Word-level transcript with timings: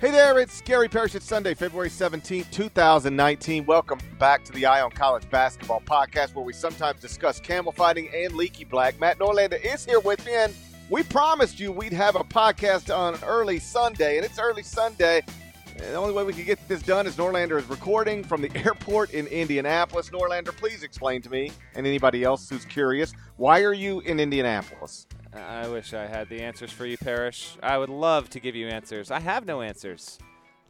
Hey 0.00 0.12
there, 0.12 0.38
it's 0.38 0.60
Gary 0.60 0.88
Parrish. 0.88 1.16
It's 1.16 1.26
Sunday, 1.26 1.54
February 1.54 1.90
17th, 1.90 2.52
2019. 2.52 3.66
Welcome 3.66 3.98
back 4.20 4.44
to 4.44 4.52
the 4.52 4.64
Eye 4.64 4.80
on 4.80 4.92
College 4.92 5.28
Basketball 5.28 5.80
Podcast, 5.80 6.36
where 6.36 6.44
we 6.44 6.52
sometimes 6.52 7.00
discuss 7.00 7.40
camel 7.40 7.72
fighting 7.72 8.08
and 8.14 8.34
leaky 8.34 8.62
black. 8.62 9.00
Matt 9.00 9.18
Norlander 9.18 9.60
is 9.60 9.84
here 9.84 9.98
with 9.98 10.24
me, 10.24 10.34
and 10.34 10.54
we 10.88 11.02
promised 11.02 11.58
you 11.58 11.72
we'd 11.72 11.92
have 11.92 12.14
a 12.14 12.22
podcast 12.22 12.96
on 12.96 13.18
early 13.24 13.58
Sunday, 13.58 14.18
and 14.18 14.24
it's 14.24 14.38
early 14.38 14.62
Sunday. 14.62 15.20
And 15.66 15.80
the 15.80 15.94
only 15.94 16.14
way 16.14 16.22
we 16.22 16.32
can 16.32 16.44
get 16.44 16.60
this 16.68 16.80
done 16.80 17.08
is 17.08 17.16
Norlander 17.16 17.58
is 17.58 17.68
recording 17.68 18.22
from 18.22 18.40
the 18.40 18.56
airport 18.64 19.10
in 19.10 19.26
Indianapolis. 19.26 20.10
Norlander, 20.10 20.56
please 20.56 20.84
explain 20.84 21.22
to 21.22 21.30
me 21.30 21.50
and 21.74 21.84
anybody 21.84 22.22
else 22.22 22.48
who's 22.48 22.64
curious, 22.64 23.12
why 23.36 23.62
are 23.62 23.72
you 23.72 23.98
in 24.02 24.20
Indianapolis? 24.20 25.08
I 25.34 25.68
wish 25.68 25.92
I 25.92 26.06
had 26.06 26.28
the 26.28 26.40
answers 26.40 26.72
for 26.72 26.86
you, 26.86 26.96
Parrish. 26.96 27.56
I 27.62 27.76
would 27.78 27.90
love 27.90 28.30
to 28.30 28.40
give 28.40 28.56
you 28.56 28.68
answers. 28.68 29.10
I 29.10 29.20
have 29.20 29.46
no 29.46 29.60
answers. 29.60 30.18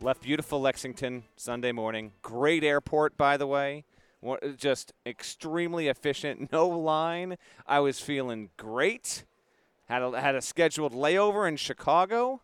Left 0.01 0.23
beautiful 0.23 0.61
Lexington 0.61 1.25
Sunday 1.37 1.73
morning. 1.73 2.13
Great 2.23 2.65
airport, 2.65 3.17
by 3.17 3.37
the 3.37 3.47
way. 3.47 3.85
Just 4.57 4.93
extremely 5.07 5.89
efficient. 5.89 6.51
No 6.53 6.69
line. 6.69 7.37
I 7.67 7.81
was 7.81 8.01
feeling 8.01 8.51
great. 8.57 9.25
Had 9.87 10.03
a, 10.03 10.21
had 10.21 10.35
a 10.35 10.43
scheduled 10.43 10.93
layover 10.93 11.49
in 11.49 11.57
Chicago. 11.57 12.41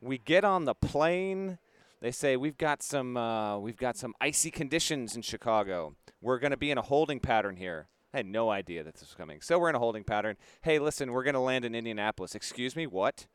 We 0.00 0.18
get 0.18 0.44
on 0.44 0.66
the 0.66 0.74
plane. 0.74 1.58
They 2.00 2.10
say 2.10 2.36
we've 2.36 2.58
got 2.58 2.82
some 2.82 3.16
uh, 3.16 3.58
we've 3.58 3.76
got 3.76 3.96
some 3.96 4.14
icy 4.20 4.50
conditions 4.50 5.16
in 5.16 5.22
Chicago. 5.22 5.94
We're 6.20 6.38
going 6.38 6.50
to 6.50 6.56
be 6.56 6.70
in 6.70 6.78
a 6.78 6.82
holding 6.82 7.20
pattern 7.20 7.56
here. 7.56 7.88
I 8.12 8.18
had 8.18 8.26
no 8.26 8.50
idea 8.50 8.82
that 8.82 8.94
this 8.94 9.02
was 9.02 9.14
coming. 9.14 9.40
So 9.40 9.58
we're 9.58 9.68
in 9.68 9.76
a 9.76 9.80
holding 9.80 10.04
pattern. 10.04 10.36
Hey, 10.62 10.78
listen, 10.78 11.12
we're 11.12 11.22
going 11.22 11.34
to 11.34 11.40
land 11.40 11.64
in 11.64 11.74
Indianapolis. 11.74 12.34
Excuse 12.34 12.74
me, 12.74 12.86
what? 12.86 13.26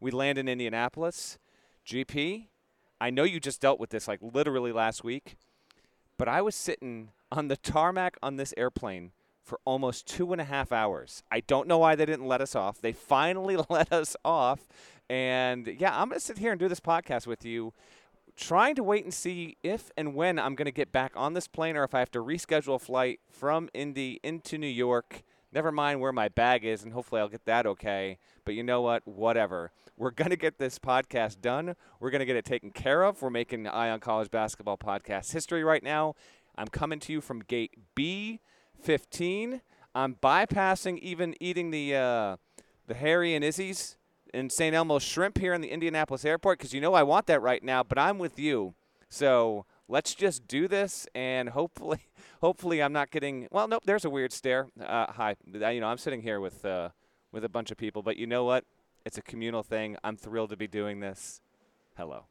We 0.00 0.10
land 0.10 0.38
in 0.38 0.48
Indianapolis? 0.48 1.38
GP, 1.86 2.46
I 3.00 3.10
know 3.10 3.24
you 3.24 3.38
just 3.38 3.60
dealt 3.60 3.78
with 3.78 3.90
this 3.90 4.08
like 4.08 4.20
literally 4.22 4.72
last 4.72 5.04
week, 5.04 5.36
but 6.16 6.28
I 6.28 6.40
was 6.42 6.54
sitting 6.54 7.10
on 7.30 7.48
the 7.48 7.56
tarmac 7.56 8.16
on 8.22 8.36
this 8.36 8.54
airplane 8.56 9.12
for 9.42 9.60
almost 9.64 10.06
two 10.06 10.32
and 10.32 10.40
a 10.40 10.44
half 10.44 10.72
hours. 10.72 11.22
I 11.30 11.40
don't 11.40 11.68
know 11.68 11.78
why 11.78 11.94
they 11.94 12.06
didn't 12.06 12.26
let 12.26 12.40
us 12.40 12.56
off. 12.56 12.80
They 12.80 12.92
finally 12.92 13.56
let 13.68 13.92
us 13.92 14.16
off. 14.24 14.66
And 15.08 15.66
yeah, 15.66 16.00
I'm 16.00 16.08
going 16.08 16.18
to 16.18 16.24
sit 16.24 16.38
here 16.38 16.50
and 16.50 16.58
do 16.58 16.68
this 16.68 16.80
podcast 16.80 17.26
with 17.26 17.44
you 17.44 17.72
trying 18.36 18.74
to 18.74 18.82
wait 18.82 19.04
and 19.04 19.14
see 19.14 19.56
if 19.62 19.90
and 19.96 20.14
when 20.14 20.38
I'm 20.38 20.54
going 20.54 20.66
to 20.66 20.72
get 20.72 20.92
back 20.92 21.12
on 21.14 21.34
this 21.34 21.46
plane 21.46 21.76
or 21.76 21.84
if 21.84 21.94
I 21.94 22.00
have 22.00 22.10
to 22.12 22.18
reschedule 22.18 22.76
a 22.76 22.78
flight 22.78 23.20
from 23.30 23.68
Indy 23.72 24.20
into 24.22 24.58
New 24.58 24.66
York. 24.66 25.22
Never 25.52 25.70
mind 25.70 26.00
where 26.00 26.12
my 26.12 26.28
bag 26.28 26.64
is, 26.64 26.82
and 26.82 26.92
hopefully 26.92 27.20
I'll 27.20 27.28
get 27.28 27.44
that 27.44 27.64
okay. 27.64 28.18
But 28.44 28.54
you 28.54 28.64
know 28.64 28.80
what? 28.80 29.06
Whatever. 29.06 29.70
We're 29.96 30.10
going 30.12 30.30
to 30.30 30.36
get 30.36 30.58
this 30.58 30.78
podcast 30.78 31.40
done. 31.40 31.76
We're 32.00 32.10
going 32.10 32.20
to 32.20 32.26
get 32.26 32.36
it 32.36 32.44
taken 32.44 32.70
care 32.70 33.04
of. 33.04 33.22
We're 33.22 33.30
making 33.30 33.66
on 33.68 34.00
College 34.00 34.30
Basketball 34.30 34.78
podcast 34.78 35.32
history 35.32 35.62
right 35.62 35.82
now. 35.82 36.14
I'm 36.56 36.68
coming 36.68 37.00
to 37.00 37.12
you 37.12 37.20
from 37.20 37.40
gate 37.40 37.74
B15. 37.96 39.60
I'm 39.94 40.16
bypassing 40.16 40.98
even 40.98 41.36
eating 41.40 41.70
the 41.70 41.94
uh, 41.94 42.36
the 42.86 42.94
Harry 42.94 43.34
and 43.34 43.44
Izzy's 43.44 43.96
in 44.34 44.50
St. 44.50 44.74
Elmo 44.74 44.98
shrimp 44.98 45.38
here 45.38 45.54
in 45.54 45.60
the 45.60 45.70
Indianapolis 45.70 46.24
airport 46.24 46.58
because 46.58 46.74
you 46.74 46.80
know 46.80 46.94
I 46.94 47.02
want 47.02 47.26
that 47.26 47.40
right 47.40 47.62
now, 47.62 47.82
but 47.82 47.98
I'm 47.98 48.18
with 48.18 48.38
you. 48.38 48.74
So 49.08 49.64
let's 49.88 50.14
just 50.14 50.48
do 50.48 50.66
this 50.66 51.06
and 51.14 51.50
hopefully 51.50 52.00
hopefully 52.40 52.82
I'm 52.82 52.92
not 52.92 53.10
getting 53.10 53.48
well 53.50 53.68
nope 53.68 53.82
there's 53.84 54.04
a 54.04 54.10
weird 54.10 54.32
stare. 54.32 54.68
Uh, 54.80 55.12
hi 55.12 55.36
you 55.52 55.80
know 55.80 55.86
I'm 55.86 55.98
sitting 55.98 56.22
here 56.22 56.40
with 56.40 56.64
uh, 56.64 56.88
with 57.32 57.44
a 57.44 57.48
bunch 57.48 57.70
of 57.70 57.76
people 57.76 58.02
but 58.02 58.16
you 58.16 58.26
know 58.26 58.44
what? 58.44 58.64
It's 59.06 59.18
a 59.18 59.22
communal 59.22 59.62
thing. 59.62 59.96
I'm 60.02 60.16
thrilled 60.16 60.50
to 60.50 60.56
be 60.56 60.66
doing 60.66 61.00
this. 61.00 61.40
Hello. 61.96 62.26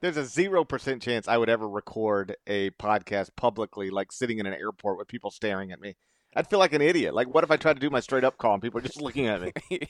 There's 0.00 0.18
a 0.18 0.22
0% 0.22 1.00
chance 1.00 1.26
I 1.26 1.38
would 1.38 1.48
ever 1.48 1.66
record 1.66 2.36
a 2.46 2.70
podcast 2.72 3.30
publicly 3.36 3.88
like 3.88 4.12
sitting 4.12 4.38
in 4.38 4.44
an 4.44 4.52
airport 4.52 4.98
with 4.98 5.08
people 5.08 5.30
staring 5.30 5.72
at 5.72 5.80
me 5.80 5.96
I'd 6.36 6.48
feel 6.48 6.58
like 6.58 6.72
an 6.72 6.82
idiot. 6.82 7.14
Like, 7.14 7.32
what 7.32 7.44
if 7.44 7.50
I 7.50 7.56
tried 7.56 7.74
to 7.74 7.80
do 7.80 7.90
my 7.90 8.00
straight 8.00 8.24
up 8.24 8.38
call 8.38 8.54
and 8.54 8.62
people 8.62 8.78
are 8.78 8.82
just 8.82 9.00
looking 9.00 9.26
at 9.26 9.40
me? 9.40 9.52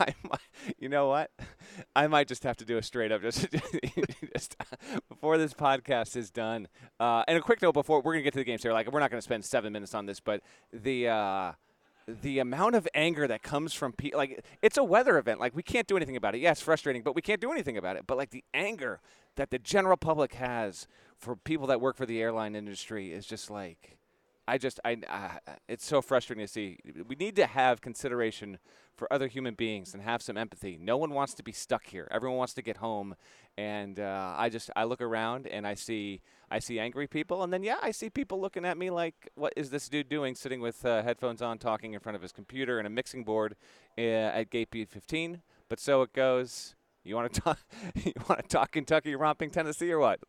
I 0.00 0.14
might, 0.22 0.74
you 0.78 0.88
know 0.88 1.08
what? 1.08 1.30
I 1.94 2.06
might 2.06 2.28
just 2.28 2.42
have 2.42 2.56
to 2.58 2.64
do 2.64 2.76
a 2.76 2.82
straight 2.82 3.12
up 3.12 3.22
just, 3.22 3.46
just 4.32 4.56
before 5.08 5.38
this 5.38 5.54
podcast 5.54 6.16
is 6.16 6.30
done. 6.30 6.68
Uh, 6.98 7.24
and 7.28 7.38
a 7.38 7.40
quick 7.40 7.62
note 7.62 7.72
before 7.72 8.00
we're 8.00 8.14
gonna 8.14 8.22
get 8.22 8.32
to 8.32 8.38
the 8.38 8.44
games 8.44 8.62
here. 8.62 8.72
Like, 8.72 8.90
we're 8.90 9.00
not 9.00 9.10
gonna 9.10 9.22
spend 9.22 9.44
seven 9.44 9.72
minutes 9.72 9.94
on 9.94 10.06
this, 10.06 10.20
but 10.20 10.40
the. 10.72 11.08
Uh, 11.08 11.52
the 12.06 12.38
amount 12.38 12.74
of 12.74 12.86
anger 12.94 13.26
that 13.26 13.42
comes 13.42 13.72
from 13.72 13.90
people 13.90 14.18
like 14.18 14.44
it's 14.60 14.76
a 14.76 14.84
weather 14.84 15.16
event 15.16 15.40
like 15.40 15.56
we 15.56 15.62
can't 15.62 15.86
do 15.86 15.96
anything 15.96 16.16
about 16.16 16.34
it 16.34 16.38
yeah 16.42 16.50
it's 16.50 16.60
frustrating 16.60 17.02
but 17.02 17.14
we 17.14 17.22
can't 17.22 17.40
do 17.40 17.50
anything 17.50 17.78
about 17.78 17.96
it 17.96 18.06
but 18.06 18.18
like 18.18 18.28
the 18.28 18.44
anger 18.52 19.00
that 19.36 19.50
the 19.50 19.58
general 19.58 19.96
public 19.96 20.34
has 20.34 20.86
for 21.16 21.34
people 21.34 21.66
that 21.66 21.80
work 21.80 21.96
for 21.96 22.04
the 22.04 22.20
airline 22.20 22.54
industry 22.54 23.10
is 23.10 23.24
just 23.24 23.50
like 23.50 23.96
I 24.46 24.58
just 24.58 24.78
I 24.84 24.98
uh, 25.08 25.52
it's 25.68 25.86
so 25.86 26.02
frustrating 26.02 26.44
to 26.44 26.52
see. 26.52 26.78
We 27.06 27.16
need 27.16 27.36
to 27.36 27.46
have 27.46 27.80
consideration 27.80 28.58
for 28.94 29.12
other 29.12 29.26
human 29.26 29.54
beings 29.54 29.94
and 29.94 30.02
have 30.02 30.22
some 30.22 30.36
empathy. 30.36 30.78
No 30.80 30.96
one 30.96 31.10
wants 31.10 31.34
to 31.34 31.42
be 31.42 31.52
stuck 31.52 31.86
here. 31.86 32.06
Everyone 32.10 32.38
wants 32.38 32.54
to 32.54 32.62
get 32.62 32.76
home, 32.76 33.16
and 33.56 33.98
uh, 33.98 34.34
I 34.36 34.50
just 34.50 34.70
I 34.76 34.84
look 34.84 35.00
around 35.00 35.46
and 35.46 35.66
I 35.66 35.74
see 35.74 36.20
I 36.50 36.58
see 36.58 36.78
angry 36.78 37.06
people, 37.06 37.42
and 37.42 37.52
then 37.52 37.62
yeah, 37.62 37.78
I 37.82 37.90
see 37.90 38.10
people 38.10 38.40
looking 38.40 38.64
at 38.64 38.76
me 38.76 38.90
like, 38.90 39.30
what 39.34 39.52
is 39.56 39.70
this 39.70 39.88
dude 39.88 40.08
doing, 40.08 40.34
sitting 40.34 40.60
with 40.60 40.84
uh, 40.84 41.02
headphones 41.02 41.40
on, 41.40 41.58
talking 41.58 41.94
in 41.94 42.00
front 42.00 42.16
of 42.16 42.22
his 42.22 42.32
computer 42.32 42.78
and 42.78 42.86
a 42.86 42.90
mixing 42.90 43.24
board 43.24 43.56
uh, 43.96 44.00
at 44.00 44.50
Gate 44.50 44.70
B15. 44.70 45.40
But 45.68 45.80
so 45.80 46.02
it 46.02 46.12
goes. 46.12 46.74
You 47.02 47.16
want 47.16 47.32
to 47.32 47.40
talk? 47.42 47.58
you 47.94 48.12
want 48.28 48.42
to 48.42 48.48
talk 48.48 48.72
Kentucky 48.72 49.14
romping 49.14 49.50
Tennessee 49.50 49.90
or 49.90 49.98
what? 49.98 50.20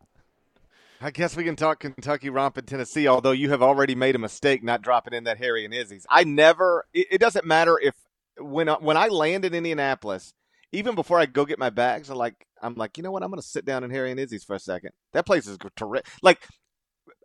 I 1.06 1.12
guess 1.12 1.38
we 1.38 1.44
can 1.44 1.56
talk 1.56 1.82
Kentucky 1.82 2.32
romping 2.32 2.66
Tennessee, 2.66 3.08
although 3.08 3.30
you 3.30 3.52
have 3.52 3.62
already 3.62 3.94
made 3.94 4.16
a 4.16 4.20
mistake 4.20 4.64
not 4.64 4.82
dropping 4.82 5.14
in 5.14 5.26
that 5.26 5.38
Harry 5.38 5.64
and 5.64 5.72
Izzy's. 5.72 6.08
I 6.10 6.24
never, 6.24 6.86
it, 6.96 7.06
it 7.12 7.18
doesn't 7.20 7.46
matter 7.46 7.78
if, 7.80 7.94
when, 8.40 8.68
when 8.68 8.98
I 8.98 9.10
land 9.10 9.46
in 9.46 9.54
Indianapolis, 9.54 10.34
even 10.72 10.96
before 10.96 11.20
I 11.20 11.28
go 11.28 11.46
get 11.46 11.60
my 11.60 11.70
bags, 11.70 12.10
I'm 12.10 12.18
like, 12.18 12.48
I'm 12.60 12.74
like, 12.74 12.98
you 12.98 13.04
know 13.04 13.12
what? 13.12 13.22
I'm 13.22 13.30
going 13.30 13.40
to 13.40 13.48
sit 13.48 13.66
down 13.66 13.84
in 13.84 13.92
Harry 13.92 14.10
and 14.10 14.20
Izzy's 14.20 14.44
for 14.44 14.56
a 14.56 14.60
second. 14.60 14.94
That 15.14 15.28
place 15.28 15.46
is 15.46 15.60
terrific. 15.76 16.08
Like, 16.24 16.48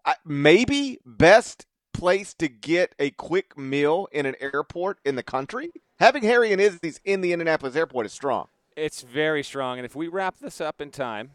I, 0.04 0.16
maybe 0.26 0.98
best 1.06 1.64
place 1.94 2.34
to 2.34 2.48
get 2.48 2.94
a 2.98 3.12
quick 3.12 3.56
meal 3.56 4.08
in 4.12 4.26
an 4.26 4.34
airport 4.40 4.98
in 5.06 5.16
the 5.16 5.22
country. 5.22 5.70
Having 5.98 6.24
Harry 6.24 6.52
and 6.52 6.60
Izzy's 6.60 7.00
in 7.06 7.22
the 7.22 7.32
Indianapolis 7.32 7.76
airport 7.76 8.04
is 8.04 8.12
strong. 8.12 8.48
It's 8.76 9.00
very 9.00 9.42
strong. 9.42 9.78
And 9.78 9.86
if 9.86 9.96
we 9.96 10.06
wrap 10.06 10.38
this 10.38 10.60
up 10.60 10.82
in 10.82 10.90
time, 10.90 11.30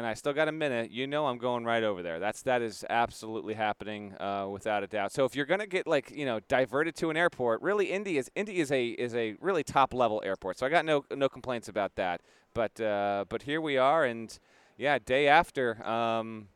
and 0.00 0.06
I 0.06 0.14
still 0.14 0.32
got 0.32 0.48
a 0.48 0.52
minute, 0.52 0.90
you 0.90 1.06
know 1.06 1.26
I'm 1.26 1.36
going 1.36 1.66
right 1.66 1.82
over 1.82 2.02
there. 2.02 2.18
That's 2.18 2.40
that 2.44 2.62
is 2.62 2.86
absolutely 2.88 3.52
happening 3.52 4.14
uh, 4.18 4.48
without 4.50 4.82
a 4.82 4.86
doubt. 4.86 5.12
So 5.12 5.26
if 5.26 5.36
you're 5.36 5.44
gonna 5.44 5.66
get 5.66 5.86
like 5.86 6.10
you 6.10 6.24
know 6.24 6.40
diverted 6.48 6.96
to 6.96 7.10
an 7.10 7.18
airport, 7.18 7.60
really 7.60 7.92
Indy 7.92 8.16
is 8.16 8.30
Indy 8.34 8.60
is 8.60 8.72
a 8.72 8.88
is 8.88 9.14
a 9.14 9.36
really 9.42 9.62
top 9.62 9.92
level 9.92 10.22
airport. 10.24 10.58
So 10.58 10.64
I 10.64 10.70
got 10.70 10.86
no 10.86 11.04
no 11.14 11.28
complaints 11.28 11.68
about 11.68 11.96
that. 11.96 12.22
But 12.54 12.80
uh, 12.80 13.26
but 13.28 13.42
here 13.42 13.60
we 13.60 13.76
are, 13.76 14.06
and 14.06 14.36
yeah, 14.78 14.98
day 14.98 15.28
after. 15.28 15.86
Um, 15.86 16.48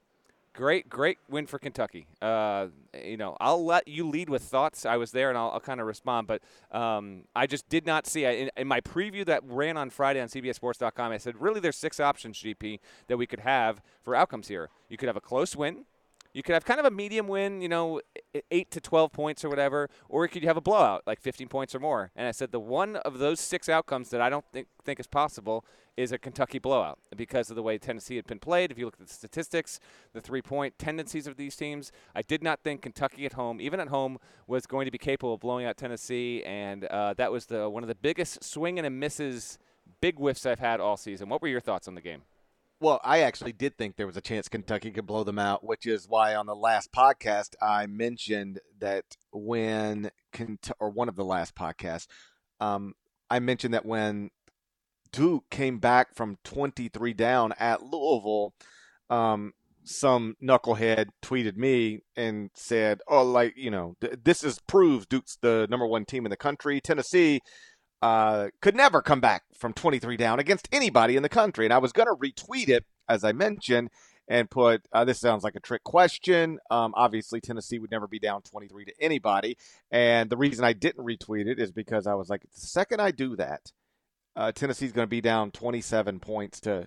great, 0.54 0.88
great 0.88 1.18
win 1.28 1.46
for 1.46 1.58
Kentucky. 1.58 2.06
Uh, 2.22 2.68
you 3.04 3.16
know, 3.16 3.36
I'll 3.40 3.64
let 3.64 3.86
you 3.86 4.08
lead 4.08 4.30
with 4.30 4.42
thoughts. 4.42 4.86
I 4.86 4.96
was 4.96 5.10
there, 5.12 5.28
and 5.28 5.36
I'll, 5.36 5.50
I'll 5.50 5.60
kind 5.60 5.80
of 5.80 5.86
respond. 5.86 6.26
But 6.26 6.42
um, 6.70 7.24
I 7.36 7.46
just 7.46 7.68
did 7.68 7.84
not 7.84 8.06
see 8.06 8.24
in, 8.24 8.50
in, 8.56 8.66
my 8.66 8.80
preview 8.80 9.26
that 9.26 9.42
ran 9.44 9.76
on 9.76 9.90
Friday 9.90 10.20
on 10.20 10.28
CBSSports.com. 10.28 11.12
I 11.12 11.18
said, 11.18 11.40
really, 11.40 11.60
there's 11.60 11.76
six 11.76 12.00
options, 12.00 12.40
GP, 12.40 12.78
that 13.08 13.16
we 13.16 13.26
could 13.26 13.40
have 13.40 13.82
for 14.02 14.14
outcomes 14.14 14.48
here. 14.48 14.70
You 14.88 14.96
could 14.96 15.08
have 15.08 15.16
a 15.16 15.20
close 15.20 15.54
win. 15.54 15.84
You 16.34 16.42
could 16.42 16.54
have 16.54 16.64
kind 16.64 16.80
of 16.80 16.86
a 16.86 16.90
medium 16.90 17.28
win, 17.28 17.62
you 17.62 17.68
know, 17.68 18.00
eight 18.50 18.70
to 18.72 18.80
12 18.80 19.12
points 19.12 19.44
or 19.44 19.48
whatever, 19.48 19.88
or 20.08 20.24
you 20.24 20.28
could 20.28 20.42
have 20.42 20.56
a 20.56 20.60
blowout, 20.60 21.04
like 21.06 21.20
15 21.20 21.46
points 21.46 21.76
or 21.76 21.78
more. 21.78 22.10
And 22.16 22.26
I 22.26 22.32
said 22.32 22.50
the 22.50 22.58
one 22.58 22.96
of 22.96 23.18
those 23.18 23.38
six 23.38 23.68
outcomes 23.68 24.10
that 24.10 24.20
I 24.20 24.28
don't 24.28 24.44
think, 24.52 24.66
think 24.84 24.98
is 24.98 25.06
possible 25.06 25.64
is 25.96 26.10
a 26.10 26.18
Kentucky 26.18 26.58
blowout 26.58 26.98
because 27.16 27.50
of 27.50 27.56
the 27.56 27.62
way 27.62 27.78
Tennessee 27.78 28.16
had 28.16 28.26
been 28.26 28.40
played. 28.40 28.72
If 28.72 28.78
you 28.78 28.84
look 28.84 28.96
at 29.00 29.06
the 29.06 29.14
statistics, 29.14 29.78
the 30.12 30.20
three 30.20 30.42
point 30.42 30.76
tendencies 30.76 31.28
of 31.28 31.36
these 31.36 31.54
teams, 31.54 31.92
I 32.16 32.22
did 32.22 32.42
not 32.42 32.64
think 32.64 32.82
Kentucky 32.82 33.24
at 33.26 33.34
home, 33.34 33.60
even 33.60 33.78
at 33.78 33.88
home, 33.88 34.18
was 34.48 34.66
going 34.66 34.86
to 34.86 34.90
be 34.90 34.98
capable 34.98 35.34
of 35.34 35.40
blowing 35.40 35.66
out 35.66 35.76
Tennessee. 35.76 36.42
And 36.44 36.84
uh, 36.86 37.14
that 37.14 37.30
was 37.30 37.46
the 37.46 37.70
one 37.70 37.84
of 37.84 37.88
the 37.88 37.94
biggest 37.94 38.42
swing 38.42 38.76
and 38.78 38.86
a 38.86 38.90
misses, 38.90 39.56
big 40.00 40.16
whiffs 40.16 40.46
I've 40.46 40.58
had 40.58 40.80
all 40.80 40.96
season. 40.96 41.28
What 41.28 41.42
were 41.42 41.48
your 41.48 41.60
thoughts 41.60 41.86
on 41.86 41.94
the 41.94 42.00
game? 42.00 42.22
Well, 42.80 43.00
I 43.04 43.20
actually 43.20 43.52
did 43.52 43.78
think 43.78 43.96
there 43.96 44.06
was 44.06 44.16
a 44.16 44.20
chance 44.20 44.48
Kentucky 44.48 44.90
could 44.90 45.06
blow 45.06 45.24
them 45.24 45.38
out, 45.38 45.64
which 45.64 45.86
is 45.86 46.08
why 46.08 46.34
on 46.34 46.46
the 46.46 46.56
last 46.56 46.92
podcast 46.92 47.54
I 47.62 47.86
mentioned 47.86 48.60
that 48.78 49.04
when 49.32 50.10
or 50.80 50.90
one 50.90 51.08
of 51.08 51.16
the 51.16 51.24
last 51.24 51.54
podcasts, 51.54 52.06
um, 52.60 52.94
I 53.30 53.38
mentioned 53.38 53.74
that 53.74 53.86
when 53.86 54.30
Duke 55.12 55.44
came 55.50 55.78
back 55.78 56.14
from 56.14 56.38
23 56.44 57.14
down 57.14 57.54
at 57.58 57.82
Louisville, 57.82 58.52
um, 59.08 59.52
some 59.84 60.34
knucklehead 60.42 61.06
tweeted 61.22 61.56
me 61.56 62.00
and 62.16 62.50
said, 62.54 63.00
"Oh, 63.06 63.22
like 63.22 63.54
you 63.56 63.70
know, 63.70 63.94
th- 64.00 64.18
this 64.24 64.42
is 64.42 64.58
proves 64.66 65.06
Duke's 65.06 65.36
the 65.40 65.66
number 65.70 65.86
one 65.86 66.04
team 66.04 66.26
in 66.26 66.30
the 66.30 66.36
country. 66.36 66.80
Tennessee." 66.80 67.40
Uh, 68.04 68.50
could 68.60 68.76
never 68.76 69.00
come 69.00 69.20
back 69.20 69.44
from 69.54 69.72
23 69.72 70.18
down 70.18 70.38
against 70.38 70.68
anybody 70.70 71.16
in 71.16 71.22
the 71.22 71.28
country. 71.30 71.64
And 71.64 71.72
I 71.72 71.78
was 71.78 71.90
going 71.90 72.06
to 72.06 72.14
retweet 72.14 72.68
it, 72.68 72.84
as 73.08 73.24
I 73.24 73.32
mentioned, 73.32 73.88
and 74.28 74.50
put 74.50 74.86
uh, 74.92 75.06
this 75.06 75.18
sounds 75.18 75.42
like 75.42 75.54
a 75.54 75.60
trick 75.60 75.84
question. 75.84 76.58
Um, 76.70 76.92
obviously, 76.98 77.40
Tennessee 77.40 77.78
would 77.78 77.90
never 77.90 78.06
be 78.06 78.18
down 78.18 78.42
23 78.42 78.84
to 78.84 78.92
anybody. 79.00 79.56
And 79.90 80.28
the 80.28 80.36
reason 80.36 80.66
I 80.66 80.74
didn't 80.74 81.02
retweet 81.02 81.46
it 81.46 81.58
is 81.58 81.72
because 81.72 82.06
I 82.06 82.12
was 82.12 82.28
like, 82.28 82.42
the 82.42 82.48
second 82.60 83.00
I 83.00 83.10
do 83.10 83.36
that, 83.36 83.72
uh, 84.36 84.52
Tennessee's 84.52 84.92
going 84.92 85.06
to 85.06 85.10
be 85.10 85.22
down 85.22 85.50
27 85.50 86.20
points 86.20 86.60
to. 86.60 86.86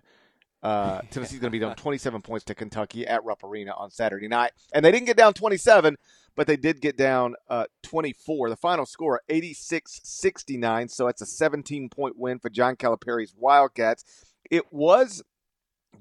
Uh, 0.62 1.02
Tennessee's 1.10 1.40
going 1.40 1.52
to 1.52 1.58
be 1.58 1.60
down 1.60 1.76
27 1.76 2.22
points 2.22 2.46
to 2.46 2.54
Kentucky 2.54 3.08
at 3.08 3.24
Rupp 3.24 3.44
Arena 3.44 3.74
on 3.76 3.90
Saturday 3.90 4.28
night, 4.28 4.52
and 4.72 4.86
they 4.86 4.92
didn't 4.92 5.08
get 5.08 5.18
down 5.18 5.34
27, 5.34 5.98
but 6.38 6.46
they 6.46 6.56
did 6.56 6.80
get 6.80 6.96
down 6.96 7.36
uh, 7.50 7.66
24. 7.84 8.50
The 8.50 8.56
final 8.56 8.86
score 8.86 9.22
86-69, 9.30 10.92
so 10.92 11.08
it's 11.08 11.22
a 11.22 11.26
17 11.26 11.90
point 11.90 12.16
win 12.16 12.40
for 12.40 12.50
John 12.50 12.78
Calipari's 12.78 13.34
Wildcats. 13.36 14.06
It 14.50 14.72
was 14.72 15.24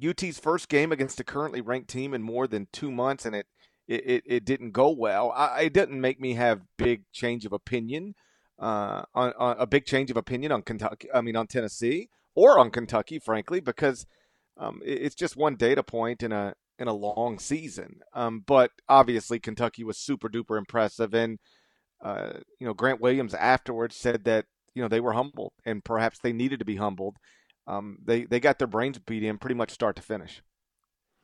UT's 0.04 0.38
first 0.38 0.68
game 0.68 0.92
against 0.92 1.18
a 1.18 1.24
currently 1.24 1.62
ranked 1.62 1.88
team 1.88 2.12
in 2.12 2.22
more 2.22 2.46
than 2.46 2.68
two 2.70 2.92
months, 2.92 3.24
and 3.24 3.34
it 3.34 3.46
it, 3.88 4.24
it, 4.26 4.44
didn't 4.44 4.72
go 4.72 4.90
well. 4.90 5.30
I, 5.30 5.62
it 5.62 5.72
didn't 5.72 6.00
make 6.00 6.20
me 6.20 6.34
have 6.34 6.62
big 6.76 7.04
change 7.12 7.46
of 7.46 7.52
opinion 7.52 8.16
uh, 8.58 9.02
on, 9.14 9.32
on, 9.38 9.56
a 9.60 9.66
big 9.66 9.86
change 9.86 10.10
of 10.10 10.16
opinion 10.16 10.50
on 10.50 10.62
Kentucky. 10.62 11.08
I 11.14 11.20
mean 11.20 11.36
on 11.36 11.46
Tennessee 11.46 12.08
or 12.34 12.58
on 12.58 12.70
Kentucky, 12.72 13.20
frankly, 13.20 13.60
because 13.60 14.04
um, 14.58 14.80
it, 14.84 15.02
it's 15.02 15.14
just 15.14 15.36
one 15.36 15.54
data 15.54 15.84
point 15.84 16.24
in 16.24 16.32
a 16.32 16.54
in 16.78 16.88
a 16.88 16.92
long 16.92 17.38
season. 17.38 18.00
Um, 18.12 18.42
but 18.46 18.70
obviously, 18.88 19.38
Kentucky 19.38 19.84
was 19.84 19.98
super 19.98 20.28
duper 20.28 20.58
impressive, 20.58 21.14
and 21.14 21.38
uh, 22.02 22.34
you 22.60 22.66
know 22.66 22.74
Grant 22.74 23.00
Williams 23.00 23.34
afterwards 23.34 23.96
said 23.96 24.24
that 24.24 24.46
you 24.74 24.82
know 24.82 24.88
they 24.88 25.00
were 25.00 25.12
humbled, 25.12 25.52
and 25.64 25.84
perhaps 25.84 26.18
they 26.18 26.32
needed 26.32 26.58
to 26.58 26.64
be 26.64 26.76
humbled. 26.76 27.16
Um, 27.66 27.98
they 28.04 28.24
they 28.24 28.40
got 28.40 28.58
their 28.58 28.68
brains 28.68 28.98
beat 28.98 29.24
in 29.24 29.38
pretty 29.38 29.54
much 29.54 29.72
start 29.72 29.96
to 29.96 30.02
finish. 30.02 30.42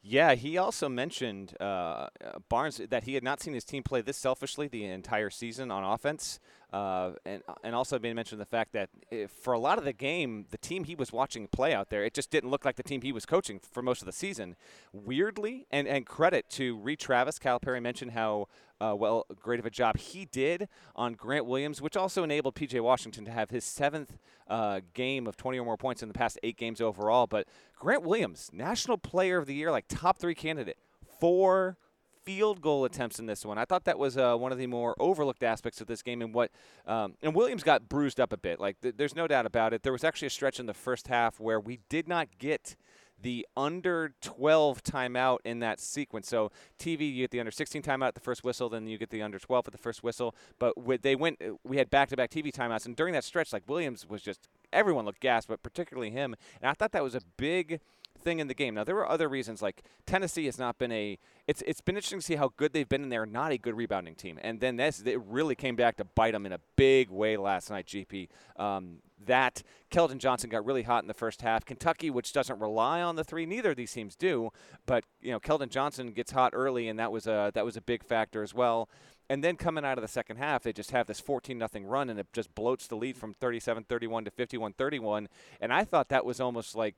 Yeah, 0.04 0.34
he 0.34 0.58
also 0.58 0.88
mentioned 0.88 1.55
uh, 1.60 2.08
Barnes 2.48 2.81
that 2.90 3.05
he 3.05 3.14
had 3.14 3.22
not 3.22 3.40
seen 3.40 3.55
his 3.55 3.64
team 3.64 3.84
play 3.84 4.00
this 4.00 4.16
selfishly 4.19 4.66
the 4.66 4.84
entire 4.84 5.31
season 5.31 5.70
on 5.70 5.84
offense. 5.84 6.40
Uh, 6.72 7.12
and 7.26 7.42
and 7.62 7.74
also 7.74 7.98
being 7.98 8.14
mentioned 8.14 8.40
the 8.40 8.46
fact 8.46 8.72
that 8.72 8.88
if, 9.10 9.30
for 9.30 9.52
a 9.52 9.58
lot 9.58 9.76
of 9.76 9.84
the 9.84 9.92
game, 9.92 10.46
the 10.50 10.56
team 10.56 10.84
he 10.84 10.94
was 10.94 11.12
watching 11.12 11.46
play 11.46 11.74
out 11.74 11.90
there, 11.90 12.02
it 12.02 12.14
just 12.14 12.30
didn't 12.30 12.50
look 12.50 12.64
like 12.64 12.76
the 12.76 12.82
team 12.82 13.02
he 13.02 13.12
was 13.12 13.26
coaching 13.26 13.60
for 13.60 13.82
most 13.82 14.00
of 14.00 14.06
the 14.06 14.12
season. 14.12 14.56
Weirdly, 14.90 15.66
and, 15.70 15.86
and 15.86 16.06
credit 16.06 16.48
to 16.50 16.78
Reid 16.78 16.98
Travis, 16.98 17.38
Calipari 17.38 17.82
mentioned 17.82 18.12
how 18.12 18.48
uh, 18.80 18.94
well 18.96 19.26
great 19.38 19.60
of 19.60 19.66
a 19.66 19.70
job 19.70 19.98
he 19.98 20.24
did 20.24 20.66
on 20.96 21.12
Grant 21.12 21.44
Williams, 21.44 21.82
which 21.82 21.96
also 21.96 22.24
enabled 22.24 22.54
PJ 22.54 22.80
Washington 22.80 23.26
to 23.26 23.30
have 23.30 23.50
his 23.50 23.64
seventh 23.64 24.16
uh, 24.48 24.80
game 24.94 25.26
of 25.26 25.36
20 25.36 25.58
or 25.58 25.66
more 25.66 25.76
points 25.76 26.02
in 26.02 26.08
the 26.08 26.14
past 26.14 26.38
eight 26.42 26.56
games 26.56 26.80
overall. 26.80 27.26
But 27.26 27.46
Grant 27.76 28.02
Williams, 28.02 28.48
National 28.50 28.96
Player 28.96 29.36
of 29.36 29.46
the 29.46 29.54
Year, 29.54 29.70
like 29.70 29.84
top 29.88 30.19
three 30.19 30.34
candidate, 30.34 30.78
four 31.20 31.76
field 32.24 32.60
goal 32.60 32.84
attempts 32.84 33.19
in 33.19 33.26
this 33.26 33.44
one. 33.44 33.58
I 33.58 33.64
thought 33.64 33.84
that 33.84 33.98
was 33.98 34.16
uh, 34.16 34.36
one 34.36 34.52
of 34.52 34.58
the 34.58 34.66
more 34.66 34.94
overlooked 34.98 35.42
aspects 35.42 35.80
of 35.80 35.86
this 35.86 36.02
game. 36.02 36.22
And 36.22 36.34
what 36.34 36.50
um, 36.86 37.14
and 37.22 37.34
Williams 37.34 37.62
got 37.62 37.88
bruised 37.88 38.20
up 38.20 38.32
a 38.32 38.36
bit. 38.36 38.60
Like 38.60 38.80
th- 38.80 38.94
there's 38.96 39.14
no 39.14 39.26
doubt 39.26 39.46
about 39.46 39.72
it. 39.72 39.82
There 39.82 39.92
was 39.92 40.04
actually 40.04 40.26
a 40.26 40.30
stretch 40.30 40.60
in 40.60 40.66
the 40.66 40.74
first 40.74 41.08
half 41.08 41.40
where 41.40 41.60
we 41.60 41.80
did 41.88 42.08
not 42.08 42.28
get 42.38 42.76
the 43.22 43.46
under 43.56 44.14
12 44.20 44.82
timeout 44.82 45.38
in 45.44 45.60
that 45.60 45.80
sequence. 45.80 46.28
So 46.28 46.50
TV, 46.78 47.12
you 47.12 47.22
get 47.22 47.30
the 47.30 47.40
under 47.40 47.50
16 47.50 47.82
timeout 47.82 48.08
at 48.08 48.14
the 48.14 48.20
first 48.20 48.44
whistle, 48.44 48.69
then 48.69 48.86
you 48.86 48.98
get 48.98 49.10
the 49.10 49.22
under 49.22 49.38
12 49.38 49.69
at 49.69 49.72
the 49.72 49.78
first 49.78 50.02
whistle. 50.02 50.34
But 50.58 50.74
they 51.02 51.14
went, 51.14 51.40
we 51.64 51.76
had 51.76 51.90
back-to-back 51.90 52.30
TV 52.30 52.52
timeouts, 52.52 52.86
and 52.86 52.96
during 52.96 53.12
that 53.14 53.24
stretch, 53.24 53.52
like 53.52 53.62
Williams 53.69 54.08
was 54.08 54.22
just 54.22 54.48
everyone 54.72 55.04
looked 55.04 55.20
gassed, 55.20 55.48
but 55.48 55.62
particularly 55.62 56.10
him. 56.10 56.34
And 56.60 56.69
I 56.69 56.74
thought 56.74 56.92
that 56.92 57.02
was 57.02 57.14
a 57.14 57.20
big 57.36 57.80
thing 58.22 58.38
in 58.38 58.48
the 58.48 58.54
game. 58.54 58.74
Now 58.74 58.84
there 58.84 58.94
were 58.94 59.08
other 59.08 59.28
reasons 59.28 59.62
like 59.62 59.82
Tennessee 60.06 60.46
has 60.46 60.58
not 60.58 60.78
been 60.78 60.92
a 60.92 61.19
it's 61.46 61.62
it's 61.66 61.80
been 61.80 61.96
interesting 61.96 62.20
to 62.20 62.24
see 62.24 62.36
how 62.36 62.52
good 62.56 62.72
they've 62.72 62.88
been 62.88 63.02
and 63.02 63.12
they're 63.12 63.26
not 63.26 63.52
a 63.52 63.58
good 63.58 63.76
rebounding 63.76 64.14
team. 64.14 64.38
And 64.42 64.60
then 64.60 64.76
this 64.76 65.02
it 65.04 65.20
really 65.26 65.54
came 65.54 65.76
back 65.76 65.96
to 65.96 66.04
bite 66.04 66.32
them 66.32 66.46
in 66.46 66.52
a 66.52 66.60
big 66.76 67.10
way 67.10 67.36
last 67.36 67.70
night. 67.70 67.86
GP 67.86 68.28
um, 68.56 68.98
that 69.26 69.62
Keldon 69.90 70.19
Johnson 70.19 70.50
got 70.50 70.64
really 70.64 70.82
hot 70.82 71.04
in 71.04 71.08
the 71.08 71.14
first 71.14 71.42
half. 71.42 71.64
Kentucky, 71.64 72.10
which 72.10 72.32
doesn't 72.32 72.58
rely 72.58 73.02
on 73.02 73.16
the 73.16 73.24
three, 73.24 73.46
neither 73.46 73.70
of 73.70 73.76
these 73.76 73.92
teams 73.92 74.16
do, 74.16 74.50
but 74.86 75.04
you 75.20 75.30
know 75.30 75.40
Keldon 75.40 75.69
Johnson 75.69 76.12
gets 76.12 76.32
hot 76.32 76.52
early, 76.54 76.88
and 76.88 76.98
that 76.98 77.12
was 77.12 77.26
a 77.26 77.50
that 77.54 77.64
was 77.64 77.76
a 77.76 77.80
big 77.80 78.04
factor 78.04 78.42
as 78.42 78.54
well. 78.54 78.88
And 79.28 79.42
then 79.42 79.56
coming 79.56 79.84
out 79.84 79.96
of 79.96 80.02
the 80.02 80.08
second 80.08 80.36
half, 80.36 80.62
they 80.62 80.72
just 80.72 80.90
have 80.90 81.06
this 81.06 81.20
14 81.20 81.56
nothing 81.56 81.86
run, 81.86 82.10
and 82.10 82.19
it 82.19 82.26
just 82.32 82.54
bloats 82.54 82.88
the 82.88 82.96
lead 82.96 83.16
from 83.16 83.32
37-31 83.34 84.26
to 84.26 84.30
51-31. 84.30 85.26
And 85.60 85.72
I 85.72 85.84
thought 85.84 86.10
that 86.10 86.26
was 86.26 86.38
almost 86.38 86.74
like 86.74 86.96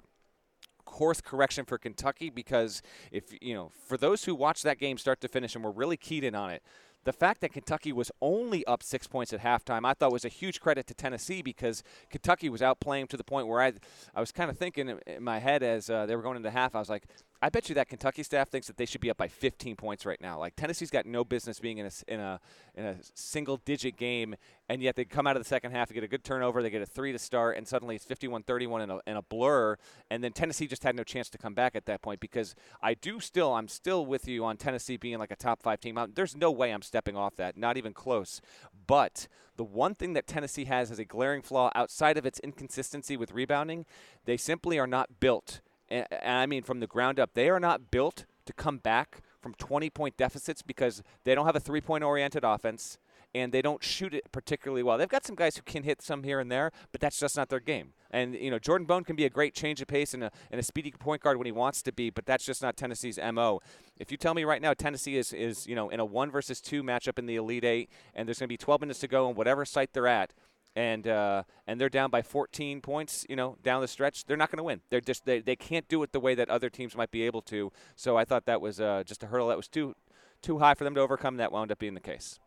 course 0.84 1.20
correction 1.20 1.64
for 1.64 1.78
Kentucky 1.78 2.30
because 2.30 2.82
if 3.10 3.24
you 3.40 3.54
know 3.54 3.70
for 3.86 3.96
those 3.96 4.24
who 4.24 4.34
watched 4.34 4.62
that 4.64 4.78
game 4.78 4.98
start 4.98 5.20
to 5.20 5.28
finish 5.28 5.54
and 5.54 5.64
were 5.64 5.72
really 5.72 5.96
keyed 5.96 6.24
in 6.24 6.34
on 6.34 6.50
it 6.50 6.62
the 7.04 7.12
fact 7.12 7.42
that 7.42 7.52
Kentucky 7.52 7.92
was 7.92 8.10
only 8.20 8.64
up 8.66 8.82
six 8.82 9.06
points 9.06 9.32
at 9.32 9.40
halftime, 9.40 9.86
I 9.86 9.92
thought 9.92 10.10
was 10.10 10.24
a 10.24 10.30
huge 10.30 10.60
credit 10.60 10.86
to 10.88 10.94
Tennessee 10.94 11.42
because 11.42 11.82
Kentucky 12.10 12.48
was 12.48 12.60
outplaying 12.60 13.08
to 13.10 13.16
the 13.16 13.24
point 13.24 13.46
where 13.46 13.60
I, 13.60 13.74
I 14.14 14.20
was 14.20 14.32
kind 14.32 14.50
of 14.50 14.58
thinking 14.58 14.98
in 15.06 15.22
my 15.22 15.38
head 15.38 15.62
as 15.62 15.88
uh, 15.90 16.06
they 16.06 16.16
were 16.16 16.22
going 16.22 16.36
into 16.36 16.50
half, 16.50 16.74
I 16.74 16.78
was 16.78 16.88
like, 16.88 17.04
I 17.44 17.50
bet 17.50 17.68
you 17.68 17.74
that 17.74 17.90
Kentucky 17.90 18.22
staff 18.22 18.48
thinks 18.48 18.68
that 18.68 18.78
they 18.78 18.86
should 18.86 19.02
be 19.02 19.10
up 19.10 19.18
by 19.18 19.28
15 19.28 19.76
points 19.76 20.06
right 20.06 20.18
now. 20.18 20.38
Like 20.38 20.56
Tennessee's 20.56 20.90
got 20.90 21.04
no 21.04 21.24
business 21.24 21.60
being 21.60 21.76
in 21.76 21.84
a 21.84 21.90
in 22.08 22.18
a 22.18 22.40
in 22.74 22.86
a 22.86 22.96
single 23.12 23.58
digit 23.58 23.98
game, 23.98 24.34
and 24.70 24.80
yet 24.80 24.96
they 24.96 25.04
come 25.04 25.26
out 25.26 25.36
of 25.36 25.42
the 25.42 25.48
second 25.48 25.72
half, 25.72 25.90
they 25.90 25.94
get 25.94 26.02
a 26.02 26.08
good 26.08 26.24
turnover, 26.24 26.62
they 26.62 26.70
get 26.70 26.80
a 26.80 26.86
three 26.86 27.12
to 27.12 27.18
start, 27.18 27.58
and 27.58 27.68
suddenly 27.68 27.96
it's 27.96 28.06
51-31 28.06 28.84
in 28.84 28.90
a, 28.90 28.98
in 29.06 29.16
a 29.18 29.22
blur, 29.22 29.76
and 30.10 30.24
then 30.24 30.32
Tennessee 30.32 30.66
just 30.66 30.84
had 30.84 30.96
no 30.96 31.04
chance 31.04 31.28
to 31.28 31.36
come 31.36 31.52
back 31.52 31.76
at 31.76 31.84
that 31.84 32.00
point 32.00 32.18
because 32.18 32.54
I 32.82 32.94
do 32.94 33.20
still 33.20 33.52
I'm 33.52 33.68
still 33.68 34.06
with 34.06 34.26
you 34.26 34.42
on 34.46 34.56
Tennessee 34.56 34.96
being 34.96 35.18
like 35.18 35.30
a 35.30 35.36
top 35.36 35.62
five 35.62 35.80
team. 35.80 35.98
There's 36.14 36.34
no 36.34 36.50
way 36.50 36.72
I'm 36.72 36.80
stepping 36.80 37.14
off 37.14 37.36
that, 37.36 37.58
not 37.58 37.76
even 37.76 37.92
close. 37.92 38.40
But 38.86 39.28
the 39.56 39.64
one 39.64 39.94
thing 39.94 40.14
that 40.14 40.26
Tennessee 40.26 40.64
has 40.64 40.90
as 40.90 40.98
a 40.98 41.04
glaring 41.04 41.42
flaw 41.42 41.70
outside 41.74 42.16
of 42.16 42.24
its 42.24 42.38
inconsistency 42.40 43.18
with 43.18 43.32
rebounding, 43.32 43.84
they 44.24 44.38
simply 44.38 44.78
are 44.78 44.86
not 44.86 45.20
built 45.20 45.60
and 45.90 46.06
I 46.24 46.46
mean 46.46 46.62
from 46.62 46.80
the 46.80 46.86
ground 46.86 47.18
up, 47.20 47.34
they 47.34 47.48
are 47.48 47.60
not 47.60 47.90
built 47.90 48.24
to 48.46 48.52
come 48.52 48.78
back 48.78 49.20
from 49.40 49.54
20 49.54 49.90
point 49.90 50.16
deficits 50.16 50.62
because 50.62 51.02
they 51.24 51.34
don't 51.34 51.46
have 51.46 51.56
a 51.56 51.60
three 51.60 51.80
point 51.80 52.04
oriented 52.04 52.44
offense 52.44 52.98
and 53.34 53.52
they 53.52 53.60
don't 53.60 53.82
shoot 53.82 54.14
it 54.14 54.30
particularly 54.30 54.82
well. 54.82 54.96
They've 54.96 55.08
got 55.08 55.26
some 55.26 55.34
guys 55.34 55.56
who 55.56 55.62
can 55.62 55.82
hit 55.82 56.00
some 56.00 56.22
here 56.22 56.38
and 56.38 56.50
there, 56.50 56.70
but 56.92 57.00
that's 57.00 57.18
just 57.18 57.36
not 57.36 57.48
their 57.48 57.60
game. 57.60 57.92
And 58.10 58.34
you 58.34 58.50
know, 58.50 58.60
Jordan 58.60 58.86
Bone 58.86 59.02
can 59.02 59.16
be 59.16 59.24
a 59.24 59.30
great 59.30 59.54
change 59.54 59.80
of 59.80 59.88
pace 59.88 60.14
and 60.14 60.24
a, 60.24 60.30
and 60.50 60.60
a 60.60 60.62
speedy 60.62 60.92
point 60.92 61.20
guard 61.20 61.36
when 61.36 61.46
he 61.46 61.52
wants 61.52 61.82
to 61.82 61.92
be, 61.92 62.10
but 62.10 62.26
that's 62.26 62.44
just 62.44 62.62
not 62.62 62.76
Tennessee's 62.76 63.18
mo. 63.32 63.60
If 63.98 64.12
you 64.12 64.16
tell 64.16 64.34
me 64.34 64.44
right 64.44 64.62
now 64.62 64.72
Tennessee 64.72 65.16
is 65.16 65.32
is 65.32 65.66
you 65.66 65.74
know 65.74 65.90
in 65.90 65.98
a 65.98 66.04
one 66.04 66.30
versus 66.30 66.60
two 66.60 66.82
matchup 66.82 67.18
in 67.18 67.26
the 67.26 67.36
Elite 67.36 67.64
Eight, 67.64 67.90
and 68.14 68.28
there's 68.28 68.38
going 68.38 68.46
to 68.46 68.52
be 68.52 68.56
12 68.56 68.82
minutes 68.82 69.00
to 69.00 69.08
go 69.08 69.28
on 69.28 69.34
whatever 69.34 69.64
site 69.64 69.92
they're 69.92 70.06
at, 70.06 70.32
and 70.76 71.06
uh, 71.06 71.44
and 71.66 71.80
they're 71.80 71.88
down 71.88 72.10
by 72.10 72.22
14 72.22 72.80
points, 72.80 73.24
you 73.28 73.36
know, 73.36 73.56
down 73.62 73.80
the 73.80 73.88
stretch, 73.88 74.24
they're 74.24 74.36
not 74.36 74.50
going 74.50 74.58
to 74.58 74.64
win. 74.64 74.80
They're 74.90 75.00
just 75.00 75.24
they, 75.24 75.40
they 75.40 75.56
can't 75.56 75.88
do 75.88 76.02
it 76.02 76.12
the 76.12 76.20
way 76.20 76.34
that 76.34 76.48
other 76.48 76.70
teams 76.70 76.96
might 76.96 77.10
be 77.10 77.22
able 77.22 77.42
to. 77.42 77.72
So 77.96 78.16
I 78.16 78.24
thought 78.24 78.46
that 78.46 78.60
was 78.60 78.80
uh, 78.80 79.02
just 79.06 79.22
a 79.22 79.26
hurdle 79.26 79.48
that 79.48 79.56
was 79.56 79.68
too 79.68 79.94
too 80.42 80.58
high 80.58 80.74
for 80.74 80.84
them 80.84 80.94
to 80.94 81.00
overcome. 81.00 81.36
That 81.36 81.52
wound 81.52 81.70
up 81.70 81.78
being 81.78 81.94
the 81.94 82.00
case. 82.00 82.38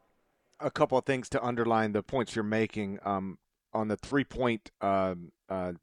A 0.59 0.71
couple 0.71 0.97
of 0.97 1.05
things 1.05 1.29
to 1.29 1.43
underline 1.43 1.93
the 1.93 2.03
points 2.03 2.35
you're 2.35 2.43
making 2.43 2.99
um, 3.03 3.37
on 3.73 3.87
the 3.87 3.97
three 3.97 4.23
point 4.23 4.71
um, 4.81 5.31
uh, 5.49 5.73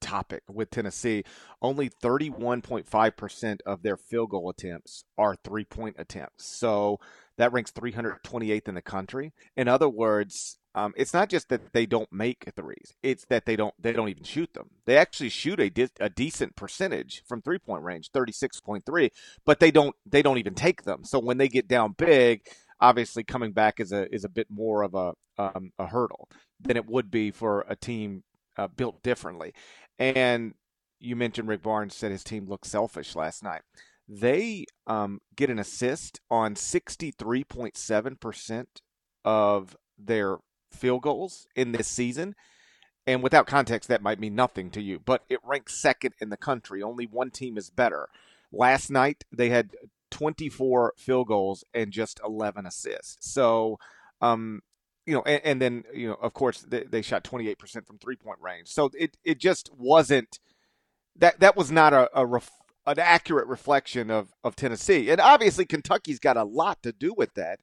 topic 0.00 0.42
with 0.50 0.70
Tennessee. 0.70 1.24
Only 1.62 1.90
31.5% 1.90 3.60
of 3.66 3.82
their 3.82 3.96
field 3.96 4.30
goal 4.30 4.50
attempts 4.50 5.04
are 5.16 5.36
three 5.36 5.64
point 5.64 5.96
attempts. 5.98 6.44
So 6.46 6.98
that 7.36 7.52
ranks 7.52 7.70
328th 7.70 8.68
in 8.68 8.74
the 8.74 8.82
country. 8.82 9.32
In 9.56 9.68
other 9.68 9.88
words, 9.88 10.58
um, 10.74 10.92
it's 10.96 11.14
not 11.14 11.28
just 11.28 11.48
that 11.50 11.72
they 11.72 11.86
don't 11.86 12.12
make 12.12 12.46
threes; 12.56 12.94
it's 13.02 13.24
that 13.26 13.46
they 13.46 13.56
don't 13.56 13.74
they 13.80 13.92
don't 13.92 14.08
even 14.08 14.24
shoot 14.24 14.52
them. 14.54 14.70
They 14.86 14.96
actually 14.96 15.28
shoot 15.28 15.60
a, 15.60 15.70
de- 15.70 15.88
a 16.00 16.08
decent 16.08 16.56
percentage 16.56 17.22
from 17.26 17.42
three 17.42 17.58
point 17.58 17.84
range, 17.84 18.10
thirty 18.12 18.32
six 18.32 18.60
point 18.60 18.84
three, 18.84 19.10
but 19.44 19.60
they 19.60 19.70
don't 19.70 19.94
they 20.06 20.22
don't 20.22 20.38
even 20.38 20.54
take 20.54 20.82
them. 20.82 21.04
So 21.04 21.18
when 21.18 21.38
they 21.38 21.48
get 21.48 21.68
down 21.68 21.94
big, 21.96 22.42
obviously 22.80 23.24
coming 23.24 23.52
back 23.52 23.80
is 23.80 23.92
a 23.92 24.12
is 24.14 24.24
a 24.24 24.28
bit 24.28 24.48
more 24.50 24.82
of 24.82 24.94
a 24.94 25.12
um, 25.38 25.72
a 25.78 25.86
hurdle 25.86 26.28
than 26.60 26.76
it 26.76 26.86
would 26.86 27.10
be 27.10 27.30
for 27.30 27.64
a 27.68 27.76
team 27.76 28.24
uh, 28.56 28.68
built 28.68 29.02
differently. 29.02 29.54
And 29.98 30.54
you 30.98 31.16
mentioned 31.16 31.48
Rick 31.48 31.62
Barnes 31.62 31.94
said 31.94 32.10
his 32.10 32.24
team 32.24 32.46
looked 32.48 32.66
selfish 32.66 33.14
last 33.14 33.42
night. 33.42 33.62
They 34.08 34.66
um, 34.86 35.20
get 35.36 35.50
an 35.50 35.58
assist 35.58 36.20
on 36.30 36.56
sixty 36.56 37.10
three 37.10 37.44
point 37.44 37.76
seven 37.76 38.16
percent 38.16 38.80
of 39.24 39.76
their 39.98 40.38
field 40.74 41.02
goals 41.02 41.46
in 41.54 41.72
this 41.72 41.88
season. 41.88 42.34
And 43.06 43.22
without 43.22 43.46
context, 43.46 43.88
that 43.88 44.02
might 44.02 44.18
mean 44.18 44.34
nothing 44.34 44.70
to 44.70 44.80
you, 44.80 44.98
but 44.98 45.24
it 45.28 45.40
ranks 45.44 45.80
second 45.80 46.14
in 46.20 46.30
the 46.30 46.36
country. 46.36 46.82
Only 46.82 47.06
one 47.06 47.30
team 47.30 47.58
is 47.58 47.68
better. 47.68 48.08
Last 48.50 48.90
night, 48.90 49.24
they 49.30 49.50
had 49.50 49.72
24 50.10 50.94
field 50.96 51.26
goals 51.26 51.64
and 51.74 51.92
just 51.92 52.20
11 52.24 52.64
assists. 52.66 53.30
So, 53.30 53.78
um, 54.22 54.62
you 55.06 55.12
know, 55.12 55.22
and, 55.26 55.42
and, 55.44 55.60
then 55.60 55.84
you 55.92 56.08
know, 56.08 56.14
of 56.14 56.32
course, 56.32 56.62
they, 56.62 56.84
they 56.84 57.02
shot 57.02 57.24
28% 57.24 57.86
from 57.86 57.98
three 57.98 58.16
point 58.16 58.38
range. 58.40 58.68
So 58.68 58.90
it 58.94 59.18
it 59.22 59.38
just 59.38 59.70
wasn't 59.76 60.38
that 61.16 61.40
that 61.40 61.56
was 61.56 61.70
not 61.70 61.92
a, 61.92 62.08
a 62.14 62.24
ref, 62.24 62.50
an 62.86 62.98
accurate 62.98 63.48
reflection 63.48 64.10
of 64.10 64.32
of 64.42 64.56
Tennessee, 64.56 65.10
and 65.10 65.20
obviously 65.20 65.66
Kentucky's 65.66 66.18
got 66.18 66.36
a 66.36 66.44
lot 66.44 66.82
to 66.84 66.92
do 66.92 67.12
with 67.14 67.34
that. 67.34 67.60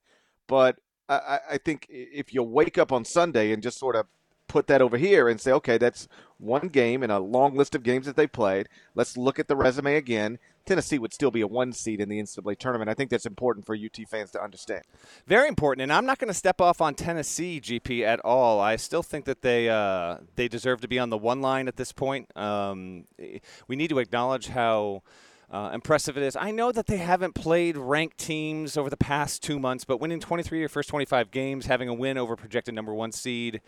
But 0.48 0.78
I, 1.10 1.40
I 1.52 1.58
think 1.58 1.88
if 1.90 2.34
you 2.34 2.44
wake 2.44 2.78
up 2.78 2.92
on 2.92 3.06
Sunday 3.06 3.52
and 3.52 3.62
just 3.62 3.78
sort 3.78 3.96
of 3.96 4.06
put 4.52 4.68
that 4.68 4.82
over 4.82 4.98
here 4.98 5.30
and 5.30 5.40
say, 5.40 5.52
okay, 5.54 5.78
that's 5.78 6.10
one 6.38 6.68
game 6.68 7.04
in 7.04 7.10
a 7.10 7.20
long 7.20 7.56
list 7.56 7.74
of 7.74 7.84
games 7.84 8.06
that 8.06 8.18
they 8.18 8.28
played. 8.28 8.68
Let's 8.94 9.16
look 9.16 9.40
at 9.40 9.48
the 9.48 9.56
resume 9.56 9.96
again. 9.96 10.40
Tennessee 10.66 11.00
would 11.00 11.14
still 11.14 11.32
be 11.32 11.42
a 11.42 11.48
one 11.48 11.72
seed 11.72 12.02
in 12.02 12.10
the 12.10 12.22
NCAA 12.22 12.58
tournament. 12.58 12.90
I 12.90 12.94
think 12.94 13.10
that's 13.10 13.26
important 13.26 13.66
for 13.66 13.76
UT 13.76 13.98
fans 14.10 14.30
to 14.32 14.44
understand. 14.44 14.84
Very 15.26 15.48
important, 15.48 15.84
and 15.84 15.94
I'm 15.94 16.06
not 16.06 16.20
going 16.20 16.28
to 16.28 16.34
step 16.34 16.60
off 16.60 16.82
on 16.82 16.96
Tennessee 16.96 17.62
GP 17.62 18.02
at 18.02 18.20
all. 18.20 18.60
I 18.60 18.76
still 18.76 19.04
think 19.04 19.26
that 19.26 19.42
they 19.42 19.70
uh, 19.70 20.18
they 20.36 20.48
deserve 20.48 20.82
to 20.82 20.88
be 20.88 21.00
on 21.00 21.10
the 21.10 21.18
one 21.18 21.42
line 21.42 21.68
at 21.68 21.78
this 21.78 21.92
point. 21.92 22.30
Um, 22.38 23.06
we 23.68 23.76
need 23.76 23.90
to 23.90 24.00
acknowledge 24.00 24.50
how 24.50 25.02
uh, 25.52 25.72
impressive 25.74 26.16
it 26.18 26.24
is. 26.24 26.38
I 26.38 26.52
know 26.52 26.72
that 26.72 26.88
they 26.88 26.98
haven't 26.98 27.36
played 27.36 27.76
ranked 27.76 28.18
teams 28.18 28.78
over 28.78 28.90
the 28.90 28.96
past 28.96 29.44
two 29.44 29.60
months, 29.60 29.84
but 29.84 30.00
winning 30.00 30.22
23 30.22 30.58
of 30.58 30.60
your 30.62 30.70
first 30.70 30.88
25 30.88 31.30
games, 31.30 31.66
having 31.66 31.90
a 31.90 31.94
win 31.94 32.18
over 32.18 32.38
projected 32.38 32.74
number 32.74 32.94
one 32.94 33.12
seed, 33.12 33.60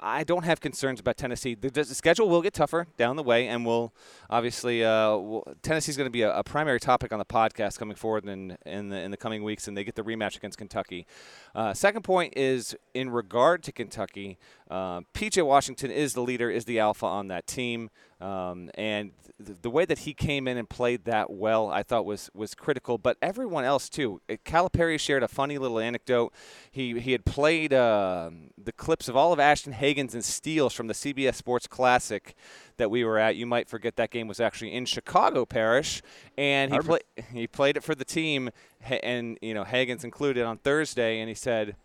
I 0.00 0.24
don't 0.24 0.44
have 0.44 0.60
concerns 0.60 0.98
about 0.98 1.18
Tennessee. 1.18 1.54
The, 1.54 1.68
the 1.68 1.84
schedule 1.84 2.30
will 2.30 2.40
get 2.40 2.54
tougher 2.54 2.86
down 2.96 3.16
the 3.16 3.22
way, 3.22 3.48
and 3.48 3.66
we'll 3.66 3.92
obviously 4.30 4.82
uh, 4.82 5.16
we'll, 5.16 5.44
Tennessee's 5.62 5.98
going 5.98 6.06
to 6.06 6.10
be 6.10 6.22
a, 6.22 6.34
a, 6.38 6.42
primary 6.42 6.80
topic 6.80 7.12
on 7.12 7.18
the 7.18 7.24
podcast 7.24 7.78
coming 7.78 7.96
forward 7.96 8.24
in 8.24 8.56
in 8.64 8.88
the, 8.88 8.98
in 8.98 9.10
the 9.10 9.16
coming 9.18 9.42
weeks, 9.42 9.68
and 9.68 9.76
they 9.76 9.84
get 9.84 9.94
the 9.94 10.02
rematch 10.02 10.36
against 10.36 10.56
Kentucky. 10.56 11.06
Uh, 11.54 11.74
second 11.74 12.02
point 12.02 12.32
is 12.34 12.74
in 12.94 13.10
regard 13.10 13.62
to 13.64 13.72
Kentucky, 13.72 14.38
uh, 14.70 15.00
PJ 15.14 15.44
Washington 15.44 15.90
is 15.90 16.14
the 16.14 16.22
leader, 16.22 16.50
is 16.50 16.64
the 16.64 16.80
alpha 16.80 17.06
on 17.06 17.28
that 17.28 17.46
team. 17.46 17.90
Um, 18.20 18.70
and 18.74 19.12
th- 19.44 19.58
the 19.60 19.70
way 19.70 19.84
that 19.84 20.00
he 20.00 20.14
came 20.14 20.48
in 20.48 20.56
and 20.56 20.68
played 20.68 21.04
that 21.04 21.30
well, 21.30 21.70
I 21.70 21.82
thought 21.82 22.04
was 22.06 22.30
was 22.34 22.54
critical. 22.54 22.98
But 22.98 23.18
everyone 23.20 23.64
else 23.64 23.88
too. 23.88 24.20
Uh, 24.28 24.36
Calipari 24.44 24.98
shared 24.98 25.22
a 25.22 25.28
funny 25.28 25.58
little 25.58 25.78
anecdote. 25.78 26.32
He 26.70 26.98
he 26.98 27.12
had 27.12 27.24
played 27.24 27.72
uh, 27.72 28.30
the 28.56 28.72
clips 28.72 29.08
of 29.08 29.16
all 29.16 29.32
of 29.32 29.38
Ashton 29.38 29.74
Hagans 29.74 30.14
and 30.14 30.24
steals 30.24 30.72
from 30.72 30.88
the 30.88 30.94
CBS 30.94 31.34
Sports 31.34 31.66
Classic 31.66 32.34
that 32.78 32.90
we 32.90 33.04
were 33.04 33.18
at. 33.18 33.36
You 33.36 33.46
might 33.46 33.68
forget 33.68 33.96
that 33.96 34.10
game 34.10 34.26
was 34.26 34.40
actually 34.40 34.72
in 34.72 34.86
Chicago 34.86 35.44
Parrish, 35.44 36.02
and 36.38 36.72
he 36.72 36.78
played 36.80 37.04
he 37.32 37.46
played 37.46 37.76
it 37.76 37.84
for 37.84 37.94
the 37.94 38.04
team, 38.04 38.50
and 38.82 39.38
you 39.42 39.54
know 39.54 39.64
Hagans 39.64 40.02
included 40.02 40.44
on 40.44 40.58
Thursday, 40.58 41.20
and 41.20 41.28
he 41.28 41.34
said. 41.34 41.76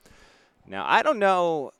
Now 0.67 0.85
I 0.87 1.01
don't 1.01 1.17
know 1.17 1.71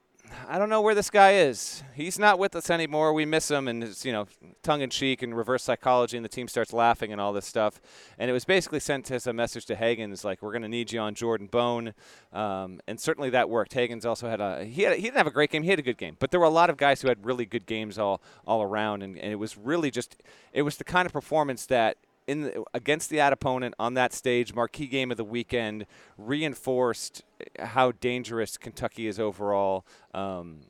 I 0.47 0.57
don't 0.57 0.69
know 0.69 0.81
where 0.81 0.95
this 0.95 1.09
guy 1.09 1.33
is. 1.33 1.83
He's 1.93 2.19
not 2.19 2.39
with 2.39 2.55
us 2.55 2.69
anymore. 2.69 3.13
We 3.13 3.25
miss 3.25 3.50
him, 3.50 3.67
and 3.67 3.83
it's 3.83 4.05
you 4.05 4.11
know 4.11 4.27
tongue 4.63 4.81
in 4.81 4.89
cheek 4.89 5.21
and 5.21 5.35
reverse 5.35 5.63
psychology, 5.63 6.17
and 6.17 6.25
the 6.25 6.29
team 6.29 6.47
starts 6.47 6.73
laughing 6.73 7.11
and 7.11 7.19
all 7.19 7.33
this 7.33 7.45
stuff. 7.45 7.79
And 8.17 8.29
it 8.29 8.33
was 8.33 8.45
basically 8.45 8.79
sent 8.79 9.11
as 9.11 9.27
a 9.27 9.33
message 9.33 9.65
to 9.67 9.75
Hagans 9.75 10.23
like, 10.23 10.41
"We're 10.41 10.51
going 10.51 10.61
to 10.63 10.67
need 10.67 10.91
you 10.91 11.00
on 11.00 11.15
Jordan 11.15 11.47
Bone," 11.47 11.93
um, 12.33 12.81
and 12.88 13.00
certainly 13.00 13.29
that 13.31 13.50
worked. 13.50 13.73
Hagans 13.73 14.05
also 14.05 14.29
had 14.29 14.41
a 14.41 14.65
he 14.65 14.83
had 14.83 14.95
he 14.95 15.03
didn't 15.03 15.17
have 15.17 15.27
a 15.27 15.31
great 15.31 15.51
game. 15.51 15.63
He 15.63 15.69
had 15.69 15.79
a 15.79 15.83
good 15.83 15.97
game, 15.97 16.17
but 16.19 16.31
there 16.31 16.39
were 16.39 16.45
a 16.45 16.50
lot 16.50 16.69
of 16.69 16.77
guys 16.77 17.01
who 17.01 17.07
had 17.07 17.25
really 17.25 17.45
good 17.45 17.65
games 17.65 17.97
all 17.97 18.21
all 18.45 18.61
around, 18.61 19.03
and, 19.03 19.17
and 19.17 19.31
it 19.31 19.38
was 19.38 19.57
really 19.57 19.91
just 19.91 20.17
it 20.53 20.63
was 20.63 20.77
the 20.77 20.83
kind 20.83 21.05
of 21.05 21.13
performance 21.13 21.65
that 21.67 21.97
in 22.31 22.43
the, 22.43 22.63
against 22.73 23.09
the 23.09 23.19
ad 23.19 23.33
opponent 23.33 23.75
on 23.77 23.93
that 23.95 24.13
stage, 24.13 24.55
marquee 24.55 24.88
game 24.88 25.11
of 25.11 25.17
the 25.17 25.23
weekend, 25.25 25.85
reinforced 26.17 27.23
how 27.59 27.91
dangerous 27.91 28.57
Kentucky 28.57 29.05
is 29.07 29.19
overall. 29.19 29.85
Um, 30.13 30.61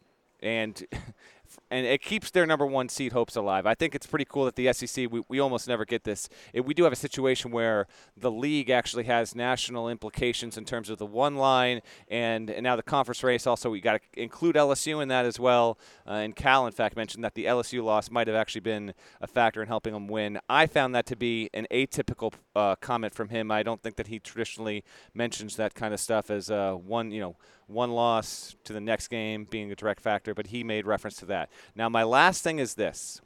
and 0.42 0.84
and 1.70 1.86
it 1.86 2.02
keeps 2.02 2.32
their 2.32 2.46
number 2.46 2.66
one 2.66 2.90
seed 2.90 3.12
hopes 3.14 3.36
alive. 3.36 3.66
I 3.66 3.76
think 3.76 3.96
it's 3.96 4.06
pretty 4.06 4.26
cool 4.26 4.46
that 4.46 4.56
the 4.56 4.72
SEC 4.74 5.12
we, 5.12 5.24
we 5.28 5.40
almost 5.40 5.68
never 5.68 5.86
get 5.86 6.04
this. 6.04 6.30
It, 6.54 6.66
we 6.66 6.74
do 6.74 6.84
have 6.84 6.94
a 6.94 6.98
situation 6.98 7.52
where 7.52 7.88
the 8.18 8.32
league 8.32 8.70
actually 8.70 9.06
has 9.06 9.36
national 9.36 9.90
implications 9.90 10.58
in 10.58 10.66
terms 10.66 10.90
of 10.90 10.98
the 10.98 11.06
one 11.06 11.36
line 11.36 11.82
and, 12.08 12.50
and 12.50 12.64
now 12.64 12.76
the 12.76 12.84
conference 12.84 13.24
race. 13.24 13.48
Also, 13.48 13.70
we 13.70 13.82
got 13.82 14.02
to 14.02 14.22
include 14.22 14.56
LSU 14.56 15.02
in 15.02 15.08
that 15.10 15.26
as 15.26 15.40
well. 15.40 15.78
Uh, 16.08 16.14
and 16.14 16.36
Cal, 16.36 16.66
in 16.66 16.74
fact, 16.74 16.96
mentioned 16.96 17.24
that 17.24 17.36
the 17.36 17.46
LSU 17.46 17.84
loss 17.84 18.12
might 18.12 18.28
have 18.28 18.36
actually 18.36 18.62
been 18.62 18.94
a 19.20 19.28
factor 19.28 19.62
in 19.62 19.68
helping 19.68 19.94
them 19.94 20.08
win. 20.08 20.40
I 20.50 20.68
found 20.68 20.96
that 20.96 21.06
to 21.08 21.16
be 21.16 21.50
an 21.54 21.68
atypical 21.72 22.34
uh, 22.56 22.76
comment 22.76 23.14
from 23.14 23.30
him. 23.30 23.52
I 23.52 23.64
don't 23.64 23.82
think 23.82 23.96
that 23.96 24.08
he 24.08 24.20
traditionally 24.20 24.84
mentions 25.14 25.56
that 25.56 25.74
kind 25.74 25.94
of 25.94 26.00
stuff 26.00 26.30
as 26.30 26.50
uh, 26.50 26.74
one 26.74 27.12
you 27.12 27.22
know 27.22 27.36
one 27.72 27.92
loss 27.92 28.56
to 28.64 28.74
the 28.74 28.82
next 28.82 29.08
game 29.08 29.46
being 29.50 29.72
a 29.72 29.76
direct 29.76 30.02
factor, 30.02 30.34
but 30.34 30.48
he 30.48 30.64
made 30.64 30.86
reference 30.86 31.18
to 31.18 31.26
that. 31.26 31.50
Now, 31.76 31.90
my 31.90 32.04
last 32.04 32.44
thing 32.44 32.60
is 32.60 32.76
this, 32.76 33.22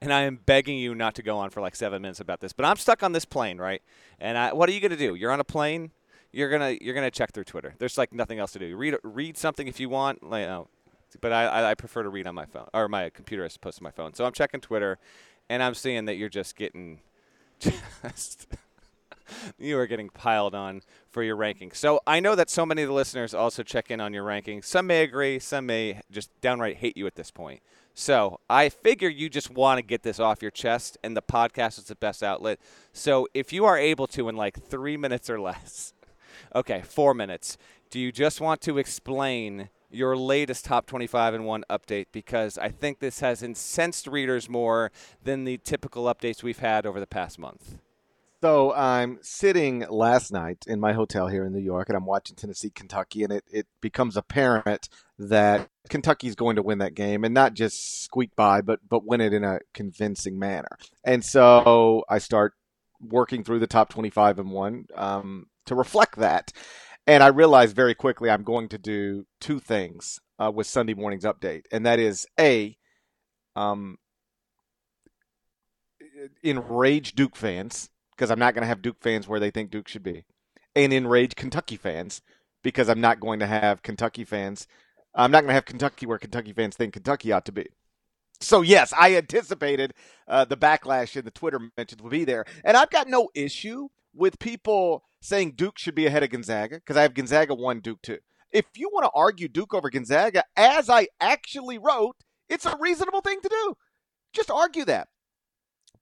and 0.00 0.12
I 0.12 0.22
am 0.22 0.40
begging 0.44 0.78
you 0.78 0.94
not 0.94 1.14
to 1.16 1.22
go 1.22 1.38
on 1.38 1.50
for 1.50 1.60
like 1.60 1.76
seven 1.76 2.02
minutes 2.02 2.20
about 2.20 2.40
this, 2.40 2.52
but 2.52 2.66
I'm 2.66 2.76
stuck 2.76 3.02
on 3.02 3.12
this 3.12 3.24
plane, 3.24 3.58
right? 3.58 3.82
And 4.18 4.36
I, 4.36 4.52
what 4.52 4.68
are 4.68 4.72
you 4.72 4.80
going 4.80 4.90
to 4.90 4.96
do? 4.96 5.14
You're 5.14 5.32
on 5.32 5.40
a 5.40 5.44
plane. 5.44 5.90
You're 6.32 6.50
gonna 6.50 6.76
you're 6.82 6.94
gonna 6.94 7.10
check 7.10 7.32
through 7.32 7.44
Twitter. 7.44 7.74
There's 7.78 7.96
like 7.96 8.12
nothing 8.12 8.38
else 8.38 8.52
to 8.52 8.58
do. 8.58 8.76
Read 8.76 8.96
read 9.02 9.38
something 9.38 9.68
if 9.68 9.80
you 9.80 9.88
want. 9.88 10.22
Like, 10.22 10.42
you 10.42 10.48
know, 10.48 10.68
but 11.22 11.32
I, 11.32 11.70
I 11.70 11.74
prefer 11.74 12.02
to 12.02 12.10
read 12.10 12.26
on 12.26 12.34
my 12.34 12.44
phone 12.44 12.68
or 12.74 12.88
my 12.88 13.08
computer 13.08 13.44
as 13.44 13.56
opposed 13.56 13.78
to 13.78 13.82
my 13.82 13.90
phone. 13.90 14.12
So 14.12 14.26
I'm 14.26 14.32
checking 14.32 14.60
Twitter, 14.60 14.98
and 15.48 15.62
I'm 15.62 15.72
seeing 15.72 16.04
that 16.06 16.16
you're 16.16 16.28
just 16.28 16.56
getting 16.56 17.00
just 17.58 18.48
you 19.58 19.78
are 19.78 19.86
getting 19.86 20.08
piled 20.08 20.54
on 20.54 20.82
for 21.08 21.22
your 21.22 21.36
rankings. 21.36 21.76
So 21.76 22.00
I 22.06 22.20
know 22.20 22.34
that 22.34 22.50
so 22.50 22.66
many 22.66 22.82
of 22.82 22.88
the 22.88 22.94
listeners 22.94 23.34
also 23.34 23.62
check 23.62 23.90
in 23.90 24.00
on 24.00 24.12
your 24.12 24.24
rankings. 24.24 24.64
Some 24.64 24.86
may 24.86 25.02
agree, 25.02 25.38
some 25.38 25.66
may 25.66 26.00
just 26.10 26.30
downright 26.40 26.76
hate 26.76 26.96
you 26.96 27.06
at 27.06 27.14
this 27.14 27.30
point. 27.30 27.60
So 27.94 28.40
I 28.50 28.68
figure 28.68 29.08
you 29.08 29.30
just 29.30 29.50
want 29.50 29.78
to 29.78 29.82
get 29.82 30.02
this 30.02 30.20
off 30.20 30.42
your 30.42 30.50
chest, 30.50 30.98
and 31.02 31.16
the 31.16 31.22
podcast 31.22 31.78
is 31.78 31.84
the 31.84 31.96
best 31.96 32.22
outlet. 32.22 32.60
So 32.92 33.26
if 33.32 33.52
you 33.52 33.64
are 33.64 33.78
able 33.78 34.06
to, 34.08 34.28
in 34.28 34.36
like 34.36 34.62
three 34.62 34.98
minutes 34.98 35.30
or 35.30 35.40
less, 35.40 35.94
okay, 36.54 36.82
four 36.82 37.14
minutes, 37.14 37.56
do 37.88 37.98
you 37.98 38.12
just 38.12 38.40
want 38.40 38.60
to 38.62 38.78
explain? 38.78 39.70
your 39.88 40.16
latest 40.16 40.64
top 40.64 40.86
25 40.86 41.34
and 41.34 41.46
1 41.46 41.64
update 41.70 42.06
because 42.12 42.58
I 42.58 42.68
think 42.68 42.98
this 42.98 43.20
has 43.20 43.42
incensed 43.42 44.06
readers 44.06 44.48
more 44.48 44.90
than 45.22 45.44
the 45.44 45.58
typical 45.58 46.04
updates 46.04 46.42
we've 46.42 46.58
had 46.58 46.86
over 46.86 47.00
the 47.00 47.06
past 47.06 47.38
month. 47.38 47.78
So 48.46 48.72
I'm 48.72 49.18
sitting 49.22 49.84
last 49.90 50.30
night 50.30 50.66
in 50.68 50.78
my 50.78 50.92
hotel 50.92 51.26
here 51.26 51.44
in 51.44 51.52
New 51.52 51.58
York, 51.58 51.88
and 51.88 51.96
I'm 51.96 52.06
watching 52.06 52.36
Tennessee, 52.36 52.70
Kentucky, 52.70 53.24
and 53.24 53.32
it, 53.32 53.42
it 53.50 53.66
becomes 53.80 54.16
apparent 54.16 54.88
that 55.18 55.68
Kentucky's 55.88 56.36
going 56.36 56.54
to 56.54 56.62
win 56.62 56.78
that 56.78 56.94
game, 56.94 57.24
and 57.24 57.34
not 57.34 57.54
just 57.54 58.04
squeak 58.04 58.36
by, 58.36 58.60
but 58.60 58.78
but 58.88 59.04
win 59.04 59.20
it 59.20 59.32
in 59.32 59.42
a 59.42 59.58
convincing 59.74 60.38
manner. 60.38 60.68
And 61.02 61.24
so 61.24 62.04
I 62.08 62.18
start 62.18 62.52
working 63.00 63.42
through 63.42 63.58
the 63.58 63.66
top 63.66 63.88
25 63.88 64.38
and 64.38 64.52
one 64.52 64.86
um, 64.94 65.46
to 65.64 65.74
reflect 65.74 66.14
that, 66.18 66.52
and 67.04 67.24
I 67.24 67.28
realize 67.28 67.72
very 67.72 67.96
quickly 67.96 68.30
I'm 68.30 68.44
going 68.44 68.68
to 68.68 68.78
do 68.78 69.26
two 69.40 69.58
things 69.58 70.20
uh, 70.38 70.52
with 70.54 70.68
Sunday 70.68 70.94
morning's 70.94 71.24
update, 71.24 71.64
and 71.72 71.84
that 71.84 71.98
is 71.98 72.28
a 72.38 72.76
um, 73.56 73.98
enrage 76.44 77.16
Duke 77.16 77.34
fans 77.34 77.90
because 78.16 78.30
I'm 78.30 78.38
not 78.38 78.54
going 78.54 78.62
to 78.62 78.68
have 78.68 78.82
Duke 78.82 79.00
fans 79.00 79.28
where 79.28 79.40
they 79.40 79.50
think 79.50 79.70
Duke 79.70 79.88
should 79.88 80.02
be, 80.02 80.24
and 80.74 80.92
enrage 80.92 81.36
Kentucky 81.36 81.76
fans 81.76 82.22
because 82.62 82.88
I'm 82.88 83.00
not 83.00 83.20
going 83.20 83.40
to 83.40 83.46
have 83.46 83.82
Kentucky 83.82 84.24
fans. 84.24 84.66
I'm 85.14 85.30
not 85.30 85.40
going 85.40 85.48
to 85.48 85.54
have 85.54 85.64
Kentucky 85.64 86.06
where 86.06 86.18
Kentucky 86.18 86.52
fans 86.52 86.76
think 86.76 86.94
Kentucky 86.94 87.32
ought 87.32 87.46
to 87.46 87.52
be. 87.52 87.66
So 88.40 88.62
yes, 88.62 88.92
I 88.98 89.16
anticipated 89.16 89.94
uh, 90.28 90.44
the 90.44 90.56
backlash 90.56 91.16
in 91.16 91.24
the 91.24 91.30
Twitter 91.30 91.60
mentions 91.76 92.02
would 92.02 92.10
be 92.10 92.24
there, 92.24 92.44
and 92.64 92.76
I've 92.76 92.90
got 92.90 93.08
no 93.08 93.28
issue 93.34 93.88
with 94.14 94.38
people 94.38 95.02
saying 95.20 95.52
Duke 95.56 95.78
should 95.78 95.94
be 95.94 96.06
ahead 96.06 96.22
of 96.22 96.30
Gonzaga 96.30 96.76
because 96.76 96.96
I 96.96 97.02
have 97.02 97.14
Gonzaga 97.14 97.54
one, 97.54 97.80
Duke 97.80 98.02
two. 98.02 98.18
If 98.52 98.66
you 98.76 98.90
want 98.92 99.04
to 99.04 99.10
argue 99.14 99.48
Duke 99.48 99.74
over 99.74 99.90
Gonzaga, 99.90 100.44
as 100.56 100.88
I 100.88 101.08
actually 101.20 101.78
wrote, 101.78 102.16
it's 102.48 102.66
a 102.66 102.76
reasonable 102.78 103.20
thing 103.20 103.40
to 103.40 103.48
do. 103.48 103.74
Just 104.32 104.50
argue 104.50 104.84
that. 104.84 105.08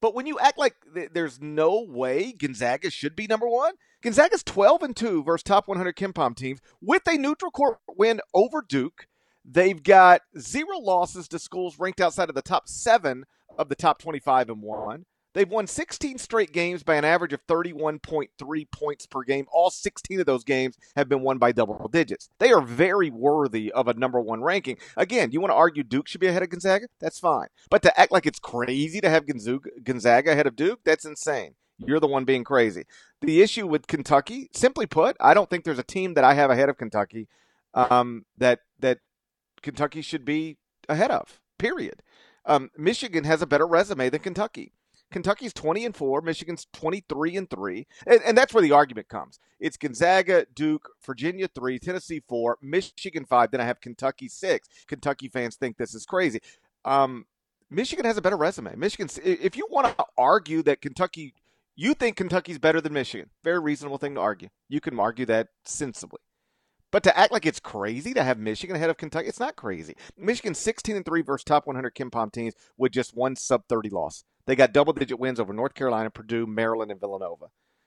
But 0.05 0.15
when 0.15 0.27
you 0.27 0.39
act 0.39 0.59
like 0.59 0.77
th- 0.95 1.13
there's 1.15 1.41
no 1.41 1.81
way 1.81 2.33
Gonzaga 2.33 2.91
should 2.91 3.17
be 3.17 3.27
number 3.27 3.49
one, 3.49 3.73
Gonzaga's 4.03 4.43
12 4.43 4.83
and 4.83 4.95
2 4.95 5.25
versus 5.25 5.43
top 5.43 5.67
100 5.67 5.97
KenPom 5.97 6.37
teams 6.37 6.61
with 6.83 7.09
a 7.09 7.17
neutral 7.17 7.51
court 7.51 7.79
win 7.89 8.21
over 8.35 8.61
Duke. 8.61 9.07
They've 9.47 9.83
got 9.83 10.21
zero 10.39 10.77
losses 10.79 11.27
to 11.29 11.39
schools 11.39 11.79
ranked 11.79 12.03
outside 12.03 12.29
of 12.29 12.35
the 12.35 12.43
top 12.43 12.69
seven 12.69 13.25
of 13.57 13.71
the 13.71 13.75
top 13.75 13.99
25 13.99 14.51
and 14.51 14.61
one. 14.61 15.07
They've 15.35 15.49
won 15.49 15.67
16 15.67 16.19
straight 16.19 16.53
games 16.53 16.83
by 16.83 16.95
an 16.95 17.05
average 17.05 17.33
of 17.33 17.45
31.3 17.47 18.71
points 18.71 19.07
per 19.07 19.23
game. 19.23 19.47
All 19.53 19.71
16 19.71 20.21
of 20.21 20.27
those 20.27 20.45
games 20.45 20.79
have 20.97 21.09
been 21.09 21.23
won 21.23 21.39
by 21.39 21.53
double 21.53 21.89
digits. 21.89 22.29
They 22.39 22.53
are 22.53 22.63
very 22.63 23.11
worthy 23.11 23.73
of 23.73 23.89
a 23.89 23.95
number 23.95 24.21
one 24.21 24.43
ranking. 24.43 24.79
Again, 24.97 25.33
you 25.33 25.41
want 25.41 25.51
to 25.51 25.57
argue 25.57 25.83
Duke 25.83 26.09
should 26.09 26.21
be 26.21 26.29
ahead 26.29 26.45
of 26.45 26.51
Gonzaga? 26.51 26.87
That's 27.01 27.19
fine. 27.19 27.49
But 27.69 27.83
to 27.83 28.01
act 28.01 28.13
like 28.13 28.27
it's 28.27 28.39
crazy 28.39 29.01
to 29.01 29.11
have 29.11 29.27
Gonzaga 29.27 30.31
ahead 30.31 30.47
of 30.47 30.57
Duke, 30.57 30.81
that's 30.85 31.05
insane. 31.05 31.55
You're 31.79 32.01
the 32.01 32.07
one 32.07 32.25
being 32.25 32.45
crazy. 32.45 32.85
The 33.21 33.43
issue 33.43 33.67
with 33.67 33.89
Kentucky, 33.89 34.49
simply 34.53 34.87
put, 34.87 35.17
I 35.21 35.35
don't 35.35 35.51
think 35.51 35.65
there's 35.65 35.79
a 35.79 35.83
team 35.85 36.15
that 36.15 36.25
I 36.25 36.35
have 36.35 36.51
ahead 36.51 36.69
of 36.69 36.79
Kentucky 36.79 37.29
um, 37.75 38.25
that 38.39 38.61
that 38.79 38.99
Kentucky 39.63 40.03
should 40.03 40.25
be 40.25 40.59
ahead 40.89 41.11
of. 41.11 41.41
Period. 41.59 42.03
Um, 42.47 42.71
Michigan 42.77 43.25
has 43.25 43.43
a 43.43 43.47
better 43.47 43.67
resume 43.67 44.11
than 44.11 44.21
Kentucky. 44.21 44.73
Kentucky's 45.11 45.53
20 45.53 45.87
and 45.87 45.97
4, 45.97 46.21
Michigan's 46.23 46.67
23 46.73 47.37
and 47.37 47.51
3. 47.51 47.87
And, 48.07 48.37
that's 48.37 48.53
where 48.53 48.63
the 48.63 48.73
argument 48.73 49.09
comes. 49.09 49.39
It's 49.61 49.77
Gonzaga, 49.77 50.47
Duke, 50.55 50.89
Virginia 51.07 51.49
3, 51.49 51.79
Tennessee 51.79 52.23
4, 52.29 52.59
Michigan 52.63 53.25
5, 53.25 53.51
then 53.51 53.61
I 53.61 53.65
have 53.65 53.81
Kentucky 53.81 54.29
6. 54.29 54.69
Kentucky 54.87 55.29
fans 55.29 55.57
think 55.57 55.77
this 55.77 55.95
is 55.95 56.05
crazy. 56.05 56.41
Um, 56.85 57.27
Michigan 57.71 58.05
has 58.05 58.17
a 58.17 58.23
better 58.23 58.37
resume. 58.37 58.75
Michigan 58.77 59.09
if 59.25 59.57
you 59.57 59.67
want 59.71 59.97
to 59.97 60.05
argue 60.19 60.63
that 60.63 60.81
Kentucky 60.81 61.35
you 61.77 61.95
think 61.95 62.17
Kentucky's 62.17 62.59
better 62.59 62.81
than 62.81 62.93
Michigan, 62.93 63.31
very 63.43 63.59
reasonable 63.59 63.99
thing 63.99 64.15
to 64.15 64.21
argue. 64.21 64.49
You 64.69 64.81
can 64.81 64.99
argue 64.99 65.27
that 65.27 65.49
sensibly. 65.65 66.21
But 66.95 67.03
to 67.03 67.19
act 67.19 67.33
like 67.33 67.45
it's 67.45 67.59
crazy 67.59 68.15
to 68.15 68.23
have 68.23 68.39
Michigan 68.39 68.77
ahead 68.77 68.89
of 68.89 68.97
Kentucky, 68.97 69.27
it's 69.27 69.41
not 69.41 69.57
crazy. 69.57 69.97
Michigan 70.17 70.55
16 70.55 70.95
and 70.95 71.05
3 71.05 71.23
versus 71.23 71.43
top 71.43 71.67
100 71.67 71.93
KenPom 71.93 72.31
teams 72.31 72.55
with 72.77 72.93
just 72.93 73.17
one 73.17 73.35
sub 73.35 73.65
30 73.69 73.91
loss. 73.91 74.23
They 74.47 74.55
got 74.55 74.73
double 74.73 74.93
digit 74.93 75.19
wins 75.19 75.41
over 75.41 75.53
North 75.53 75.75
Carolina, 75.75 76.09
Purdue, 76.11 76.47
Maryland, 76.47 76.93
and 76.93 77.01
Villanova. 77.01 77.47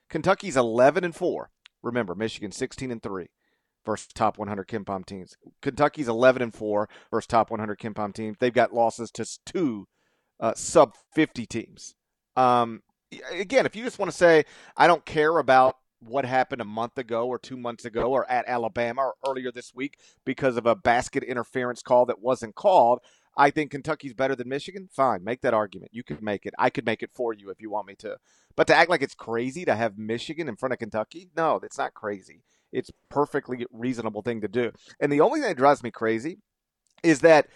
Kentucky's 0.09 0.57
11 0.57 1.05
and 1.05 1.15
4. 1.15 1.49
Remember, 1.83 2.15
Michigan 2.15 2.51
16 2.51 2.91
and 2.91 3.01
3 3.01 3.27
versus 3.85 4.09
top 4.13 4.37
100 4.37 4.67
KenPom 4.67 5.05
teams. 5.05 5.37
Kentucky's 5.61 6.09
11 6.09 6.41
and 6.41 6.53
4 6.53 6.89
versus 7.09 7.27
top 7.27 7.49
100 7.49 7.79
KenPom 7.79 8.13
teams. 8.13 8.35
They've 8.41 8.51
got 8.51 8.73
losses 8.73 9.09
to 9.11 9.25
two 9.45 9.87
uh, 10.41 10.53
sub 10.53 10.95
50 11.15 11.45
teams. 11.45 11.95
Um, 12.35 12.81
again, 13.31 13.65
if 13.65 13.73
you 13.73 13.85
just 13.85 13.99
want 13.99 14.11
to 14.11 14.17
say, 14.17 14.43
I 14.75 14.85
don't 14.85 15.05
care 15.05 15.37
about 15.37 15.77
what 16.07 16.25
happened 16.25 16.61
a 16.61 16.65
month 16.65 16.97
ago 16.97 17.27
or 17.27 17.39
two 17.39 17.57
months 17.57 17.85
ago 17.85 18.11
or 18.11 18.29
at 18.29 18.47
Alabama 18.47 19.01
or 19.01 19.15
earlier 19.27 19.51
this 19.51 19.73
week 19.73 19.97
because 20.25 20.57
of 20.57 20.65
a 20.65 20.75
basket 20.75 21.23
interference 21.23 21.81
call 21.81 22.05
that 22.05 22.21
wasn't 22.21 22.55
called. 22.55 22.99
I 23.35 23.51
think 23.51 23.71
Kentucky's 23.71 24.13
better 24.13 24.35
than 24.35 24.49
Michigan. 24.49 24.89
Fine, 24.91 25.23
make 25.23 25.41
that 25.41 25.53
argument. 25.53 25.91
You 25.93 26.03
could 26.03 26.23
make 26.23 26.45
it. 26.45 26.53
I 26.57 26.69
could 26.69 26.85
make 26.85 27.03
it 27.03 27.11
for 27.13 27.33
you 27.33 27.49
if 27.49 27.61
you 27.61 27.69
want 27.69 27.87
me 27.87 27.95
to. 27.99 28.17
But 28.55 28.67
to 28.67 28.75
act 28.75 28.89
like 28.89 29.03
it's 29.03 29.13
crazy 29.13 29.63
to 29.65 29.75
have 29.75 29.97
Michigan 29.97 30.49
in 30.49 30.55
front 30.55 30.73
of 30.73 30.79
Kentucky, 30.79 31.29
no, 31.37 31.59
that's 31.59 31.77
not 31.77 31.93
crazy. 31.93 32.41
It's 32.71 32.91
perfectly 33.09 33.65
reasonable 33.71 34.23
thing 34.23 34.41
to 34.41 34.47
do. 34.47 34.71
And 34.99 35.11
the 35.11 35.21
only 35.21 35.39
thing 35.39 35.49
that 35.49 35.57
drives 35.57 35.83
me 35.83 35.91
crazy 35.91 36.39
is 37.03 37.19
that 37.19 37.47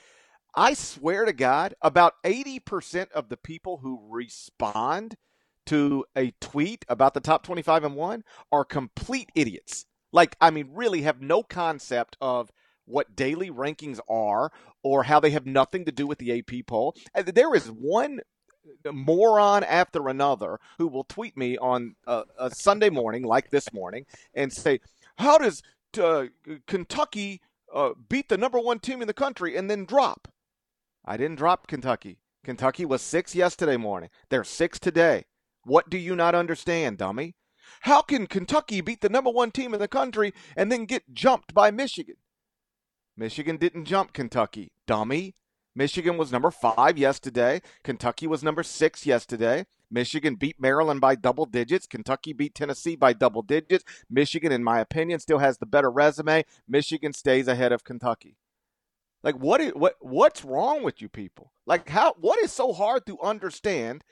I 0.54 0.74
swear 0.76 1.26
to 1.26 1.34
God, 1.34 1.74
about 1.82 2.14
80% 2.24 3.10
of 3.12 3.30
the 3.30 3.38
people 3.38 3.80
who 3.82 4.00
respond– 4.10 5.16
to 5.68 6.06
a 6.16 6.34
tweet 6.42 6.86
about 6.90 7.14
the 7.14 7.20
top 7.20 7.44
25 7.44 7.84
and 7.84 7.96
1 7.96 8.24
are 8.52 8.66
complete 8.66 9.30
idiots. 9.36 9.86
Like, 10.12 10.36
I 10.42 10.50
mean, 10.50 10.70
really 10.74 11.04
have 11.04 11.22
no 11.22 11.44
concept 11.44 12.18
of 12.20 12.52
what 12.86 13.16
daily 13.16 13.50
rankings 13.50 14.00
are 14.10 14.52
or 14.84 15.04
how 15.04 15.20
they 15.20 15.32
have 15.32 15.46
nothing 15.46 15.86
to 15.86 15.92
do 15.92 16.08
with 16.08 16.20
the 16.20 16.40
AP 16.40 16.66
poll. 16.68 16.96
There 17.16 17.56
is 17.56 17.68
one 17.68 18.22
moron 18.92 19.64
after 19.64 20.10
another 20.10 20.60
who 20.78 20.88
will 20.88 21.04
tweet 21.04 21.38
me 21.38 21.58
on 21.58 21.96
a, 22.06 22.24
a 22.38 22.52
Sunday 22.52 22.90
morning, 22.90 23.24
like 23.24 23.50
this 23.50 23.72
morning, 23.74 24.06
and 24.34 24.52
say, 24.52 24.80
How 25.18 25.38
does 25.38 25.62
uh, 26.00 26.26
Kentucky 26.68 27.42
uh, 27.74 27.92
beat 28.10 28.30
the 28.30 28.38
number 28.38 28.60
one 28.60 28.80
team 28.80 29.02
in 29.02 29.08
the 29.08 29.14
country 29.14 29.56
and 29.56 29.70
then 29.70 29.86
drop? 29.86 30.28
I 31.06 31.18
didn't 31.18 31.38
drop 31.38 31.68
Kentucky. 31.68 32.20
Kentucky 32.44 32.86
was 32.86 33.02
six 33.02 33.36
yesterday 33.36 33.78
morning. 33.78 34.10
They're 34.30 34.44
six 34.44 34.80
today. 34.80 35.26
What 35.64 35.90
do 35.90 35.98
you 35.98 36.16
not 36.16 36.36
understand, 36.36 36.98
dummy? 36.98 37.36
How 37.82 38.02
can 38.02 38.28
Kentucky 38.28 38.82
beat 38.82 39.02
the 39.02 39.10
number 39.10 39.30
one 39.30 39.52
team 39.52 39.74
in 39.74 39.80
the 39.80 39.88
country 39.88 40.34
and 40.56 40.72
then 40.72 40.86
get 40.86 41.14
jumped 41.14 41.54
by 41.54 41.72
Michigan? 41.72 42.16
Michigan 43.16 43.58
didn't 43.58 43.86
jump 43.86 44.14
Kentucky, 44.14 44.72
dummy. 44.88 45.36
Michigan 45.76 46.18
was 46.18 46.32
number 46.32 46.52
five 46.52 46.98
yesterday. 46.98 47.62
Kentucky 47.84 48.28
was 48.28 48.44
number 48.44 48.64
six 48.64 49.06
yesterday. 49.06 49.66
Michigan 49.90 50.36
beat 50.36 50.60
Maryland 50.60 51.02
by 51.02 51.16
double 51.16 51.46
digits. 51.46 51.86
Kentucky 51.86 52.34
beat 52.34 52.56
Tennessee 52.56 52.96
by 52.96 53.14
double 53.14 53.42
digits. 53.42 53.84
Michigan, 54.10 54.52
in 54.52 54.64
my 54.64 54.80
opinion, 54.80 55.20
still 55.20 55.40
has 55.40 55.58
the 55.58 55.66
better 55.66 55.92
resume. 55.92 56.46
Michigan 56.68 57.14
stays 57.14 57.48
ahead 57.48 57.72
of 57.72 57.84
Kentucky. 57.84 58.38
Like 59.24 59.36
what 59.36 59.62
is 59.62 59.72
what 59.74 59.96
what's 60.00 60.44
wrong 60.44 60.84
with 60.84 61.02
you 61.02 61.10
people? 61.10 61.52
Like 61.66 61.90
how 61.90 62.16
what 62.20 62.40
is 62.40 62.52
so 62.52 62.74
hard 62.74 63.06
to 63.06 63.20
understand 63.22 64.04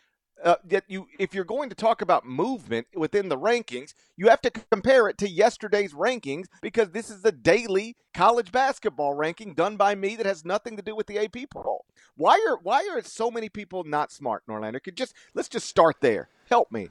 uh, 0.43 0.55
that 0.65 0.83
you 0.87 1.07
if 1.17 1.33
you're 1.33 1.43
going 1.43 1.69
to 1.69 1.75
talk 1.75 2.01
about 2.01 2.25
movement 2.25 2.87
within 2.95 3.29
the 3.29 3.37
rankings, 3.37 3.93
you 4.15 4.27
have 4.29 4.41
to 4.41 4.51
compare 4.71 5.07
it 5.09 5.17
to 5.19 5.29
yesterday's 5.29 5.93
rankings 5.93 6.45
because 6.61 6.91
this 6.91 7.09
is 7.09 7.21
the 7.21 7.31
daily 7.31 7.95
college 8.13 8.51
basketball 8.51 9.13
ranking 9.13 9.53
done 9.53 9.77
by 9.77 9.95
me 9.95 10.15
that 10.15 10.25
has 10.25 10.45
nothing 10.45 10.77
to 10.77 10.83
do 10.83 10.95
with 10.95 11.07
the 11.07 11.19
AP 11.19 11.49
poll. 11.49 11.85
Why 12.15 12.43
are 12.47 12.57
why 12.61 12.87
are 12.91 13.01
so 13.01 13.29
many 13.31 13.49
people 13.49 13.83
not 13.83 14.11
smart, 14.11 14.43
Norlander? 14.47 14.81
Could 14.81 14.97
just 14.97 15.13
let's 15.33 15.49
just 15.49 15.67
start 15.67 15.97
there. 16.01 16.29
Help 16.49 16.71
me. 16.71 16.89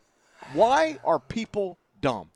Why 0.52 0.98
are 1.04 1.18
people 1.18 1.78
dumb? 2.00 2.30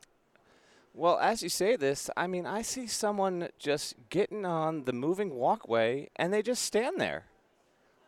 Well, 0.95 1.19
as 1.19 1.43
you 1.43 1.49
say 1.49 1.77
this, 1.77 2.11
I 2.17 2.27
mean, 2.27 2.47
I 2.47 2.61
see 2.63 2.87
someone 2.87 3.49
just 3.59 3.95
getting 4.11 4.45
on 4.45 4.85
the 4.85 4.93
moving 4.93 5.35
walkway 5.35 6.11
and 6.17 6.33
they 6.33 6.43
just 6.43 6.63
stand 6.63 7.01
there. 7.01 7.25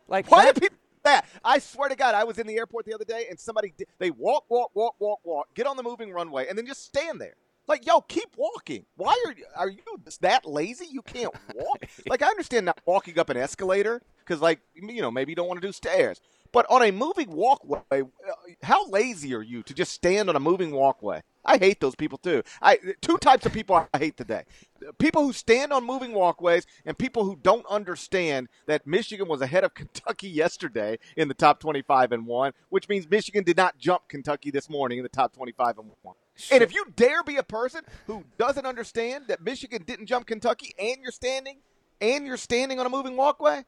Like 0.07 0.29
why 0.29 0.45
that, 0.45 0.55
do 0.55 0.61
people 0.61 0.77
that. 1.05 1.25
I 1.43 1.59
swear 1.59 1.89
to 1.89 1.95
God, 1.95 2.15
I 2.15 2.23
was 2.23 2.37
in 2.37 2.47
the 2.47 2.57
airport 2.57 2.85
the 2.85 2.93
other 2.93 3.05
day 3.05 3.27
and 3.29 3.39
somebody 3.39 3.73
they 3.97 4.11
walk, 4.11 4.45
walk, 4.49 4.71
walk, 4.73 4.95
walk, 4.99 5.19
walk, 5.23 5.47
get 5.55 5.65
on 5.65 5.77
the 5.77 5.83
moving 5.83 6.11
runway, 6.11 6.47
and 6.47 6.57
then 6.57 6.65
just 6.65 6.85
stand 6.85 7.19
there. 7.19 7.35
Like, 7.67 7.85
yo, 7.85 8.01
keep 8.01 8.29
walking. 8.37 8.85
Why 8.95 9.15
are 9.25 9.31
you, 9.31 9.45
are 9.55 9.69
you 9.69 9.81
that 10.21 10.45
lazy? 10.45 10.85
You 10.91 11.01
can't 11.01 11.33
walk. 11.55 11.85
like, 12.07 12.21
I 12.21 12.27
understand 12.27 12.67
not 12.67 12.79
walking 12.85 13.17
up 13.17 13.29
an 13.29 13.37
escalator 13.37 14.01
because, 14.19 14.39
like, 14.39 14.59
you 14.75 15.01
know, 15.01 15.09
maybe 15.09 15.31
you 15.31 15.35
don't 15.35 15.47
want 15.47 15.61
to 15.61 15.67
do 15.67 15.71
stairs. 15.71 16.21
But 16.55 16.65
on 16.69 16.83
a 16.83 16.91
moving 16.91 17.31
walkway, 17.31 17.81
uh, 17.91 18.31
how 18.63 18.87
lazy 18.87 19.35
are 19.35 19.41
you 19.41 19.61
to 19.63 19.73
just 19.73 19.91
stand 19.91 20.29
on 20.29 20.37
a 20.37 20.39
moving 20.39 20.71
walkway? 20.71 21.21
I 21.43 21.57
hate 21.57 21.81
those 21.81 21.95
people 21.95 22.17
too. 22.17 22.43
I 22.61 22.79
two 23.01 23.17
types 23.17 23.45
of 23.45 23.51
people 23.51 23.85
I 23.93 23.97
hate 23.97 24.15
today: 24.15 24.43
people 24.97 25.23
who 25.23 25.33
stand 25.33 25.73
on 25.73 25.85
moving 25.85 26.13
walkways 26.13 26.65
and 26.85 26.97
people 26.97 27.25
who 27.25 27.35
don't 27.35 27.65
understand 27.65 28.47
that 28.67 28.87
Michigan 28.87 29.27
was 29.27 29.41
ahead 29.41 29.65
of 29.65 29.73
Kentucky 29.73 30.29
yesterday 30.29 30.97
in 31.17 31.27
the 31.27 31.33
top 31.33 31.59
25 31.59 32.13
and 32.13 32.25
one, 32.25 32.53
which 32.69 32.87
means 32.87 33.05
Michigan 33.09 33.43
did 33.43 33.57
not 33.57 33.77
jump 33.77 34.03
Kentucky 34.07 34.49
this 34.49 34.69
morning 34.69 34.97
in 34.97 35.03
the 35.03 35.09
top 35.09 35.33
25 35.33 35.77
and 35.79 35.91
one. 36.03 36.15
Sure. 36.35 36.55
And 36.55 36.63
if 36.63 36.73
you 36.73 36.85
dare 36.95 37.21
be 37.25 37.35
a 37.35 37.43
person 37.43 37.81
who 38.07 38.23
doesn't 38.37 38.65
understand 38.65 39.25
that 39.27 39.43
Michigan 39.43 39.83
didn't 39.85 40.05
jump 40.05 40.25
Kentucky 40.25 40.73
and 40.79 41.01
you're 41.01 41.11
standing 41.11 41.57
and 41.99 42.25
you're 42.25 42.37
standing 42.37 42.79
on 42.79 42.85
a 42.85 42.89
moving 42.89 43.17
walkway, 43.17 43.65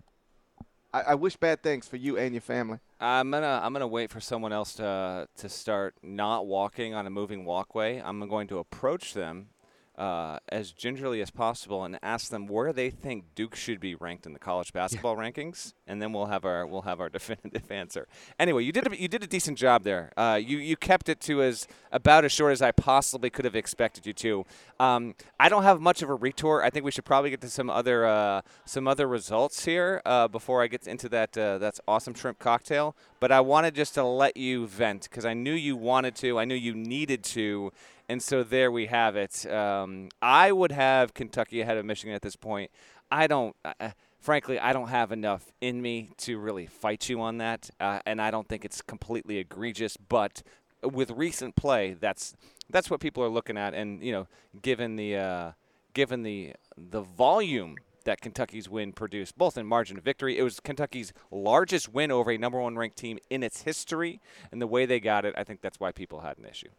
I, 0.98 1.12
I, 1.12 1.16
wish 1.16 1.36
bad 1.36 1.62
things 1.62 1.88
for 1.88 1.98
you 1.98 2.18
and 2.18 2.34
your 2.34 2.42
family. 2.42 2.80
I'm 3.00 3.32
gonna 3.32 3.62
I'm 3.64 3.74
gonna 3.74 3.88
wait 3.88 4.10
for 4.10 4.20
someone 4.20 4.52
else 4.52 4.74
to 4.76 5.28
to 5.38 5.50
start 5.50 5.96
not 6.02 6.48
walking 6.48 6.94
on 6.94 7.06
a 7.06 7.10
moving 7.10 7.46
walkway. 7.46 8.02
I'm 8.04 8.28
going 8.28 8.48
to 8.48 8.58
approach 8.58 9.14
them 9.14 9.50
uh, 9.98 10.38
as 10.50 10.72
gingerly 10.72 11.22
as 11.22 11.32
possible 11.32 11.84
and 11.84 11.98
ask 12.04 12.30
them 12.30 12.48
where 12.48 12.72
they 12.72 12.90
think 12.90 13.24
Duke 13.34 13.56
should 13.56 13.80
be 13.80 13.96
ranked 13.96 14.26
in 14.26 14.34
the 14.34 14.40
college 14.40 14.72
basketball 14.72 15.16
yeah. 15.16 15.30
rankings, 15.30 15.74
and 15.88 16.02
then 16.02 16.14
we'll 16.14 16.28
have 16.28 16.46
our 16.46 16.68
we'll 16.68 16.84
have 16.84 17.00
our 17.00 17.10
definitive 17.18 17.72
answer. 17.72 18.08
Anyway, 18.40 18.64
you 18.64 18.72
did 18.72 18.92
a, 18.92 19.00
you 19.00 19.08
did 19.08 19.24
a 19.24 19.28
decent 19.28 19.58
job 19.58 19.84
there. 19.84 20.12
Uh, 20.16 20.40
you 20.42 20.58
you 20.58 20.76
kept 20.76 21.10
it 21.10 21.20
to 21.22 21.42
as 21.42 21.68
about 21.92 22.26
as 22.26 22.32
short 22.32 22.52
as 22.52 22.62
I 22.62 22.72
possibly 22.72 23.30
could 23.30 23.46
have 23.46 23.56
expected 23.56 24.06
you 24.06 24.14
to. 24.14 24.46
Um, 24.80 25.16
I 25.40 25.50
don't 25.50 25.64
have 25.64 25.82
much 25.82 26.02
of 26.04 26.10
a 26.10 26.16
retort. 26.16 26.64
I 26.64 26.70
think 26.70 26.86
we 26.86 26.92
should 26.92 27.06
probably 27.06 27.32
get 27.32 27.42
to 27.42 27.50
some 27.50 27.70
other 27.70 28.06
uh, 28.06 28.42
some 28.66 28.88
other 28.88 29.08
results 29.08 29.66
here 29.66 30.02
uh, 30.06 30.28
before 30.28 30.62
I 30.62 30.68
get 30.68 30.88
into 30.88 31.10
that 31.10 31.36
uh, 31.38 31.58
that's 31.58 31.82
awesome 31.88 32.14
shrimp 32.14 32.38
cocktail. 32.40 32.96
But 33.20 33.32
I 33.32 33.40
wanted 33.40 33.74
just 33.74 33.96
to 33.96 34.04
let 34.04 34.38
you 34.38 34.68
vent 34.68 35.04
because 35.04 35.26
I 35.26 35.34
knew 35.34 35.54
you 35.54 35.76
wanted 35.76 36.16
to. 36.18 36.38
I 36.38 36.46
knew 36.46 36.56
you 36.56 36.76
needed 36.76 37.24
to 37.24 37.72
and 38.10 38.22
so 38.22 38.44
there 38.44 38.72
we 38.72 38.88
have 38.88 39.16
it. 39.16 39.46
Um, 39.52 40.10
I 40.22 40.52
would 40.52 40.72
have 40.72 41.14
Kentucky 41.14 41.62
ahead 41.62 41.78
of 41.78 41.86
Michigan 41.86 42.16
at 42.16 42.22
this 42.22 42.36
point. 42.36 42.72
I 43.12 43.28
don't. 43.28 43.56
Uh, 43.64 43.74
uh, 43.80 43.90
frankly, 44.20 44.60
I 44.60 44.74
don't 44.74 44.90
have 44.90 45.12
enough 45.12 45.52
in 45.62 45.82
me 45.82 46.12
to 46.18 46.38
really 46.38 46.66
fight 46.66 47.10
you 47.10 47.22
on 47.22 47.38
that, 47.38 47.70
uh, 47.80 48.00
and 48.06 48.22
I 48.22 48.32
don't 48.32 48.48
think 48.48 48.66
it's 48.66 48.82
completely 48.82 49.38
egregious. 49.38 49.98
But 49.98 50.44
with 50.84 51.12
recent 51.12 51.56
play, 51.56 51.96
that's 52.00 52.36
that's 52.70 52.90
what 52.90 53.00
people 53.00 53.24
are 53.24 53.30
looking 53.30 53.58
at, 53.58 53.74
and 53.74 54.02
you 54.04 54.12
know, 54.12 54.28
given 54.62 54.96
the 54.96 55.18
uh, 55.18 55.52
given 55.94 56.24
the 56.24 56.54
the 56.78 57.02
volume 57.02 57.78
that 58.08 58.22
Kentucky's 58.22 58.70
win 58.70 58.94
produced, 58.94 59.38
both 59.38 59.58
in 59.58 59.66
margin 59.66 59.98
of 59.98 60.04
victory. 60.04 60.38
It 60.38 60.44
was 60.44 60.62
Kentucky's 60.62 61.12
largest 61.30 61.94
win 61.94 62.10
over 62.10 62.32
a 62.32 62.38
number 62.38 62.58
one 62.58 62.78
ranked 62.78 62.96
team 62.96 63.20
in 63.30 63.44
its 63.44 63.64
history, 63.64 64.22
and 64.50 64.62
the 64.62 64.68
way 64.68 64.86
they 64.86 65.02
got 65.02 65.26
it, 65.26 65.36
I 65.38 65.44
think 65.44 65.60
that's 65.60 65.78
why 65.78 65.92
people 65.92 66.22
had 66.22 66.38
an 66.38 66.46
issue. 66.46 66.70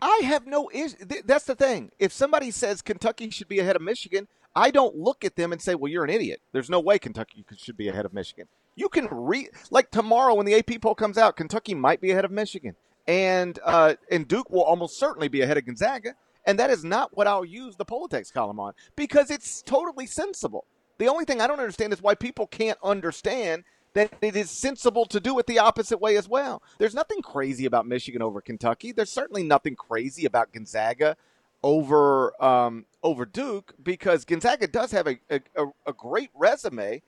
I 0.00 0.20
have 0.24 0.46
no 0.46 0.70
issue. 0.72 0.96
That's 1.24 1.44
the 1.44 1.54
thing. 1.54 1.90
If 1.98 2.12
somebody 2.12 2.50
says 2.50 2.82
Kentucky 2.82 3.30
should 3.30 3.48
be 3.48 3.58
ahead 3.60 3.76
of 3.76 3.82
Michigan, 3.82 4.28
I 4.54 4.70
don't 4.70 4.96
look 4.96 5.24
at 5.24 5.36
them 5.36 5.52
and 5.52 5.60
say, 5.60 5.74
"Well, 5.74 5.90
you're 5.90 6.04
an 6.04 6.10
idiot." 6.10 6.40
There's 6.52 6.70
no 6.70 6.80
way 6.80 6.98
Kentucky 6.98 7.44
should 7.56 7.76
be 7.76 7.88
ahead 7.88 8.04
of 8.04 8.12
Michigan. 8.12 8.46
You 8.76 8.88
can 8.88 9.08
read 9.10 9.50
like 9.70 9.90
tomorrow 9.90 10.34
when 10.34 10.46
the 10.46 10.54
AP 10.54 10.80
poll 10.80 10.94
comes 10.94 11.18
out, 11.18 11.36
Kentucky 11.36 11.74
might 11.74 12.00
be 12.00 12.10
ahead 12.10 12.24
of 12.24 12.30
Michigan, 12.30 12.74
and 13.06 13.58
uh, 13.64 13.94
and 14.10 14.26
Duke 14.26 14.50
will 14.50 14.62
almost 14.62 14.98
certainly 14.98 15.28
be 15.28 15.42
ahead 15.42 15.58
of 15.58 15.66
Gonzaga, 15.66 16.14
And 16.46 16.58
that 16.58 16.70
is 16.70 16.84
not 16.84 17.16
what 17.16 17.26
I'll 17.26 17.44
use 17.44 17.76
the 17.76 17.84
Poll 17.84 18.06
Attacks 18.06 18.30
column 18.30 18.60
on 18.60 18.74
because 18.96 19.30
it's 19.30 19.62
totally 19.62 20.06
sensible. 20.06 20.66
The 20.98 21.08
only 21.08 21.24
thing 21.24 21.40
I 21.40 21.46
don't 21.46 21.58
understand 21.58 21.92
is 21.92 22.02
why 22.02 22.14
people 22.14 22.46
can't 22.46 22.78
understand 22.82 23.64
that 23.94 24.12
it 24.20 24.36
is 24.36 24.50
sensible 24.50 25.06
to 25.06 25.20
do 25.20 25.38
it 25.38 25.46
the 25.46 25.58
opposite 25.58 25.98
way 26.00 26.16
as 26.16 26.28
well. 26.28 26.62
There's 26.78 26.94
nothing 26.94 27.22
crazy 27.22 27.64
about 27.64 27.86
Michigan 27.86 28.22
over 28.22 28.40
Kentucky. 28.40 28.92
There's 28.92 29.10
certainly 29.10 29.42
nothing 29.42 29.76
crazy 29.76 30.26
about 30.26 30.52
Gonzaga 30.52 31.16
over 31.62 32.44
um, 32.44 32.84
over 33.02 33.24
Duke 33.24 33.72
because 33.82 34.24
Gonzaga 34.24 34.66
does 34.66 34.90
have 34.92 35.06
a, 35.06 35.18
a, 35.30 35.40
a 35.86 35.92
great 35.92 36.30
resume 36.34 37.02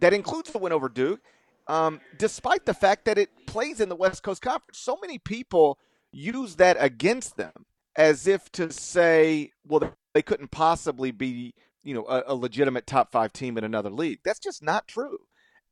that 0.00 0.12
includes 0.12 0.50
the 0.50 0.58
win 0.58 0.72
over 0.72 0.88
Duke, 0.88 1.20
um, 1.68 2.00
despite 2.18 2.64
the 2.66 2.74
fact 2.74 3.04
that 3.04 3.18
it 3.18 3.46
plays 3.46 3.80
in 3.80 3.88
the 3.88 3.96
West 3.96 4.22
Coast 4.22 4.42
Conference. 4.42 4.78
So 4.78 4.98
many 5.00 5.18
people 5.18 5.78
use 6.10 6.56
that 6.56 6.76
against 6.80 7.36
them 7.36 7.66
as 7.96 8.26
if 8.26 8.50
to 8.52 8.72
say, 8.72 9.52
well, 9.66 9.94
they 10.14 10.22
couldn't 10.22 10.50
possibly 10.50 11.10
be, 11.10 11.54
you 11.82 11.94
know, 11.94 12.04
a, 12.06 12.24
a 12.28 12.34
legitimate 12.34 12.86
top 12.86 13.12
five 13.12 13.32
team 13.32 13.58
in 13.58 13.64
another 13.64 13.90
league. 13.90 14.20
That's 14.24 14.40
just 14.40 14.62
not 14.62 14.88
true. 14.88 15.18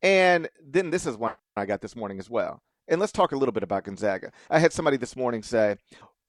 And 0.02 0.48
then 0.64 0.90
this 0.90 1.06
is 1.06 1.16
one 1.16 1.34
I 1.56 1.66
got 1.66 1.80
this 1.80 1.96
morning 1.96 2.18
as 2.18 2.30
well. 2.30 2.62
And 2.88 3.00
let's 3.00 3.12
talk 3.12 3.32
a 3.32 3.36
little 3.36 3.52
bit 3.52 3.62
about 3.62 3.84
Gonzaga. 3.84 4.32
I 4.48 4.58
had 4.58 4.72
somebody 4.72 4.96
this 4.96 5.16
morning 5.16 5.42
say, 5.42 5.76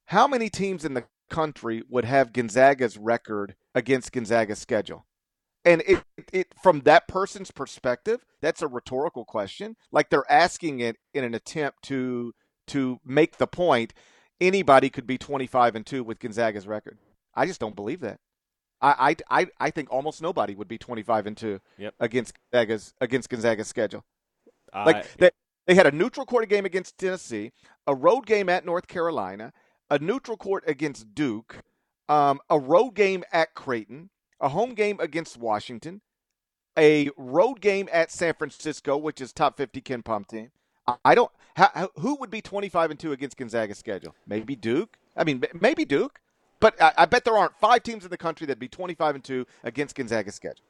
how 0.06 0.28
many 0.28 0.50
teams 0.50 0.84
in 0.84 0.94
the 0.94 1.06
country 1.30 1.84
would 1.90 2.06
have 2.06 2.34
Gonzaga's 2.34 2.98
record 2.98 3.56
against 3.76 4.12
Gonzaga's 4.12 4.60
schedule? 4.60 5.06
And 5.64 5.84
it, 5.86 6.04
it 6.34 6.48
from 6.62 6.82
that 6.82 7.08
person's 7.08 7.52
perspective, 7.52 8.26
that's 8.42 8.62
a 8.62 8.68
rhetorical 8.68 9.26
question. 9.26 9.76
Like 9.92 10.10
they're 10.10 10.30
asking 10.32 10.80
it 10.80 10.98
in 11.14 11.24
an 11.24 11.34
attempt 11.34 11.84
to 11.84 12.34
to 12.68 13.00
make 13.06 13.38
the 13.38 13.48
point 13.48 13.94
anybody 14.40 14.90
could 14.90 15.08
be 15.08 15.18
25 15.18 15.76
and 15.76 15.86
2 15.86 16.04
with 16.04 16.20
Gonzaga's 16.20 16.68
record. 16.68 16.98
I 17.36 17.46
just 17.46 17.60
don't 17.60 17.76
believe 17.76 18.02
that. 18.02 18.20
I, 18.82 19.16
I, 19.30 19.48
I 19.60 19.70
think 19.72 19.92
almost 19.92 20.22
nobody 20.22 20.56
would 20.56 20.68
be 20.68 20.78
25 20.78 21.28
and 21.28 21.38
2 21.38 21.60
yep. 21.78 21.94
against 22.00 22.34
Gonzaga's 22.52 22.94
against 23.02 23.30
Gonzaga's 23.30 23.68
schedule. 23.68 24.06
Uh, 24.74 24.84
like 24.86 25.18
they, 25.18 25.32
they 25.68 25.76
had 25.76 25.88
a 25.88 25.92
neutral 25.92 26.26
court 26.26 26.48
game 26.50 26.66
against 26.66 26.98
Tennessee, 26.98 27.52
a 27.86 27.94
road 27.94 28.26
game 28.26 28.48
at 28.50 28.66
North 28.66 28.88
Carolina, 28.88 29.52
a 29.90 30.00
neutral 30.00 30.38
court 30.38 30.64
against 30.68 31.14
Duke, 31.14 31.58
um, 32.08 32.40
a 32.50 32.58
road 32.58 32.92
game 32.92 33.24
at 33.32 33.54
Creighton, 33.54 34.10
a 34.40 34.50
home 34.50 34.74
game 34.74 35.00
against 35.00 35.38
Washington, 35.38 36.02
a 36.78 37.10
road 37.18 37.62
game 37.62 37.90
at 37.92 38.12
San 38.12 38.34
Francisco, 38.34 38.96
which 38.98 39.20
is 39.20 39.34
top 39.34 39.58
50 39.58 39.82
KenPom 39.82 40.28
team. 40.28 40.52
I 41.04 41.16
don't. 41.16 41.32
How, 41.56 41.90
who 41.98 42.16
would 42.16 42.30
be 42.30 42.42
25 42.42 42.92
and 42.92 43.00
two 43.00 43.12
against 43.12 43.38
Gonzaga's 43.38 43.78
schedule? 43.78 44.16
Maybe 44.26 44.56
Duke. 44.56 44.98
I 45.16 45.24
mean, 45.24 45.44
maybe 45.60 45.86
Duke. 45.86 46.20
But 46.60 46.82
I, 46.82 46.94
I 46.98 47.06
bet 47.06 47.24
there 47.24 47.38
aren't 47.38 47.56
five 47.58 47.84
teams 47.84 48.04
in 48.04 48.10
the 48.10 48.18
country 48.18 48.46
that'd 48.48 48.60
be 48.60 48.68
25 48.68 49.16
and 49.16 49.24
two 49.24 49.46
against 49.64 49.96
Gonzaga's 49.96 50.36
schedule. 50.36 50.66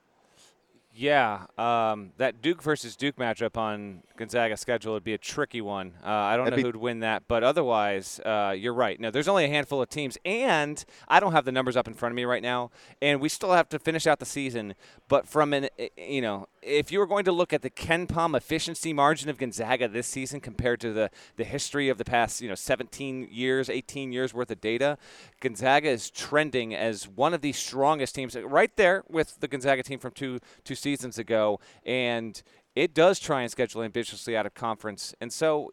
Yeah, 1.00 1.46
um, 1.58 2.12
that 2.18 2.42
Duke 2.42 2.62
versus 2.62 2.98
Duke 2.98 3.16
matchup 3.16 3.56
on 3.56 4.04
Gonzaga's 4.18 4.60
schedule 4.60 4.92
would 4.92 5.04
be 5.06 5.14
a 5.14 5.18
tricky 5.18 5.62
one. 5.62 5.94
Uh, 6.04 6.10
I 6.10 6.36
don't 6.36 6.44
That'd 6.44 6.60
know 6.60 6.66
who'd 6.66 6.76
win 6.76 7.00
that, 7.00 7.24
but 7.30 7.42
otherwise, 7.42 8.20
uh, 8.26 8.54
you're 8.58 8.74
right. 8.74 9.00
No, 9.00 9.10
there's 9.10 9.30
only 9.30 9.46
a 9.46 9.48
handful 9.48 9.82
of 9.82 9.88
teams, 9.88 10.18
and 10.26 10.84
I 11.08 11.22
don't 11.22 11.32
have 11.32 11.46
the 11.46 11.54
numbers 11.54 11.78
up 11.78 11.88
in 11.88 11.94
front 11.94 12.12
of 12.12 12.18
me 12.18 12.26
right 12.26 12.44
now, 12.44 12.72
and 13.02 13.22
we 13.22 13.30
still 13.30 13.54
have 13.54 13.70
to 13.70 13.80
finish 13.80 14.08
out 14.08 14.20
the 14.20 14.26
season. 14.26 14.76
But 15.08 15.26
from 15.26 15.54
an, 15.54 15.70
eh, 15.80 15.88
you 15.98 16.20
know, 16.20 16.50
if 16.62 16.92
you 16.92 17.00
were 17.00 17.08
going 17.08 17.24
to 17.24 17.32
look 17.32 17.54
at 17.54 17.62
the 17.62 17.70
KenPom 17.70 18.36
efficiency 18.36 18.92
margin 18.92 19.30
of 19.30 19.38
Gonzaga 19.38 19.88
this 19.88 20.06
season 20.06 20.42
compared 20.42 20.82
to 20.82 20.92
the, 20.92 21.10
the 21.38 21.46
history 21.46 21.88
of 21.88 21.98
the 21.98 22.04
past, 22.04 22.42
you 22.42 22.50
know, 22.50 22.56
17 22.56 23.30
years, 23.32 23.70
18 23.70 24.12
years 24.12 24.34
worth 24.34 24.52
of 24.52 24.60
data, 24.60 24.98
Gonzaga 25.40 25.88
is 25.88 26.10
trending 26.10 26.76
as 26.76 27.08
one 27.08 27.34
of 27.34 27.40
the 27.40 27.54
strongest 27.54 28.16
teams, 28.16 28.36
right 28.36 28.76
there 28.76 29.06
with 29.08 29.40
the 29.40 29.48
Gonzaga 29.48 29.82
team 29.82 30.00
from 30.00 30.12
two 30.12 30.42
two 30.66 30.76
seasons 30.76 30.89
ago, 31.18 31.60
and 31.86 32.42
it 32.76 32.94
does 32.94 33.20
try 33.20 33.42
and 33.42 33.52
schedule 33.52 33.84
ambitiously 33.84 34.38
out 34.38 34.46
of 34.46 34.54
conference. 34.54 35.14
And 35.20 35.34
so, 35.34 35.72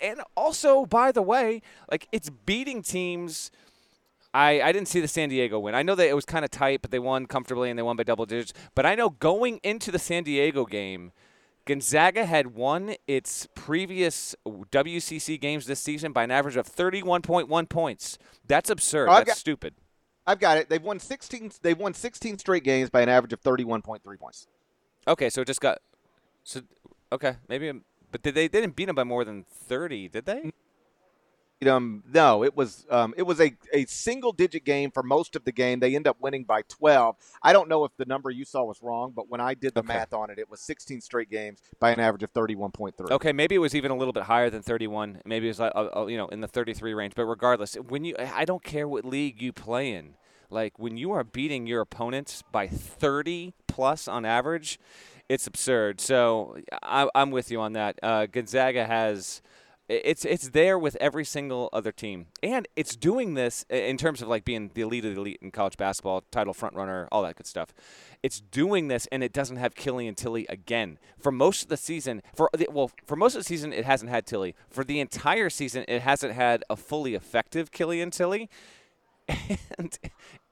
and 0.00 0.20
also, 0.36 0.86
by 0.86 1.12
the 1.12 1.22
way, 1.22 1.62
like 1.90 2.06
it's 2.12 2.30
beating 2.30 2.82
teams. 2.82 3.50
I, 4.34 4.60
I 4.60 4.72
didn't 4.72 4.88
see 4.88 5.00
the 5.00 5.08
San 5.08 5.30
Diego 5.30 5.58
win. 5.58 5.74
I 5.74 5.82
know 5.82 5.94
that 5.94 6.06
it 6.06 6.14
was 6.14 6.26
kind 6.26 6.44
of 6.44 6.50
tight, 6.50 6.82
but 6.82 6.90
they 6.90 6.98
won 6.98 7.24
comfortably 7.26 7.70
and 7.70 7.78
they 7.78 7.82
won 7.82 7.96
by 7.96 8.02
double 8.02 8.26
digits. 8.26 8.52
But 8.74 8.84
I 8.84 8.94
know 8.94 9.08
going 9.08 9.58
into 9.62 9.90
the 9.90 9.98
San 9.98 10.22
Diego 10.22 10.66
game, 10.66 11.12
Gonzaga 11.64 12.26
had 12.26 12.54
won 12.54 12.94
its 13.06 13.48
previous 13.54 14.36
WCC 14.46 15.40
games 15.40 15.66
this 15.66 15.80
season 15.80 16.12
by 16.12 16.24
an 16.24 16.30
average 16.30 16.56
of 16.56 16.66
31.1 16.66 17.68
points. 17.68 18.18
That's 18.46 18.70
absurd. 18.70 19.08
That's 19.08 19.26
got, 19.26 19.36
stupid. 19.36 19.74
I've 20.28 20.38
got 20.38 20.58
it. 20.58 20.68
They've 20.68 20.82
won 20.82 21.00
16. 21.00 21.52
They've 21.62 21.78
won 21.78 21.94
16 21.94 22.38
straight 22.38 22.62
games 22.62 22.90
by 22.90 23.00
an 23.00 23.08
average 23.08 23.32
of 23.32 23.42
31.3 23.42 24.02
points. 24.18 24.46
Okay, 25.08 25.30
so 25.30 25.40
it 25.40 25.46
just 25.46 25.62
got 25.62 25.78
so 26.44 26.60
okay, 27.10 27.36
maybe 27.48 27.72
but 28.12 28.22
did 28.22 28.34
they, 28.34 28.46
they 28.46 28.60
didn't 28.60 28.76
beat 28.76 28.84
them 28.84 28.94
by 28.94 29.04
more 29.04 29.24
than 29.24 29.44
30, 29.50 30.08
did 30.08 30.26
they? 30.26 30.52
Um, 31.66 32.04
no, 32.12 32.44
it 32.44 32.56
was 32.56 32.86
um, 32.88 33.14
it 33.16 33.24
was 33.24 33.40
a, 33.40 33.52
a 33.72 33.84
single 33.86 34.30
digit 34.32 34.64
game 34.64 34.92
for 34.92 35.02
most 35.02 35.34
of 35.34 35.44
the 35.44 35.50
game. 35.50 35.80
They 35.80 35.96
end 35.96 36.06
up 36.06 36.16
winning 36.20 36.44
by 36.44 36.62
12. 36.62 37.16
I 37.42 37.52
don't 37.52 37.68
know 37.68 37.84
if 37.84 37.90
the 37.96 38.04
number 38.04 38.30
you 38.30 38.44
saw 38.44 38.62
was 38.62 38.80
wrong, 38.80 39.12
but 39.14 39.28
when 39.28 39.40
I 39.40 39.54
did 39.54 39.74
the 39.74 39.80
okay. 39.80 39.88
math 39.88 40.14
on 40.14 40.30
it, 40.30 40.38
it 40.38 40.48
was 40.48 40.60
16 40.60 41.00
straight 41.00 41.30
games 41.30 41.60
by 41.80 41.90
an 41.90 41.98
average 41.98 42.22
of 42.22 42.32
31.3. 42.32 43.10
Okay, 43.10 43.32
maybe 43.32 43.56
it 43.56 43.58
was 43.58 43.74
even 43.74 43.90
a 43.90 43.96
little 43.96 44.12
bit 44.12 44.24
higher 44.24 44.50
than 44.50 44.62
31. 44.62 45.22
Maybe 45.24 45.46
it 45.46 45.50
was 45.50 45.60
uh, 45.60 45.90
uh, 45.96 46.06
you 46.06 46.16
know 46.16 46.28
in 46.28 46.40
the 46.40 46.48
33 46.48 46.94
range. 46.94 47.14
But 47.16 47.24
regardless, 47.24 47.74
when 47.74 48.04
you 48.04 48.14
I 48.18 48.44
don't 48.44 48.62
care 48.62 48.86
what 48.86 49.04
league 49.04 49.42
you 49.42 49.52
play 49.52 49.92
in. 49.92 50.14
Like 50.50 50.78
when 50.78 50.96
you 50.96 51.12
are 51.12 51.24
beating 51.24 51.66
your 51.66 51.82
opponents 51.82 52.42
by 52.52 52.68
30 52.68 53.52
plus 53.66 54.08
on 54.08 54.24
average, 54.24 54.80
it's 55.28 55.46
absurd. 55.46 56.00
So 56.00 56.56
I, 56.82 57.08
am 57.14 57.30
with 57.30 57.50
you 57.50 57.60
on 57.60 57.74
that. 57.74 57.98
Uh, 58.02 58.24
Gonzaga 58.26 58.86
has 58.86 59.42
it's 59.88 60.24
it's 60.26 60.50
there 60.50 60.78
with 60.78 60.96
every 61.00 61.24
single 61.24 61.70
other 61.72 61.92
team, 61.92 62.26
and 62.42 62.68
it's 62.76 62.94
doing 62.94 63.34
this 63.34 63.64
in 63.70 63.96
terms 63.96 64.20
of 64.20 64.28
like 64.28 64.44
being 64.44 64.70
the 64.74 64.82
elite 64.82 65.04
of 65.06 65.14
the 65.14 65.20
elite 65.20 65.38
in 65.40 65.50
college 65.50 65.78
basketball, 65.78 66.24
title 66.30 66.52
front 66.52 66.74
runner, 66.74 67.08
all 67.10 67.22
that 67.22 67.36
good 67.36 67.46
stuff. 67.46 67.72
It's 68.22 68.40
doing 68.40 68.88
this, 68.88 69.08
and 69.10 69.22
it 69.24 69.32
doesn't 69.32 69.56
have 69.56 69.74
Killian 69.74 70.14
Tilly 70.14 70.44
again 70.48 70.98
for 71.18 71.32
most 71.32 71.62
of 71.62 71.68
the 71.68 71.78
season. 71.78 72.22
For 72.34 72.50
the, 72.52 72.68
well, 72.70 72.90
for 73.06 73.16
most 73.16 73.34
of 73.34 73.40
the 73.40 73.44
season, 73.44 73.72
it 73.72 73.86
hasn't 73.86 74.10
had 74.10 74.26
Tilly. 74.26 74.54
For 74.68 74.84
the 74.84 75.00
entire 75.00 75.48
season, 75.48 75.84
it 75.88 76.02
hasn't 76.02 76.34
had 76.34 76.64
a 76.68 76.76
fully 76.76 77.14
effective 77.14 77.70
Killian 77.70 78.10
Tilly, 78.10 78.50
and 79.78 79.98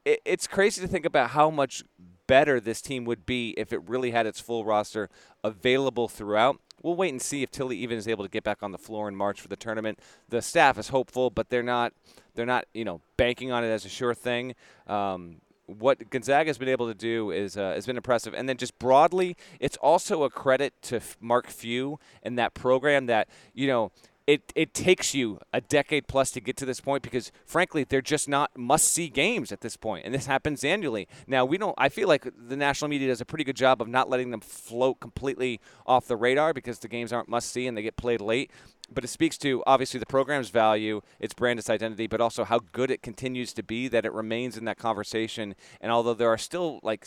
it, 0.07 0.23
it's 0.25 0.47
crazy 0.47 0.81
to 0.81 0.89
think 0.89 1.05
about 1.05 1.31
how 1.31 1.51
much 1.51 1.85
better 2.27 2.61
this 2.61 2.81
team 2.81 3.05
would 3.05 3.27
be 3.27 3.55
if 3.57 3.73
it 3.73 3.89
really 3.89 4.11
had 4.11 4.27
its 4.27 4.41
full 4.41 4.65
roster 4.65 5.09
available 5.45 6.09
throughout. 6.09 6.61
We'll 6.83 6.97
wait 6.97 7.11
and 7.11 7.23
see 7.23 7.43
if 7.43 7.51
Tilly 7.51 7.77
even 7.79 7.99
is 7.99 8.07
able 8.07 8.25
to 8.25 8.31
get 8.31 8.45
back 8.45 8.63
on 8.63 8.73
the 8.73 8.79
floor 8.79 9.09
in 9.09 9.17
March 9.17 9.41
for 9.41 9.49
the 9.49 9.57
tournament. 9.57 9.99
The 10.29 10.43
staff 10.43 10.79
is 10.79 10.89
hopeful, 10.89 11.31
but 11.31 11.49
they're 11.49 11.63
not 11.63 11.93
they're 12.35 12.47
not 12.47 12.67
you 12.75 12.85
know 12.85 13.01
banking 13.17 13.51
on 13.51 13.65
it 13.65 13.69
as 13.69 13.85
a 13.85 13.89
sure 13.89 14.15
thing. 14.15 14.55
Um, 14.87 15.41
what 15.67 16.11
Gonzaga 16.11 16.49
has 16.49 16.59
been 16.59 16.69
able 16.69 16.87
to 16.87 16.95
do 16.95 17.31
is 17.31 17.57
uh, 17.57 17.73
has 17.75 17.87
been 17.87 17.97
impressive, 17.97 18.35
and 18.35 18.49
then 18.49 18.57
just 18.57 18.79
broadly, 18.79 19.37
it's 19.59 19.77
also 19.79 20.23
a 20.23 20.31
credit 20.31 20.75
to 20.83 21.01
Mark 21.21 21.49
Few 21.49 21.99
and 22.23 22.39
that 22.39 22.55
program 22.55 23.07
that 23.07 23.29
you 23.53 23.67
know 23.67 23.91
it, 24.27 24.53
it 24.57 24.75
takes 24.75 25.15
you 25.15 25.39
a 25.53 25.61
decade 25.61 26.09
plus 26.09 26.31
to 26.33 26.41
get 26.41 26.57
to 26.57 26.67
this 26.67 26.81
point 26.81 27.03
because 27.03 27.31
frankly 27.45 27.85
they're 27.85 28.03
just 28.03 28.29
not 28.29 28.57
must 28.57 28.89
see 28.89 29.09
games 29.09 29.53
at 29.53 29.61
this 29.61 29.77
point 29.77 30.05
and 30.05 30.15
this 30.15 30.27
happens 30.27 30.65
annually 30.65 31.07
now 31.27 31.45
we 31.45 31.57
don't 31.57 31.75
i 31.79 31.89
feel 31.89 32.09
like 32.09 32.27
the 32.37 32.57
national 32.57 32.89
media 32.89 33.09
does 33.09 33.21
a 33.21 33.25
pretty 33.25 33.45
good 33.45 33.57
job 33.57 33.81
of 33.81 33.89
not 33.89 34.11
letting 34.11 34.31
them 34.31 34.41
float 34.41 35.01
completely 35.01 35.61
off 35.87 36.07
the 36.07 36.17
radar 36.17 36.53
because 36.53 36.81
the 36.81 36.89
games 36.89 37.13
aren't 37.13 37.29
must 37.29 37.51
see 37.53 37.67
and 37.67 37.77
they 37.77 37.83
get 37.83 37.97
played 37.97 38.21
late 38.21 38.51
but 38.93 39.05
it 39.05 39.09
speaks 39.09 39.37
to 39.39 39.63
obviously 39.67 39.99
the 39.99 40.07
program's 40.07 40.51
value, 40.51 41.01
its 41.19 41.35
brand, 41.35 41.59
its 41.59 41.69
identity, 41.69 42.07
but 42.07 42.21
also 42.21 42.45
how 42.45 42.61
good 42.73 42.91
it 42.91 43.03
continues 43.03 43.53
to 43.55 43.63
be 43.63 43.89
that 43.89 44.05
it 44.05 44.13
remains 44.13 44.57
in 44.57 44.65
that 44.67 44.79
conversation. 44.79 45.55
And 45.81 45.91
although 45.91 46.15
there 46.15 46.29
are 46.29 46.39
still 46.39 46.81
like 46.83 47.05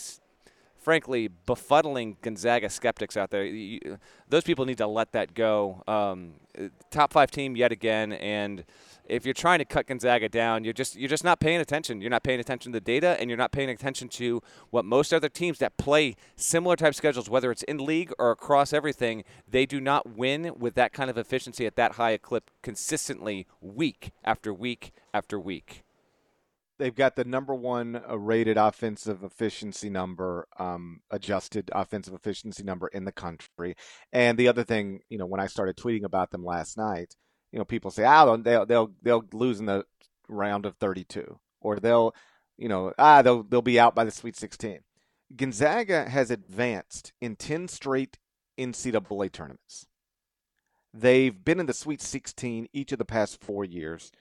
frankly 0.80 1.30
befuddling 1.46 2.16
Gonzaga 2.22 2.70
skeptics 2.70 3.18
out 3.18 3.32
there. 3.32 3.46
You, 3.46 3.98
those 4.28 4.44
people 4.44 4.66
need 4.66 4.78
to 4.78 4.88
let 4.88 5.12
that 5.12 5.34
go. 5.34 5.84
Um, 5.88 6.34
top 6.90 7.14
five 7.14 7.32
team 7.32 7.56
yet 7.56 7.72
again, 7.72 8.14
and 8.14 8.64
if 9.06 9.26
you're 9.26 9.34
trying 9.34 9.60
to 9.60 9.66
cut 9.66 9.88
Gonzaga 9.88 10.30
down, 10.30 10.64
you're 10.64 10.74
just 10.74 10.96
you're 10.96 11.10
just 11.10 11.24
not 11.24 11.40
paying 11.40 11.60
attention. 11.60 12.02
You're 12.02 12.10
not 12.10 12.24
paying 12.24 12.40
attention 12.40 12.72
to 12.72 12.78
the 12.78 12.84
data, 12.84 13.18
and 13.20 13.30
you're 13.30 13.38
not 13.38 13.52
paying 13.52 13.70
attention 13.70 14.08
to 14.10 14.42
what 14.70 14.86
most 14.86 15.14
other 15.14 15.30
teams 15.30 15.58
that 15.60 15.78
play 15.78 16.16
similar 16.36 16.76
type 16.76 16.96
schedules, 16.96 17.30
whether 17.30 17.52
it's 17.52 17.64
in 17.64 17.78
league 17.78 18.12
or 18.18 18.32
across 18.32 18.74
everything, 18.74 19.24
they 19.48 19.66
do 19.66 19.82
not 19.82 20.16
win 20.16 20.54
with 20.58 20.76
that 20.76 20.94
kind 20.94 21.10
of 21.10 21.18
efficiency 21.18 21.66
at 21.66 21.76
that 21.76 21.94
high 21.94 22.12
a 22.12 22.18
clip 22.18 22.52
consistently, 22.62 23.48
week 23.62 24.12
after 24.24 24.54
week 24.54 24.92
after 25.14 25.40
week 25.40 25.84
they've 26.80 26.96
got 26.96 27.16
the 27.16 27.26
number 27.26 27.54
one 27.54 28.02
uh, 28.10 28.18
rated 28.18 28.58
offensive 28.58 29.24
efficiency 29.24 29.90
number, 29.90 30.48
um, 30.58 31.02
adjusted 31.12 31.70
offensive 31.74 32.14
efficiency 32.14 32.64
number 32.64 32.88
in 32.88 33.06
the 33.06 33.12
country. 33.12 33.76
And 34.12 34.38
the 34.38 34.48
other 34.48 34.64
thing, 34.64 35.02
you 35.10 35.18
know, 35.18 35.28
when 35.28 35.40
I 35.40 35.48
started 35.48 35.78
tweeting 35.78 36.04
about 36.04 36.32
them 36.32 36.44
last 36.44 36.78
night, 36.78 37.16
you 37.52 37.60
know, 37.60 37.66
people 37.66 37.92
say, 37.92 38.04
"Ah, 38.06 38.36
they'll 38.38 38.66
they'll 38.66 38.92
they'll 39.04 39.26
lose 39.34 39.60
in 39.60 39.68
the 39.68 39.86
round 40.28 40.66
of 40.66 40.76
32." 40.78 41.40
or 41.62 41.80
they'll, 41.80 42.14
you 42.58 42.68
know, 42.68 42.94
ah, 42.98 43.22
they'll 43.22 43.44
they'll 43.44 43.62
be 43.62 43.80
out 43.80 43.96
by 43.96 44.04
the 44.04 44.12
Sweet 44.12 44.36
16. 44.36 44.80
Gonzaga 45.36 46.10
has 46.10 46.32
advanced 46.32 47.14
in 47.22 47.36
10 47.36 47.68
straight 47.68 48.18
NCAA 48.58 49.32
tournaments. 49.32 49.86
They've 50.94 51.44
been 51.44 51.60
in 51.60 51.68
the 51.68 51.74
Sweet 51.74 52.02
16 52.02 52.68
each 52.74 52.92
of 52.92 52.98
the 52.98 53.06
past 53.06 53.44
four 53.44 53.64
years. 53.64 54.12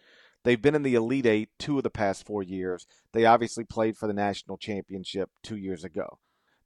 They've 0.48 0.62
been 0.62 0.74
in 0.74 0.82
the 0.82 0.94
Elite 0.94 1.26
Eight 1.26 1.50
two 1.58 1.76
of 1.76 1.82
the 1.82 1.90
past 1.90 2.24
four 2.24 2.42
years. 2.42 2.86
They 3.12 3.26
obviously 3.26 3.64
played 3.64 3.98
for 3.98 4.06
the 4.06 4.14
national 4.14 4.56
championship 4.56 5.28
two 5.42 5.58
years 5.58 5.84
ago. 5.84 6.20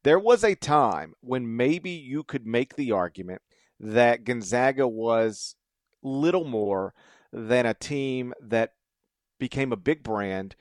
There 0.05 0.21
was 0.21 0.45
a 0.45 0.55
time 0.55 1.14
when 1.21 1.57
maybe 1.57 1.90
you 1.90 2.23
could 2.23 2.47
make 2.47 2.77
the 2.77 2.92
argument 2.92 3.42
that 3.81 4.23
Gonzaga 4.23 4.87
was 4.87 5.57
little 6.01 6.45
more 6.45 6.95
than 7.33 7.66
a 7.66 7.75
team 7.75 8.33
that 8.40 8.75
became 9.40 9.73
a 9.73 9.77
big 9.77 10.05
brand, 10.05 10.55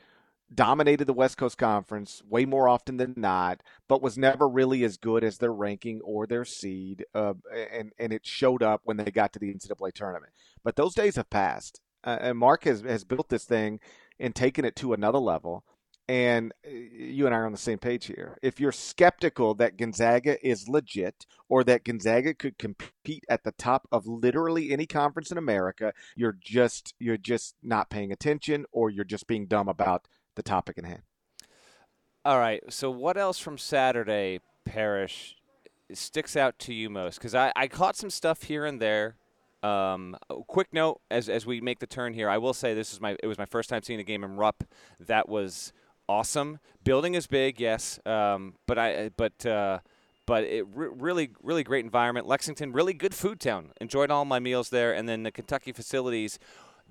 dominated 0.52 1.06
the 1.06 1.14
West 1.14 1.38
Coast 1.38 1.60
Conference 1.60 2.24
way 2.28 2.46
more 2.46 2.68
often 2.68 2.98
than 2.98 3.14
not, 3.16 3.62
but 3.88 4.02
was 4.02 4.18
never 4.18 4.50
really 4.50 4.84
as 4.84 4.98
good 4.98 5.24
as 5.24 5.38
their 5.38 5.54
ranking 5.54 6.02
or 6.04 6.26
their 6.26 6.44
seed, 6.44 7.06
uh, 7.14 7.36
and 7.72 7.92
and 8.00 8.14
it 8.14 8.26
showed 8.26 8.64
up 8.64 8.82
when 8.84 8.98
they 8.98 9.12
got 9.12 9.32
to 9.34 9.38
the 9.38 9.54
NCAA 9.54 9.94
tournament. 9.94 10.34
But 10.64 10.76
those 10.76 10.96
days 10.96 11.18
have 11.18 11.30
passed, 11.30 11.82
uh, 12.04 12.18
and 12.22 12.38
Mark 12.38 12.64
has 12.66 12.82
has 12.82 13.04
built 13.04 13.30
this 13.30 13.46
thing 13.46 13.80
and 14.20 14.36
taken 14.36 14.66
it 14.66 14.76
to 14.78 14.94
another 14.94 15.20
level. 15.20 15.64
And 16.08 16.52
uh, 16.66 16.70
you 16.72 17.26
and 17.26 17.34
I 17.34 17.40
are 17.40 17.46
on 17.46 17.52
the 17.52 17.58
same 17.58 17.78
page 17.78 18.06
here. 18.06 18.38
If 18.42 18.60
you're 18.60 18.72
skeptical 18.72 19.54
that 19.56 19.78
Gonzaga 19.78 20.46
is 20.46 20.68
legit 20.68 21.26
or 21.48 21.64
that 21.64 21.86
Gonzaga 21.86 22.34
could 22.34 22.58
compete 22.58 23.24
at 23.30 23.44
the 23.44 23.54
top 23.54 23.88
of 23.92 24.08
literally 24.08 24.72
any 24.72 24.86
conference 24.86 25.32
in 25.32 25.38
America, 25.38 25.94
you're 26.16 26.38
just 26.40 26.94
you're 27.00 27.18
just 27.18 27.56
not 27.64 27.90
paying 27.90 28.12
attention 28.12 28.66
or 28.72 28.90
you're 28.90 29.06
just 29.06 29.28
being 29.28 29.48
dumb 29.48 29.70
about 29.70 30.08
the 30.36 30.44
topic 30.44 30.78
in 30.78 30.86
hand. 30.86 31.04
All 32.24 32.40
right. 32.40 32.62
So 32.70 32.92
what 32.92 33.18
else 33.18 33.40
from 33.40 33.58
Saturday, 33.58 34.42
Parrish, 34.66 35.36
sticks 35.94 36.36
out 36.36 36.60
to 36.60 36.74
you 36.74 36.90
most? 36.90 37.18
Because 37.18 37.34
I, 37.34 37.52
I 37.56 37.68
caught 37.68 37.96
some 37.96 38.12
stuff 38.12 38.44
here 38.44 38.66
and 38.66 38.80
there. 38.80 39.16
Um, 39.64 40.18
quick 40.48 40.74
note 40.74 41.02
as 41.12 41.30
as 41.30 41.46
we 41.46 41.62
make 41.62 41.80
the 41.80 41.88
turn 41.88 42.14
here, 42.14 42.30
I 42.30 42.38
will 42.38 42.54
say 42.54 42.74
this 42.74 42.94
is 42.94 43.00
my 43.00 43.16
it 43.22 43.28
was 43.28 43.38
my 43.38 43.46
first 43.46 43.70
time 43.70 43.84
seeing 43.84 44.00
a 44.00 44.04
game 44.04 44.24
in 44.24 44.36
Rupp 44.36 44.64
that 45.00 45.30
was 45.30 45.72
awesome. 46.10 46.60
Building 46.84 47.14
is 47.14 47.28
big, 47.28 47.60
yes, 47.60 48.00
um, 48.06 48.56
but 48.68 48.78
I 48.78 49.10
but 49.16 49.46
uh, 49.46 49.80
but 50.26 50.44
it 50.44 50.66
re- 50.74 50.90
really 50.94 51.30
really 51.44 51.64
great 51.64 51.86
environment. 51.86 52.28
Lexington, 52.28 52.74
really 52.74 52.94
good 52.94 53.14
food 53.14 53.40
town. 53.40 53.72
Enjoyed 53.80 54.10
all 54.10 54.26
my 54.26 54.40
meals 54.40 54.70
there, 54.70 54.94
and 54.94 55.08
then 55.08 55.24
the 55.24 55.32
Kentucky 55.32 55.72
facilities 55.72 56.40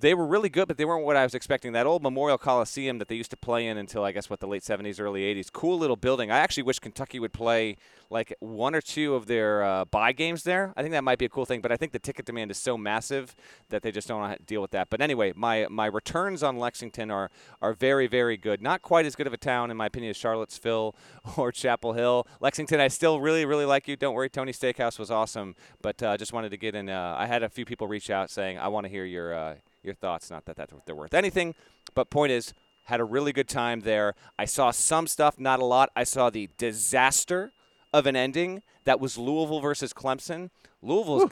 they 0.01 0.15
were 0.15 0.27
really 0.27 0.49
good, 0.49 0.67
but 0.67 0.79
they 0.79 0.85
weren't 0.85 1.05
what 1.05 1.17
I 1.17 1.25
was 1.25 1.35
expecting. 1.35 1.73
That 1.73 1.87
old 1.87 2.03
Memorial 2.03 2.39
Coliseum 2.39 2.99
that 2.99 3.09
they 3.09 3.15
used 3.15 3.31
to 3.33 3.37
play 3.37 3.67
in 3.67 3.77
until 3.77 4.03
I 4.03 4.13
guess 4.13 4.31
what 4.31 4.41
the 4.41 4.47
late 4.47 4.63
70s, 4.63 4.99
early 4.99 5.23
80s. 5.23 5.53
Cool 5.53 5.79
little 5.79 5.97
building. 5.97 6.31
I 6.31 6.39
actually 6.39 6.63
wish 6.63 6.79
Kentucky 6.79 7.21
would 7.21 7.33
play 7.33 7.77
like 8.09 8.35
one 8.41 8.75
or 8.75 8.81
two 8.81 9.15
of 9.15 9.27
their 9.27 9.63
uh, 9.63 9.85
buy 9.85 10.13
games 10.13 10.43
there. 10.43 10.73
I 10.77 10.83
think 10.83 10.93
that 10.93 11.05
might 11.05 11.19
be 11.19 11.27
a 11.27 11.29
cool 11.29 11.45
thing, 11.45 11.61
but 11.61 11.71
I 11.71 11.77
think 11.77 11.93
the 11.93 11.99
ticket 11.99 12.25
demand 12.25 12.51
is 12.51 12.59
so 12.59 12.77
massive 12.79 13.37
that 13.69 13.83
they 13.83 13.93
just 13.93 14.09
don't 14.09 14.21
want 14.21 14.39
to 14.39 14.45
deal 14.45 14.63
with 14.63 14.73
that. 14.73 14.89
But 14.91 15.01
anyway, 15.01 15.33
my 15.37 15.67
my 15.71 15.87
returns 15.87 16.43
on 16.43 16.59
Lexington 16.59 17.11
are 17.11 17.31
are 17.61 17.75
very 17.75 18.07
very 18.07 18.37
good. 18.37 18.63
Not 18.63 18.83
quite 18.83 19.07
as 19.07 19.15
good 19.15 19.27
of 19.27 19.33
a 19.33 19.39
town 19.39 19.71
in 19.71 19.77
my 19.77 19.87
opinion 19.87 20.11
as 20.11 20.17
Charlottesville 20.17 20.95
or 21.37 21.53
Chapel 21.53 21.93
Hill. 21.93 22.27
Lexington, 22.41 22.81
I 22.81 22.89
still 22.89 23.21
really 23.21 23.45
really 23.45 23.67
like 23.67 23.87
you. 23.87 23.97
Don't 23.97 24.15
worry, 24.15 24.31
Tony 24.31 24.53
Steakhouse 24.53 24.99
was 24.99 25.11
awesome, 25.11 25.55
but 25.83 26.03
uh, 26.03 26.17
just 26.17 26.33
wanted 26.33 26.51
to 26.51 26.57
get 26.57 26.75
in. 26.75 26.89
Uh, 26.89 27.15
I 27.19 27.27
had 27.27 27.43
a 27.43 27.49
few 27.49 27.65
people 27.65 27.87
reach 27.87 28.11
out 28.11 28.31
saying 28.31 28.59
I 28.59 28.69
want 28.69 28.87
to 28.87 28.91
hear 28.91 29.05
your 29.05 29.35
uh, 29.35 29.55
your 29.83 29.95
thoughts. 29.95 30.31
Not 30.31 30.45
that 30.47 30.57
that's 30.57 30.73
they're 30.87 30.95
worth 30.95 31.15
anything, 31.15 31.55
but 31.95 32.11
point 32.11 32.33
is, 32.33 32.55
had 32.85 33.01
a 33.01 33.05
really 33.05 33.33
good 33.33 33.49
time 33.49 33.81
there. 33.81 34.15
I 34.39 34.45
saw 34.45 34.71
some 34.71 35.07
stuff, 35.07 35.39
not 35.39 35.61
a 35.61 35.65
lot. 35.65 35.91
I 35.95 36.05
saw 36.05 36.31
the 36.31 36.49
disaster 36.59 37.53
of 37.93 38.07
an 38.07 38.17
ending 38.17 38.63
that 38.85 39.01
was 39.01 39.17
Louisville 39.19 39.61
versus 39.61 39.93
Clemson. 39.93 40.51
Louisville's. 40.83 41.31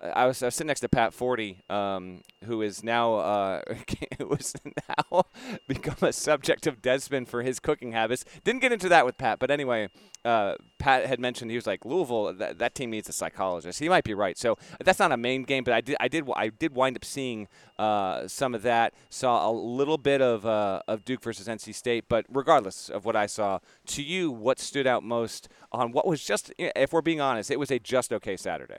I 0.00 0.26
was, 0.26 0.42
I 0.42 0.46
was 0.46 0.54
sitting 0.54 0.68
next 0.68 0.80
to 0.80 0.88
Pat 0.88 1.12
Forde, 1.12 1.56
um, 1.68 2.22
who 2.44 2.62
is 2.62 2.84
now 2.84 3.14
uh, 3.14 3.62
is 4.38 4.54
now 4.88 5.24
become 5.68 6.08
a 6.08 6.12
subject 6.12 6.66
of 6.66 6.80
Desmond 6.80 7.28
for 7.28 7.42
his 7.42 7.58
cooking 7.58 7.92
habits. 7.92 8.24
Didn't 8.44 8.60
get 8.60 8.72
into 8.72 8.88
that 8.88 9.04
with 9.04 9.18
Pat, 9.18 9.38
but 9.40 9.50
anyway, 9.50 9.88
uh, 10.24 10.54
Pat 10.78 11.06
had 11.06 11.18
mentioned 11.18 11.50
he 11.50 11.56
was 11.56 11.66
like 11.66 11.84
Louisville. 11.84 12.32
That, 12.32 12.58
that 12.58 12.74
team 12.74 12.90
needs 12.90 13.08
a 13.08 13.12
psychologist. 13.12 13.80
He 13.80 13.88
might 13.88 14.04
be 14.04 14.14
right. 14.14 14.38
So 14.38 14.56
that's 14.84 15.00
not 15.00 15.10
a 15.10 15.16
main 15.16 15.42
game, 15.42 15.64
but 15.64 15.74
I 15.74 15.80
did 15.80 15.96
I 15.98 16.06
did 16.06 16.28
I 16.36 16.48
did 16.48 16.74
wind 16.74 16.96
up 16.96 17.04
seeing 17.04 17.48
uh, 17.78 18.28
some 18.28 18.54
of 18.54 18.62
that. 18.62 18.94
Saw 19.10 19.50
a 19.50 19.52
little 19.52 19.98
bit 19.98 20.22
of 20.22 20.46
uh, 20.46 20.80
of 20.86 21.04
Duke 21.04 21.22
versus 21.22 21.48
NC 21.48 21.74
State, 21.74 22.04
but 22.08 22.24
regardless 22.28 22.88
of 22.88 23.04
what 23.04 23.16
I 23.16 23.26
saw, 23.26 23.58
to 23.86 24.02
you, 24.02 24.30
what 24.30 24.60
stood 24.60 24.86
out 24.86 25.02
most 25.02 25.48
on 25.72 25.90
what 25.90 26.06
was 26.06 26.24
just, 26.24 26.52
if 26.58 26.92
we're 26.92 27.02
being 27.02 27.20
honest, 27.20 27.50
it 27.50 27.58
was 27.58 27.70
a 27.70 27.78
just 27.78 28.12
okay 28.12 28.36
Saturday. 28.36 28.78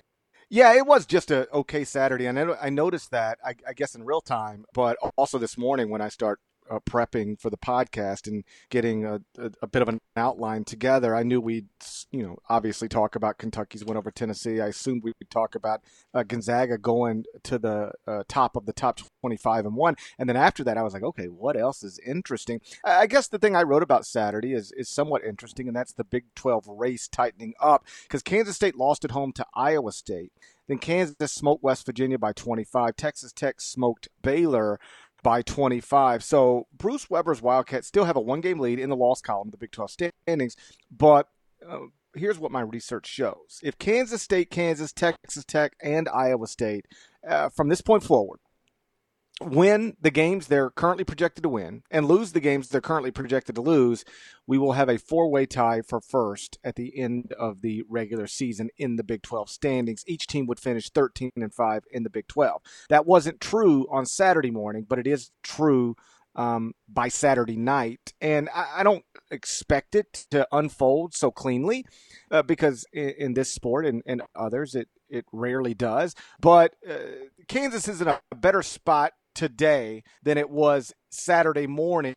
Yeah, 0.52 0.74
it 0.74 0.88
was 0.88 1.06
just 1.06 1.30
a 1.30 1.48
okay 1.54 1.84
Saturday, 1.84 2.26
and 2.26 2.40
I, 2.40 2.70
noticed 2.70 3.12
that 3.12 3.38
I, 3.46 3.54
I, 3.68 3.74
guess 3.74 3.94
in 3.94 4.04
real 4.04 4.20
time, 4.20 4.66
but 4.74 4.98
also 5.16 5.38
this 5.38 5.60
morning 5.60 5.92
when 5.92 6.02
I 6.02 6.10
start 6.10 6.40
uh, 6.70 6.80
prepping 6.80 7.40
for 7.40 7.50
the 7.50 7.58
podcast 7.58 8.28
and 8.28 8.44
getting 8.70 9.06
a, 9.06 9.22
a, 9.38 9.52
a, 9.62 9.68
bit 9.68 9.82
of 9.82 9.90
an 9.90 10.00
outline 10.16 10.64
together, 10.64 11.16
I 11.16 11.24
knew 11.24 11.42
we'd, 11.42 11.68
you 12.12 12.24
know, 12.24 12.38
obviously 12.50 12.88
talk 12.88 13.16
about 13.16 13.38
Kentucky's 13.38 13.84
win 13.84 13.98
over 13.98 14.12
Tennessee. 14.12 14.62
I 14.62 14.68
assumed 14.68 15.04
we'd 15.04 15.16
talk 15.30 15.56
about 15.56 15.82
uh, 16.14 16.24
Gonzaga 16.24 16.78
going 16.78 17.26
to 17.44 17.58
the 17.58 17.92
uh, 18.08 18.24
top 18.28 18.56
of 18.56 18.66
the 18.66 18.74
top 18.74 19.00
25 19.22 19.66
and 19.66 19.76
one. 19.76 19.96
And 20.18 20.30
then 20.30 20.38
after 20.38 20.64
that, 20.64 20.78
I 20.78 20.84
was 20.84 20.94
like, 20.94 21.04
okay, 21.04 21.28
what 21.28 21.58
else 21.58 21.84
is 21.84 22.00
interesting? 22.06 22.62
I 22.84 23.08
guess 23.08 23.28
the 23.28 23.40
thing 23.40 23.56
I 23.56 23.64
wrote 23.64 23.84
about 23.84 24.06
Saturday 24.06 24.54
is, 24.54 24.72
is 24.74 24.90
somewhat 24.90 25.24
interesting, 25.24 25.68
and 25.68 25.76
that's 25.76 25.94
the 25.94 26.04
Big 26.04 26.26
12 26.36 26.66
race 26.68 27.08
tightening 27.08 27.54
up 27.60 27.86
because 28.04 28.22
Kansas 28.22 28.56
State 28.56 28.76
lost 28.76 29.06
at 29.06 29.12
home 29.12 29.32
to 29.34 29.46
Iowa 29.54 29.92
State. 29.92 30.32
Then 30.70 30.78
Kansas 30.78 31.34
smoked 31.34 31.64
West 31.64 31.86
Virginia 31.86 32.20
by 32.20 32.32
25. 32.32 32.96
Texas 32.96 33.34
Tech 33.34 33.60
smoked 33.60 34.08
Baylor 34.22 34.80
by 35.24 35.42
25. 35.42 36.24
So 36.24 36.68
Bruce 36.76 37.10
Weber's 37.10 37.42
Wildcats 37.42 37.88
still 37.88 38.06
have 38.06 38.16
a 38.16 38.22
one 38.22 38.42
game 38.42 38.60
lead 38.60 38.80
in 38.80 38.90
the 38.90 38.96
loss 38.96 39.22
column 39.22 39.48
of 39.48 39.52
the 39.52 39.58
Big 39.58 39.72
12 39.72 39.92
standings. 39.92 40.56
But 40.92 41.28
uh, 41.68 41.80
here's 42.16 42.40
what 42.40 42.52
my 42.52 42.62
research 42.62 43.08
shows 43.08 43.60
if 43.64 43.78
Kansas 43.78 44.22
State, 44.22 44.50
Kansas, 44.50 44.92
Texas 44.92 45.46
Tech, 45.46 45.74
and 45.82 46.08
Iowa 46.10 46.48
State, 46.48 46.86
uh, 47.28 47.50
from 47.50 47.70
this 47.70 47.82
point 47.82 48.04
forward, 48.04 48.40
win 49.42 49.96
the 50.02 50.12
games 50.12 50.48
they're 50.48 50.70
currently 50.70 51.04
projected 51.04 51.44
to 51.44 51.50
win 51.50 51.84
and 51.90 52.08
lose 52.08 52.34
the 52.34 52.40
games 52.40 52.68
they're 52.68 52.82
currently 52.82 53.12
projected 53.12 53.56
to 53.56 53.62
lose, 53.62 54.04
we 54.46 54.58
will 54.58 54.74
have 54.74 54.90
a 54.90 54.98
four 54.98 55.30
way 55.30 55.46
tie 55.46 55.82
for 55.82 56.02
first 56.02 56.60
at 56.64 56.76
the 56.76 56.98
end 57.00 57.34
of 57.40 57.62
the 57.62 57.84
regular 57.90 58.28
season 58.28 58.70
in 58.78 58.98
the 58.98 59.04
Big 59.04 59.22
12 59.22 59.50
standings. 59.50 60.04
Each 60.08 60.28
team 60.28 60.46
would 60.48 60.60
finish 60.60 60.90
13 60.90 61.32
and 61.36 61.54
5 61.54 61.84
in 61.92 62.04
the 62.04 62.10
Big 62.10 62.28
12. 62.28 62.62
That 62.90 63.06
wasn't 63.06 63.40
true 63.40 63.88
on 63.90 64.06
Saturday 64.06 64.52
morning, 64.52 64.86
but 64.88 65.00
it 65.00 65.08
is 65.08 65.32
true 65.42 65.96
um, 66.36 66.74
by 66.88 67.08
Saturday 67.08 67.58
night. 67.58 68.14
And 68.22 68.50
I, 68.54 68.68
I, 68.78 68.84
don't 68.84 69.04
expect 69.32 69.96
it 69.96 70.26
to 70.32 70.48
unfold 70.52 71.14
so 71.14 71.32
cleanly 71.32 71.86
uh, 72.30 72.44
because 72.44 72.86
in, 72.94 73.10
in, 73.18 73.34
this 73.34 73.52
sport 73.52 73.86
and, 73.86 74.04
and 74.06 74.22
others, 74.36 74.76
it, 74.76 74.88
it 75.10 75.26
rarely 75.34 75.74
does. 75.74 76.16
But 76.40 76.76
uh, 76.88 76.94
Kansas 77.48 77.88
is 77.88 78.00
in 78.00 78.08
a 78.08 78.22
better 78.36 78.62
spot 78.62 79.14
today 79.40 80.04
than 80.22 80.38
it 80.38 80.50
was 80.50 80.94
Saturday 81.10 81.66
morning 81.66 82.14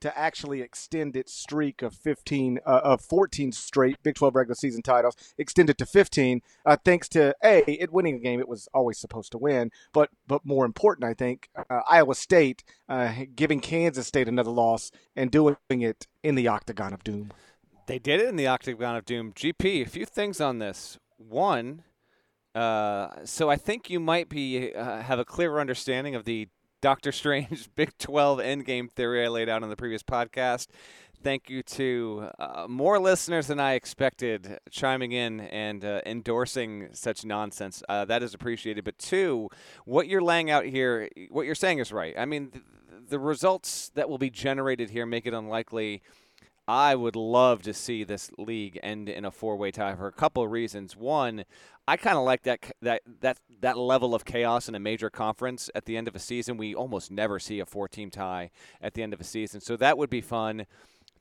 to 0.00 0.16
actually 0.16 0.62
extend 0.62 1.16
its 1.16 1.34
streak 1.34 1.82
of 1.82 1.92
15 1.92 2.60
uh, 2.64 2.80
of 2.84 3.00
14 3.00 3.50
straight 3.50 3.96
Big 4.04 4.14
12 4.14 4.36
regular 4.36 4.54
season 4.54 4.80
titles, 4.80 5.16
extend 5.36 5.68
it 5.68 5.78
to 5.78 5.84
15, 5.84 6.42
uh, 6.64 6.76
thanks 6.84 7.08
to 7.08 7.34
a 7.42 7.68
it 7.68 7.92
winning 7.92 8.14
a 8.14 8.18
game 8.20 8.38
it 8.38 8.48
was 8.48 8.68
always 8.72 9.00
supposed 9.00 9.32
to 9.32 9.38
win, 9.38 9.72
but 9.92 10.10
but 10.28 10.44
more 10.44 10.64
important, 10.64 11.04
I 11.04 11.12
think 11.12 11.48
uh, 11.56 11.80
Iowa 11.90 12.14
State 12.14 12.62
uh, 12.88 13.14
giving 13.34 13.58
Kansas 13.58 14.06
State 14.06 14.28
another 14.28 14.52
loss 14.52 14.92
and 15.16 15.32
doing 15.32 15.56
it 15.68 16.06
in 16.22 16.36
the 16.36 16.46
octagon 16.46 16.92
of 16.92 17.02
doom. 17.02 17.32
They 17.88 17.98
did 17.98 18.20
it 18.20 18.28
in 18.28 18.36
the 18.36 18.46
octagon 18.46 18.94
of 18.94 19.04
doom. 19.04 19.32
GP, 19.32 19.82
a 19.82 19.88
few 19.88 20.06
things 20.06 20.40
on 20.40 20.60
this. 20.60 21.00
One. 21.16 21.82
Uh, 22.54 23.08
so 23.24 23.48
I 23.48 23.56
think 23.56 23.90
you 23.90 23.98
might 24.00 24.28
be 24.28 24.72
uh, 24.72 25.02
have 25.02 25.18
a 25.18 25.24
clearer 25.24 25.60
understanding 25.60 26.14
of 26.14 26.24
the 26.24 26.48
Doctor 26.80 27.12
Strange 27.12 27.68
Big 27.76 27.96
12 27.98 28.38
endgame 28.38 28.90
theory 28.90 29.24
I 29.24 29.28
laid 29.28 29.48
out 29.48 29.62
in 29.62 29.68
the 29.68 29.76
previous 29.76 30.02
podcast. 30.02 30.68
Thank 31.22 31.50
you 31.50 31.62
to 31.62 32.30
uh, 32.38 32.66
more 32.66 32.98
listeners 32.98 33.48
than 33.48 33.60
I 33.60 33.74
expected 33.74 34.58
chiming 34.70 35.12
in 35.12 35.40
and 35.40 35.84
uh, 35.84 36.00
endorsing 36.06 36.88
such 36.92 37.26
nonsense. 37.26 37.82
Uh, 37.86 38.06
that 38.06 38.22
is 38.22 38.32
appreciated. 38.32 38.84
But 38.84 38.98
two, 38.98 39.50
what 39.84 40.08
you're 40.08 40.22
laying 40.22 40.50
out 40.50 40.64
here, 40.64 41.10
what 41.28 41.44
you're 41.44 41.54
saying 41.54 41.80
is 41.80 41.92
right. 41.92 42.14
I 42.16 42.24
mean, 42.24 42.62
the 43.08 43.18
results 43.18 43.90
that 43.94 44.08
will 44.08 44.16
be 44.16 44.30
generated 44.30 44.88
here 44.88 45.04
make 45.04 45.26
it 45.26 45.34
unlikely 45.34 46.00
I 46.70 46.94
would 46.94 47.16
love 47.16 47.62
to 47.62 47.74
see 47.74 48.04
this 48.04 48.30
league 48.38 48.78
end 48.80 49.08
in 49.08 49.24
a 49.24 49.32
four-way 49.32 49.72
tie 49.72 49.96
for 49.96 50.06
a 50.06 50.12
couple 50.12 50.44
of 50.44 50.52
reasons. 50.52 50.96
One, 50.96 51.44
I 51.88 51.96
kind 51.96 52.16
of 52.16 52.22
like 52.22 52.44
that 52.44 52.70
that 52.80 53.02
that 53.22 53.38
that 53.60 53.76
level 53.76 54.14
of 54.14 54.24
chaos 54.24 54.68
in 54.68 54.76
a 54.76 54.78
major 54.78 55.10
conference 55.10 55.68
at 55.74 55.86
the 55.86 55.96
end 55.96 56.06
of 56.06 56.14
a 56.14 56.20
season. 56.20 56.56
We 56.56 56.72
almost 56.72 57.10
never 57.10 57.40
see 57.40 57.58
a 57.58 57.66
four-team 57.66 58.10
tie 58.10 58.50
at 58.80 58.94
the 58.94 59.02
end 59.02 59.12
of 59.12 59.20
a 59.20 59.24
season, 59.24 59.60
so 59.60 59.76
that 59.78 59.98
would 59.98 60.10
be 60.10 60.20
fun. 60.20 60.66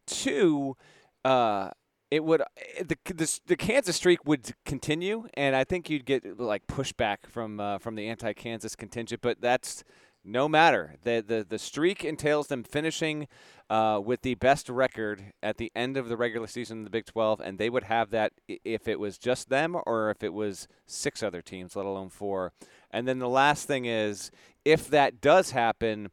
Two, 0.06 0.78
uh, 1.26 1.72
it 2.12 2.24
would 2.24 2.42
eh, 2.42 2.84
the, 2.84 2.98
the 3.12 3.40
the 3.48 3.56
Kansas 3.56 3.96
streak 3.96 4.24
would 4.28 4.54
continue, 4.66 5.28
and 5.34 5.56
I 5.56 5.64
think 5.64 5.90
you'd 5.90 6.06
get 6.06 6.40
like 6.40 6.68
pushback 6.68 7.26
from 7.28 7.60
uh, 7.60 7.80
from 7.80 7.96
the 7.96 8.08
anti-Kansas 8.08 8.76
contingent. 8.76 9.22
But 9.24 9.42
that's 9.42 9.84
no 10.24 10.48
matter. 10.48 10.96
The, 11.04 11.24
the, 11.26 11.46
the 11.48 11.60
streak 11.60 12.04
entails 12.04 12.48
them 12.48 12.64
finishing 12.64 13.28
uh, 13.70 14.02
with 14.04 14.22
the 14.22 14.36
best 14.36 14.70
record 14.70 15.34
at 15.44 15.58
the 15.58 15.72
end 15.76 15.96
of 15.98 16.10
the 16.10 16.18
regular 16.18 16.48
season 16.48 16.80
in 16.80 16.84
the 16.84 16.90
Big 16.90 17.06
12, 17.06 17.40
and 17.40 17.58
they 17.58 17.70
would 17.70 17.84
have 17.84 18.10
that 18.12 18.34
if 18.48 18.88
it 18.88 19.00
was 19.00 19.18
just 19.18 19.50
them 19.50 19.78
or 19.86 20.10
if 20.10 20.24
it 20.24 20.34
was 20.34 20.68
six 20.86 21.22
other 21.22 21.42
teams, 21.42 21.76
let 21.76 21.86
alone 21.86 22.10
four. 22.10 22.52
And 22.92 23.08
then 23.08 23.20
the 23.20 23.30
last 23.30 23.68
thing 23.68 23.86
is 23.86 24.32
if 24.66 24.88
that 24.90 25.22
does 25.22 25.52
happen, 25.52 26.10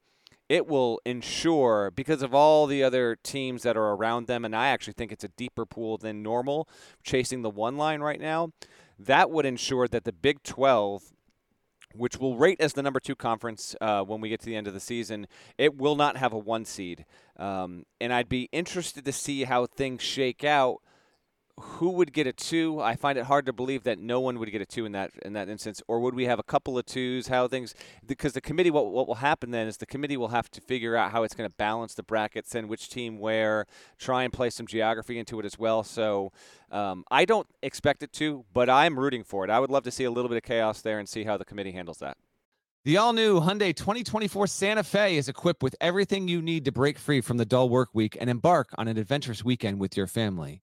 it 0.48 0.66
will 0.66 1.00
ensure, 1.04 1.90
because 1.90 2.22
of 2.22 2.34
all 2.34 2.66
the 2.66 2.84
other 2.84 3.16
teams 3.16 3.62
that 3.62 3.76
are 3.76 3.94
around 3.94 4.26
them, 4.26 4.44
and 4.44 4.54
I 4.54 4.68
actually 4.68 4.92
think 4.92 5.10
it's 5.10 5.24
a 5.24 5.28
deeper 5.28 5.66
pool 5.66 5.98
than 5.98 6.22
normal, 6.22 6.68
chasing 7.02 7.42
the 7.42 7.50
one 7.50 7.76
line 7.76 8.00
right 8.00 8.20
now, 8.20 8.52
that 8.98 9.30
would 9.30 9.44
ensure 9.44 9.88
that 9.88 10.04
the 10.04 10.12
Big 10.12 10.42
12 10.42 11.12
which 11.98 12.18
will 12.18 12.36
rate 12.36 12.60
as 12.60 12.72
the 12.72 12.82
number 12.82 13.00
two 13.00 13.14
conference 13.14 13.74
uh, 13.80 14.02
when 14.02 14.20
we 14.20 14.28
get 14.28 14.40
to 14.40 14.46
the 14.46 14.56
end 14.56 14.66
of 14.66 14.74
the 14.74 14.80
season. 14.80 15.26
It 15.58 15.76
will 15.76 15.96
not 15.96 16.16
have 16.16 16.32
a 16.32 16.38
one 16.38 16.64
seed. 16.64 17.04
Um, 17.38 17.84
and 18.00 18.12
I'd 18.12 18.28
be 18.28 18.48
interested 18.52 19.04
to 19.04 19.12
see 19.12 19.44
how 19.44 19.66
things 19.66 20.02
shake 20.02 20.44
out 20.44 20.80
who 21.58 21.90
would 21.90 22.12
get 22.12 22.26
a 22.26 22.32
two? 22.32 22.80
I 22.80 22.96
find 22.96 23.16
it 23.16 23.24
hard 23.24 23.46
to 23.46 23.52
believe 23.52 23.84
that 23.84 23.98
no 23.98 24.20
one 24.20 24.38
would 24.38 24.50
get 24.50 24.60
a 24.60 24.66
two 24.66 24.84
in 24.84 24.92
that 24.92 25.10
in 25.22 25.32
that 25.32 25.48
instance, 25.48 25.82
or 25.88 26.00
would 26.00 26.14
we 26.14 26.26
have 26.26 26.38
a 26.38 26.42
couple 26.42 26.76
of 26.76 26.84
twos? 26.84 27.28
How 27.28 27.48
things 27.48 27.74
because 28.06 28.34
the 28.34 28.42
committee 28.42 28.70
what 28.70 28.86
what 28.92 29.08
will 29.08 29.16
happen 29.16 29.52
then 29.52 29.66
is 29.66 29.78
the 29.78 29.86
committee 29.86 30.18
will 30.18 30.28
have 30.28 30.50
to 30.50 30.60
figure 30.60 30.96
out 30.96 31.12
how 31.12 31.22
it's 31.22 31.34
going 31.34 31.48
to 31.48 31.54
balance 31.56 31.94
the 31.94 32.02
brackets 32.02 32.54
and 32.54 32.68
which 32.68 32.90
team 32.90 33.18
where, 33.18 33.66
try 33.98 34.22
and 34.22 34.32
play 34.32 34.50
some 34.50 34.66
geography 34.66 35.18
into 35.18 35.40
it 35.40 35.46
as 35.46 35.58
well. 35.58 35.82
So 35.82 36.30
um, 36.70 37.04
I 37.10 37.24
don't 37.24 37.46
expect 37.62 38.02
it 38.02 38.12
to, 38.14 38.44
but 38.52 38.68
I'm 38.68 38.98
rooting 38.98 39.24
for 39.24 39.44
it. 39.44 39.50
I 39.50 39.58
would 39.58 39.70
love 39.70 39.84
to 39.84 39.90
see 39.90 40.04
a 40.04 40.10
little 40.10 40.28
bit 40.28 40.36
of 40.36 40.42
chaos 40.42 40.82
there 40.82 40.98
and 40.98 41.08
see 41.08 41.24
how 41.24 41.38
the 41.38 41.44
committee 41.44 41.72
handles 41.72 41.98
that. 41.98 42.18
The 42.84 42.98
all 42.98 43.12
new 43.12 43.40
Hyundai 43.40 43.74
2024 43.74 44.46
Santa 44.46 44.84
Fe 44.84 45.16
is 45.16 45.28
equipped 45.28 45.62
with 45.62 45.74
everything 45.80 46.28
you 46.28 46.40
need 46.40 46.66
to 46.66 46.70
break 46.70 46.98
free 46.98 47.20
from 47.20 47.38
the 47.38 47.46
dull 47.46 47.68
work 47.68 47.88
week 47.94 48.16
and 48.20 48.30
embark 48.30 48.68
on 48.78 48.86
an 48.88 48.96
adventurous 48.98 49.42
weekend 49.42 49.80
with 49.80 49.96
your 49.96 50.06
family. 50.06 50.62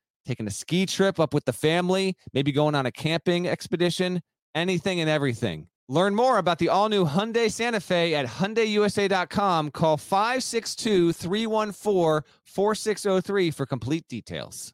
taking 0.25 0.47
a 0.47 0.51
ski 0.51 0.85
trip 0.85 1.19
up 1.19 1.33
with 1.33 1.45
the 1.45 1.53
family, 1.53 2.15
maybe 2.33 2.51
going 2.51 2.75
on 2.75 2.85
a 2.85 2.91
camping 2.91 3.47
expedition, 3.47 4.21
anything 4.55 4.99
and 4.99 5.09
everything. 5.09 5.67
Learn 5.87 6.15
more 6.15 6.37
about 6.37 6.59
the 6.59 6.69
all 6.69 6.87
new 6.87 7.05
Hyundai 7.05 7.51
Santa 7.51 7.81
Fe 7.81 8.15
at 8.15 8.25
HyundaiUSA.com. 8.25 9.71
Call 9.71 9.97
562 9.97 11.11
314 11.11 12.21
4603 12.45 13.51
for 13.51 13.65
complete 13.65 14.07
details. 14.07 14.73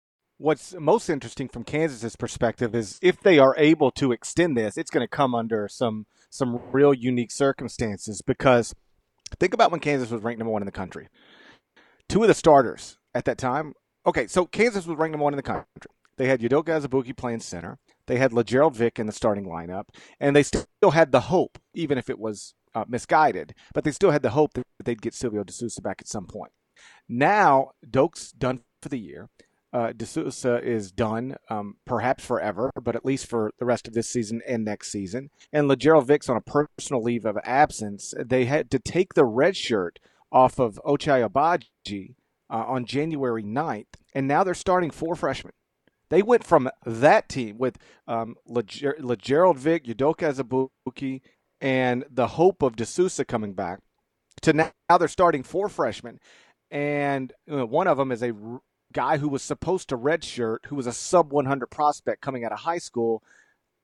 what's 0.41 0.73
most 0.73 1.09
interesting 1.09 1.47
from 1.47 1.63
Kansas's 1.63 2.15
perspective 2.15 2.73
is 2.73 2.97
if 3.01 3.21
they 3.21 3.37
are 3.37 3.55
able 3.57 3.91
to 3.91 4.11
extend 4.11 4.57
this, 4.57 4.75
it's 4.75 4.89
going 4.89 5.05
to 5.05 5.07
come 5.07 5.35
under 5.35 5.67
some 5.67 6.05
some 6.29 6.59
real 6.71 6.93
unique 6.93 7.31
circumstances 7.31 8.21
because 8.21 8.73
think 9.39 9.53
about 9.53 9.71
when 9.71 9.79
Kansas 9.79 10.09
was 10.09 10.21
ranked 10.23 10.39
number 10.39 10.51
one 10.51 10.61
in 10.61 10.65
the 10.65 10.71
country. 10.71 11.07
Two 12.09 12.23
of 12.23 12.27
the 12.27 12.33
starters 12.33 12.97
at 13.13 13.25
that 13.25 13.37
time. 13.37 13.73
Okay, 14.05 14.27
so 14.27 14.45
Kansas 14.45 14.87
was 14.87 14.97
ranked 14.97 15.13
number 15.13 15.23
one 15.23 15.33
in 15.33 15.37
the 15.37 15.43
country. 15.43 15.65
They 16.17 16.27
had 16.27 16.41
Udoka 16.41 16.81
Azubuike 16.81 17.15
playing 17.15 17.41
center. 17.41 17.77
They 18.07 18.17
had 18.17 18.33
Lagerald 18.33 18.75
Vick 18.75 18.99
in 18.99 19.05
the 19.05 19.13
starting 19.13 19.45
lineup, 19.45 19.85
and 20.19 20.35
they 20.35 20.43
still 20.43 20.91
had 20.91 21.11
the 21.11 21.21
hope, 21.21 21.59
even 21.73 21.97
if 21.97 22.09
it 22.09 22.19
was 22.19 22.53
uh, 22.73 22.85
misguided, 22.87 23.53
but 23.73 23.83
they 23.83 23.91
still 23.91 24.11
had 24.11 24.21
the 24.21 24.31
hope 24.31 24.53
that 24.53 24.65
they'd 24.83 25.01
get 25.01 25.13
Silvio 25.13 25.43
De 25.43 25.53
Sousa 25.53 25.81
back 25.81 25.97
at 25.99 26.07
some 26.07 26.25
point. 26.25 26.51
Now 27.07 27.71
Doke's 27.87 28.31
done 28.31 28.61
for 28.81 28.89
the 28.89 28.99
year 28.99 29.29
uh, 29.73 29.93
De 29.93 30.05
Sousa 30.05 30.61
is 30.61 30.91
done, 30.91 31.35
um, 31.49 31.77
perhaps 31.85 32.25
forever, 32.25 32.71
but 32.81 32.95
at 32.95 33.05
least 33.05 33.27
for 33.27 33.51
the 33.59 33.65
rest 33.65 33.87
of 33.87 33.93
this 33.93 34.09
season 34.09 34.41
and 34.47 34.65
next 34.65 34.91
season. 34.91 35.29
And 35.53 35.67
Lagerald 35.67 36.07
Vick's 36.07 36.29
on 36.29 36.37
a 36.37 36.41
personal 36.41 37.01
leave 37.01 37.25
of 37.25 37.37
absence. 37.43 38.13
They 38.19 38.45
had 38.45 38.69
to 38.71 38.79
take 38.79 39.13
the 39.13 39.25
red 39.25 39.55
shirt 39.55 39.99
off 40.31 40.59
of 40.59 40.79
Ochai 40.85 41.27
Agbaji 41.27 42.15
uh, 42.49 42.65
on 42.67 42.85
January 42.85 43.43
9th, 43.43 43.85
and 44.13 44.27
now 44.27 44.43
they're 44.43 44.53
starting 44.53 44.91
four 44.91 45.15
freshmen. 45.15 45.53
They 46.09 46.21
went 46.21 46.43
from 46.43 46.69
that 46.85 47.29
team 47.29 47.57
with 47.57 47.77
um, 48.05 48.35
Lagerald 48.45 49.57
Vick, 49.57 49.85
Udoka 49.85 50.33
Azubuike, 50.33 51.21
and 51.61 52.03
the 52.09 52.27
hope 52.27 52.61
of 52.61 52.75
De 52.75 52.85
Sousa 52.85 53.23
coming 53.23 53.53
back 53.53 53.79
to 54.41 54.53
now 54.53 54.97
they're 54.97 55.07
starting 55.07 55.43
four 55.43 55.69
freshmen. 55.69 56.19
And 56.69 57.33
one 57.45 57.87
of 57.87 57.97
them 57.97 58.11
is 58.11 58.23
a 58.23 58.33
guy 58.91 59.17
who 59.17 59.29
was 59.29 59.41
supposed 59.41 59.89
to 59.89 59.97
redshirt, 59.97 60.65
who 60.67 60.75
was 60.75 60.87
a 60.87 60.93
sub 60.93 61.31
100 61.31 61.67
prospect 61.67 62.21
coming 62.21 62.43
out 62.43 62.51
of 62.51 62.59
high 62.59 62.77
school 62.77 63.23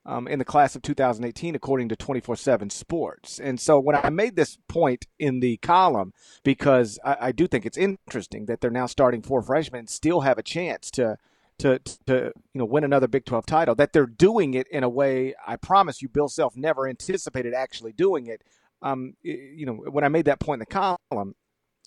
um, 0.07 0.27
in 0.27 0.39
the 0.39 0.45
class 0.45 0.75
of 0.75 0.81
2018, 0.81 1.53
according 1.53 1.89
to 1.89 1.95
24 1.95 2.37
7 2.37 2.69
Sports. 2.69 3.39
And 3.39 3.59
so 3.59 3.79
when 3.79 3.95
I 3.95 4.09
made 4.09 4.35
this 4.35 4.57
point 4.69 5.05
in 5.19 5.41
the 5.41 5.57
column, 5.57 6.13
because 6.43 6.97
I, 7.03 7.17
I, 7.21 7.31
do 7.33 7.45
think 7.45 7.65
it's 7.65 7.77
interesting 7.77 8.45
that 8.45 8.61
they're 8.61 8.71
now 8.71 8.85
starting 8.85 9.21
four 9.21 9.41
freshmen 9.41 9.87
still 9.87 10.21
have 10.21 10.37
a 10.37 10.43
chance 10.43 10.89
to. 10.91 11.17
To, 11.61 11.79
to 12.05 12.31
you 12.53 12.59
know 12.59 12.65
win 12.65 12.83
another 12.83 13.07
Big 13.07 13.25
12 13.25 13.47
title 13.47 13.73
that 13.73 13.91
they're 13.91 14.05
doing 14.05 14.53
it 14.53 14.67
in 14.67 14.83
a 14.83 14.89
way 14.89 15.33
I 15.47 15.55
promise 15.55 16.03
you 16.03 16.07
Bill 16.07 16.27
Self 16.27 16.55
never 16.55 16.87
anticipated 16.87 17.55
actually 17.55 17.93
doing 17.93 18.27
it 18.27 18.43
um, 18.83 19.15
you 19.23 19.65
know 19.65 19.73
when 19.73 20.03
I 20.03 20.07
made 20.07 20.25
that 20.25 20.39
point 20.39 20.61
in 20.61 20.67
the 20.69 20.97
column 21.09 21.33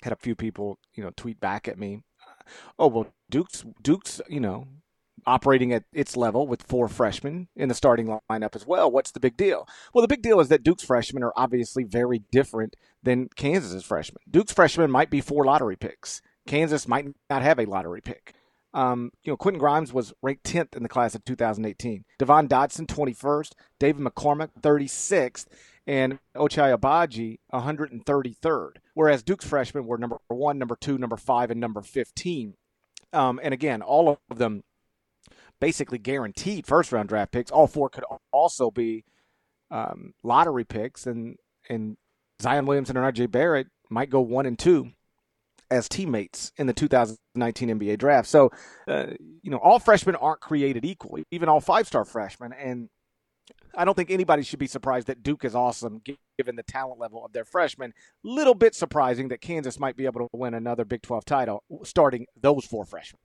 had 0.03 0.13
a 0.13 0.17
few 0.17 0.35
people 0.35 0.81
you 0.95 1.05
know 1.05 1.13
tweet 1.17 1.39
back 1.39 1.69
at 1.69 1.79
me 1.79 2.03
oh 2.79 2.89
well, 2.89 3.07
Duke's 3.29 3.65
Duke's 3.83 4.21
you 4.29 4.41
know 4.41 4.67
operating 5.27 5.73
at 5.73 5.85
its 5.93 6.17
level 6.17 6.47
with 6.47 6.63
four 6.63 6.89
freshmen 6.89 7.49
in 7.57 7.69
the 7.69 7.75
starting 7.75 8.19
lineup 8.31 8.57
as 8.57 8.67
well. 8.67 8.91
What's 8.91 9.11
the 9.11 9.21
big 9.21 9.37
deal? 9.37 9.69
Well, 9.93 10.03
the 10.03 10.09
big 10.09 10.23
deal 10.23 10.41
is 10.41 10.49
that 10.49 10.63
Duke's 10.63 10.85
freshmen 10.85 11.23
are 11.23 11.33
obviously 11.37 11.85
very 11.85 12.23
different 12.31 12.77
than 13.03 13.29
Kansas's 13.37 13.85
freshmen. 13.85 14.23
Duke's 14.31 14.53
freshmen 14.53 14.91
might 14.91 15.11
be 15.11 15.21
four 15.21 15.45
lottery 15.45 15.77
picks. 15.77 16.23
Kansas 16.47 16.89
might 16.89 17.07
not 17.29 17.43
have 17.43 17.59
a 17.59 17.67
lottery 17.67 18.01
pick. 18.01 18.35
Um, 18.73 19.11
you 19.25 19.33
know, 19.33 19.37
Quentin 19.37 19.59
Grimes 19.59 19.93
was 19.93 20.13
ranked 20.23 20.45
10th 20.45 20.77
in 20.77 20.83
the 20.83 20.89
class 20.89 21.15
of 21.15 21.25
2018. 21.25 22.05
Devon 22.19 22.49
Dotson, 22.49 22.87
21st. 22.87 23.53
David 23.79 24.05
McCormick, 24.05 24.51
36th 24.61 25.47
and 25.91 26.21
Ochai 26.37 26.79
Agbaji 26.79 27.41
133rd, 27.53 28.77
whereas 28.95 29.25
Duke's 29.25 29.45
freshmen 29.45 29.89
were 29.89 29.99
number 29.99 30.19
one, 30.29 30.57
number 30.57 30.77
two, 30.77 30.97
number 30.97 31.17
five, 31.17 31.51
and 31.51 31.61
number 31.61 31.83
15. 31.83 32.55
Um, 33.13 33.41
and 33.43 33.53
again, 33.53 33.83
all 33.83 34.21
of 34.31 34.39
them 34.39 34.63
basically 35.61 35.99
guaranteed 35.99 36.65
first 36.65 36.93
round 36.93 37.09
draft 37.09 37.33
picks. 37.33 37.51
All 37.51 37.67
four 37.67 37.89
could 37.89 38.05
also 38.31 38.71
be 38.71 39.05
um, 39.73 40.15
lottery 40.23 40.63
picks, 40.63 41.09
and 41.09 41.39
and 41.69 41.97
Zion 42.41 42.67
Williamson 42.67 42.97
and 42.97 43.05
R.J. 43.05 43.27
Barrett 43.27 43.67
might 43.89 44.11
go 44.11 44.21
one 44.21 44.47
and 44.47 44.57
two 44.57 44.93
as 45.73 45.89
teammates 45.89 46.53
in 46.57 46.69
the 46.69 46.73
2019 46.73 47.69
NBA 47.69 47.99
draft. 47.99 48.29
So, 48.29 48.53
uh, 48.87 49.07
you 49.43 49.51
know, 49.51 49.59
all 49.59 49.81
freshmen 49.81 50.15
aren't 50.15 50.41
created 50.41 50.85
equally, 50.85 51.25
even 51.33 51.49
all 51.49 51.61
five 51.61 51.89
star 51.89 52.05
freshmen. 52.05 52.53
And 52.53 52.91
I 53.75 53.85
don't 53.85 53.95
think 53.95 54.11
anybody 54.11 54.43
should 54.43 54.59
be 54.59 54.67
surprised 54.67 55.07
that 55.07 55.23
Duke 55.23 55.45
is 55.45 55.55
awesome 55.55 56.03
given 56.39 56.57
the 56.57 56.63
talent 56.63 57.01
level 57.01 57.25
of 57.25 57.33
their 57.33 57.45
freshmen. 57.45 57.93
Little 58.23 58.55
bit 58.55 58.75
surprising 58.75 59.29
that 59.29 59.41
Kansas 59.41 59.79
might 59.79 59.97
be 59.97 60.07
able 60.07 60.21
to 60.21 60.29
win 60.33 60.55
another 60.55 60.85
Big 60.85 61.03
12 61.03 61.25
title 61.25 61.63
starting 61.85 62.27
those 62.41 62.65
four 62.65 62.85
freshmen. 62.85 63.21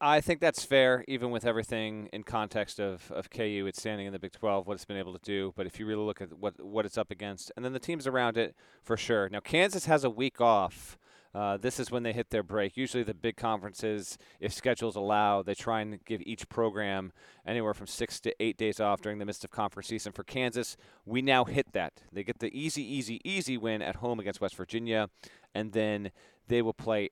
I 0.00 0.20
think 0.20 0.40
that's 0.40 0.64
fair, 0.64 1.04
even 1.06 1.30
with 1.30 1.46
everything 1.46 2.08
in 2.12 2.24
context 2.24 2.80
of, 2.80 3.12
of 3.12 3.30
KU, 3.30 3.66
it's 3.68 3.78
standing 3.78 4.06
in 4.06 4.12
the 4.12 4.18
Big 4.18 4.32
12, 4.32 4.66
what 4.66 4.74
it's 4.74 4.84
been 4.84 4.96
able 4.96 5.12
to 5.12 5.20
do. 5.22 5.52
But 5.56 5.66
if 5.66 5.78
you 5.78 5.86
really 5.86 6.04
look 6.04 6.20
at 6.20 6.32
what 6.32 6.60
what 6.64 6.86
it's 6.86 6.98
up 6.98 7.10
against, 7.10 7.52
and 7.54 7.64
then 7.64 7.72
the 7.72 7.78
teams 7.78 8.06
around 8.06 8.36
it, 8.36 8.56
for 8.82 8.96
sure. 8.96 9.28
Now 9.28 9.40
Kansas 9.40 9.86
has 9.86 10.02
a 10.02 10.10
week 10.10 10.40
off. 10.40 10.98
Uh, 11.34 11.56
this 11.56 11.78
is 11.78 11.90
when 11.90 12.02
they 12.02 12.12
hit 12.12 12.30
their 12.30 12.42
break. 12.42 12.76
Usually, 12.76 13.02
the 13.02 13.14
big 13.14 13.36
conferences, 13.36 14.18
if 14.40 14.52
schedules 14.52 14.96
allow, 14.96 15.42
they 15.42 15.54
try 15.54 15.80
and 15.80 16.04
give 16.04 16.20
each 16.22 16.48
program 16.48 17.12
anywhere 17.46 17.74
from 17.74 17.86
six 17.86 18.18
to 18.20 18.34
eight 18.42 18.56
days 18.56 18.80
off 18.80 19.00
during 19.00 19.18
the 19.18 19.24
midst 19.24 19.44
of 19.44 19.50
conference 19.50 19.88
season. 19.88 20.12
For 20.12 20.24
Kansas, 20.24 20.76
we 21.04 21.22
now 21.22 21.44
hit 21.44 21.72
that. 21.72 22.02
They 22.12 22.24
get 22.24 22.40
the 22.40 22.56
easy, 22.58 22.82
easy, 22.82 23.20
easy 23.24 23.56
win 23.56 23.80
at 23.80 23.96
home 23.96 24.18
against 24.18 24.40
West 24.40 24.56
Virginia, 24.56 25.08
and 25.54 25.72
then 25.72 26.10
they 26.48 26.62
will 26.62 26.74
play 26.74 27.10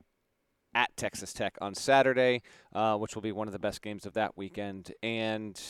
at 0.75 0.97
Texas 0.97 1.33
Tech 1.33 1.57
on 1.61 1.75
Saturday, 1.75 2.43
uh, 2.75 2.97
which 2.97 3.15
will 3.15 3.23
be 3.23 3.33
one 3.33 3.49
of 3.49 3.53
the 3.53 3.59
best 3.59 3.83
games 3.83 4.05
of 4.05 4.15
that 4.15 4.37
weekend. 4.37 4.93
And 5.03 5.61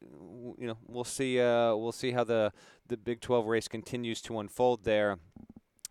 you 0.00 0.66
know, 0.66 0.78
we'll 0.86 1.04
see. 1.04 1.40
Uh, 1.40 1.74
we'll 1.74 1.92
see 1.92 2.12
how 2.12 2.24
the 2.24 2.52
the 2.88 2.96
Big 2.96 3.20
12 3.20 3.46
race 3.46 3.68
continues 3.68 4.20
to 4.22 4.38
unfold 4.38 4.84
there. 4.84 5.18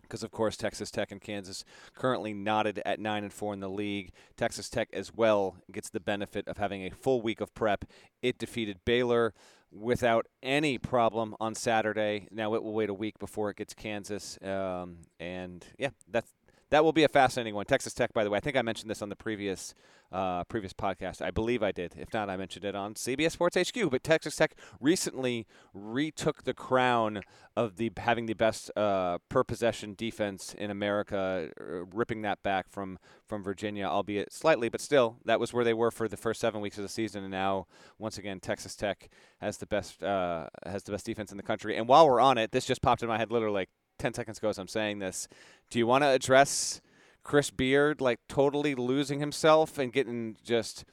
Because 0.08 0.24
of 0.24 0.32
course 0.32 0.58
Texas 0.58 0.92
Tech 0.92 1.12
and 1.12 1.22
Kansas 1.22 1.64
currently 1.94 2.34
knotted 2.34 2.82
at 2.86 3.00
nine 3.00 3.24
and 3.24 3.34
four 3.34 3.54
in 3.54 3.60
the 3.60 3.70
league. 3.70 4.12
Texas 4.36 4.70
Tech 4.70 4.90
as 4.94 5.14
well 5.14 5.58
gets 5.72 5.90
the 5.90 6.00
benefit 6.00 6.48
of 6.48 6.58
having 6.58 6.84
a 6.86 6.92
full 6.92 7.22
week 7.22 7.42
of 7.42 7.54
prep. 7.54 7.86
It 8.22 8.38
defeated 8.38 8.80
Baylor 8.86 9.34
without 9.72 10.28
any 10.42 10.78
problem 10.78 11.36
on 11.40 11.56
Saturday. 11.56 12.28
Now 12.32 12.54
it 12.56 12.64
will 12.64 12.74
wait 12.74 12.90
a 12.90 12.94
week 12.94 13.20
before 13.20 13.50
it 13.50 13.58
gets 13.58 13.74
Kansas, 13.74 14.38
um, 14.42 15.00
and 15.20 15.66
yeah, 15.78 15.90
that's 16.10 16.34
that 16.70 16.84
will 16.84 16.94
be 16.94 17.04
a 17.04 17.08
fascinating 17.08 17.56
one. 17.56 17.66
Texas 17.66 17.94
Tech, 17.94 18.14
by 18.14 18.24
the 18.24 18.30
way, 18.30 18.38
I 18.38 18.42
think 18.42 18.58
I 18.58 18.62
mentioned 18.62 18.90
this 18.90 19.02
on 19.02 19.10
the 19.10 19.16
previous 19.16 19.74
uh, 20.12 20.44
previous 20.46 20.74
podcast. 20.74 21.22
I 21.22 21.32
believe 21.32 21.62
I 21.62 21.72
did. 21.72 21.96
If 21.98 22.14
not, 22.14 22.30
I 22.30 22.38
mentioned 22.38 22.64
it 22.64 22.76
on 22.76 22.94
CBS 22.94 23.32
Sports 23.32 23.58
HQ. 23.58 23.90
But 23.90 24.04
Texas 24.04 24.36
Tech 24.36 24.56
recently 24.80 25.46
retook 25.74 26.44
the 26.44 26.54
crown 26.54 27.22
of 27.56 27.78
the 27.78 27.92
having 27.98 28.26
the 28.26 28.34
best 28.34 28.72
uh, 28.78 29.18
per 29.30 29.44
possession 29.44 29.96
defense 29.96 30.54
in 30.58 30.72
America, 30.72 31.50
uh, 31.60 31.86
ripping 31.94 32.22
that 32.22 32.42
back 32.44 32.70
from 32.70 33.00
from 33.26 33.44
Virginia, 33.44 33.86
albeit 33.86 34.32
slightly, 34.32 34.70
but 34.70 34.80
still, 34.80 35.18
that 35.26 35.40
was 35.40 35.54
where 35.54 35.66
they 35.66 35.74
were 35.74 35.92
for 35.92 36.08
the 36.08 36.18
first 36.18 36.40
seven 36.40 36.62
weeks 36.62 36.78
of 36.78 36.84
the 36.84 36.90
season. 36.90 37.24
And 37.24 37.32
now, 37.32 37.68
once 38.00 38.18
again, 38.18 38.40
Texas 38.40 38.76
Tech 38.76 39.10
has 39.40 39.58
the 39.58 39.68
best 39.68 40.04
uh, 40.04 40.48
has 40.66 40.84
the 40.84 40.92
best 40.92 41.06
defense 41.06 41.32
in 41.32 41.38
the 41.38 41.44
country. 41.44 41.76
And 41.76 41.88
while 41.88 42.08
we're 42.08 42.22
on 42.22 42.38
it, 42.38 42.52
this 42.52 42.66
just 42.66 42.82
popped 42.82 43.04
in 43.04 43.10
my 43.10 43.18
head 43.18 43.32
literally 43.32 43.54
like 43.54 43.70
10 44.00 44.14
seconds 44.14 44.38
ago 44.38 44.50
as 44.50 44.58
I'm 44.58 44.68
saying 44.68 45.00
this. 45.00 45.28
Do 45.70 45.80
you 45.80 45.88
want 45.88 46.04
to 46.04 46.10
address 46.10 46.82
Chris 47.24 47.50
Beard 47.52 48.00
like 48.02 48.20
totally 48.30 48.76
losing 48.76 49.20
himself 49.20 49.78
and 49.78 49.92
getting 49.92 50.38
just 50.44 50.86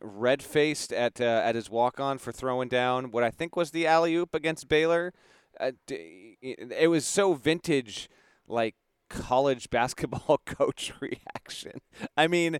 red 0.00 0.42
faced 0.42 0.92
at 0.92 1.20
uh, 1.20 1.42
at 1.44 1.54
his 1.54 1.70
walk 1.70 1.98
on 1.98 2.18
for 2.18 2.30
throwing 2.32 2.68
down 2.68 3.10
what 3.10 3.24
I 3.24 3.30
think 3.30 3.56
was 3.56 3.70
the 3.70 3.86
alley 3.86 4.14
oop 4.14 4.34
against 4.34 4.68
Baylor? 4.68 5.12
Uh, 5.58 5.72
it 5.88 6.88
was 6.88 7.04
so 7.04 7.34
vintage, 7.34 8.08
like 8.46 8.74
college 9.08 9.70
basketball 9.70 10.40
coach 10.46 10.92
reaction. 11.00 11.80
I 12.16 12.26
mean, 12.26 12.58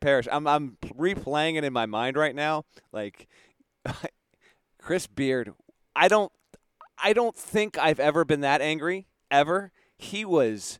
Parrish, 0.00 0.26
I'm 0.30 0.46
I'm 0.46 0.76
replaying 0.84 1.56
it 1.56 1.64
in 1.64 1.72
my 1.72 1.86
mind 1.86 2.16
right 2.16 2.34
now. 2.34 2.64
Like 2.92 3.28
Chris 4.78 5.06
Beard, 5.06 5.52
I 5.94 6.08
don't 6.08 6.32
I 7.02 7.12
don't 7.12 7.36
think 7.36 7.78
I've 7.78 8.00
ever 8.00 8.24
been 8.24 8.40
that 8.40 8.60
angry 8.60 9.06
ever. 9.30 9.72
He 10.00 10.24
was 10.24 10.78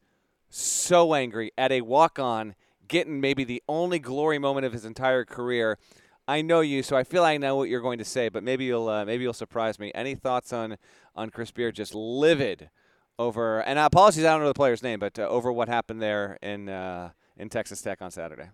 so 0.49 1.15
angry 1.15 1.53
at 1.57 1.71
a 1.71 1.83
walk 1.83 2.19
on 2.19 2.55
getting 2.89 3.21
maybe 3.21 3.45
the 3.45 3.63
only 3.69 3.99
glory 3.99 4.39
moment 4.39 4.67
of 4.67 4.73
his 4.73 4.85
entire 4.85 5.25
career. 5.25 5.79
I 6.27 6.43
know 6.43 6.61
you, 6.61 6.83
so 6.83 6.97
I 6.97 7.05
feel 7.05 7.25
I 7.25 7.37
know 7.37 7.57
what 7.57 7.69
you're 7.69 7.81
going 7.81 7.99
to 7.99 8.05
say, 8.05 8.29
but 8.29 8.43
maybe 8.43 8.65
you'll 8.65 8.89
uh, 8.89 9.05
maybe 9.05 9.23
you'll 9.23 9.33
surprise 9.33 9.79
me. 9.79 9.91
Any 9.95 10.15
thoughts 10.15 10.53
on 10.53 10.77
on 11.15 11.31
Chris 11.31 11.51
Beard 11.51 11.75
just 11.75 11.95
livid 11.95 12.71
over? 13.19 13.61
And 13.61 13.79
apologies, 13.79 14.25
I 14.25 14.33
don't 14.33 14.41
know 14.41 14.49
the 14.49 14.55
player's 14.55 14.83
name, 14.83 15.01
but 15.01 15.19
uh, 15.19 15.29
over 15.29 15.53
what 15.53 15.69
happened 15.69 16.01
there 16.01 16.39
in 16.43 16.69
uh, 16.69 17.11
in 17.37 17.49
Texas 17.49 17.83
Tech 17.83 18.01
on 18.01 18.11
Saturday. 18.11 18.51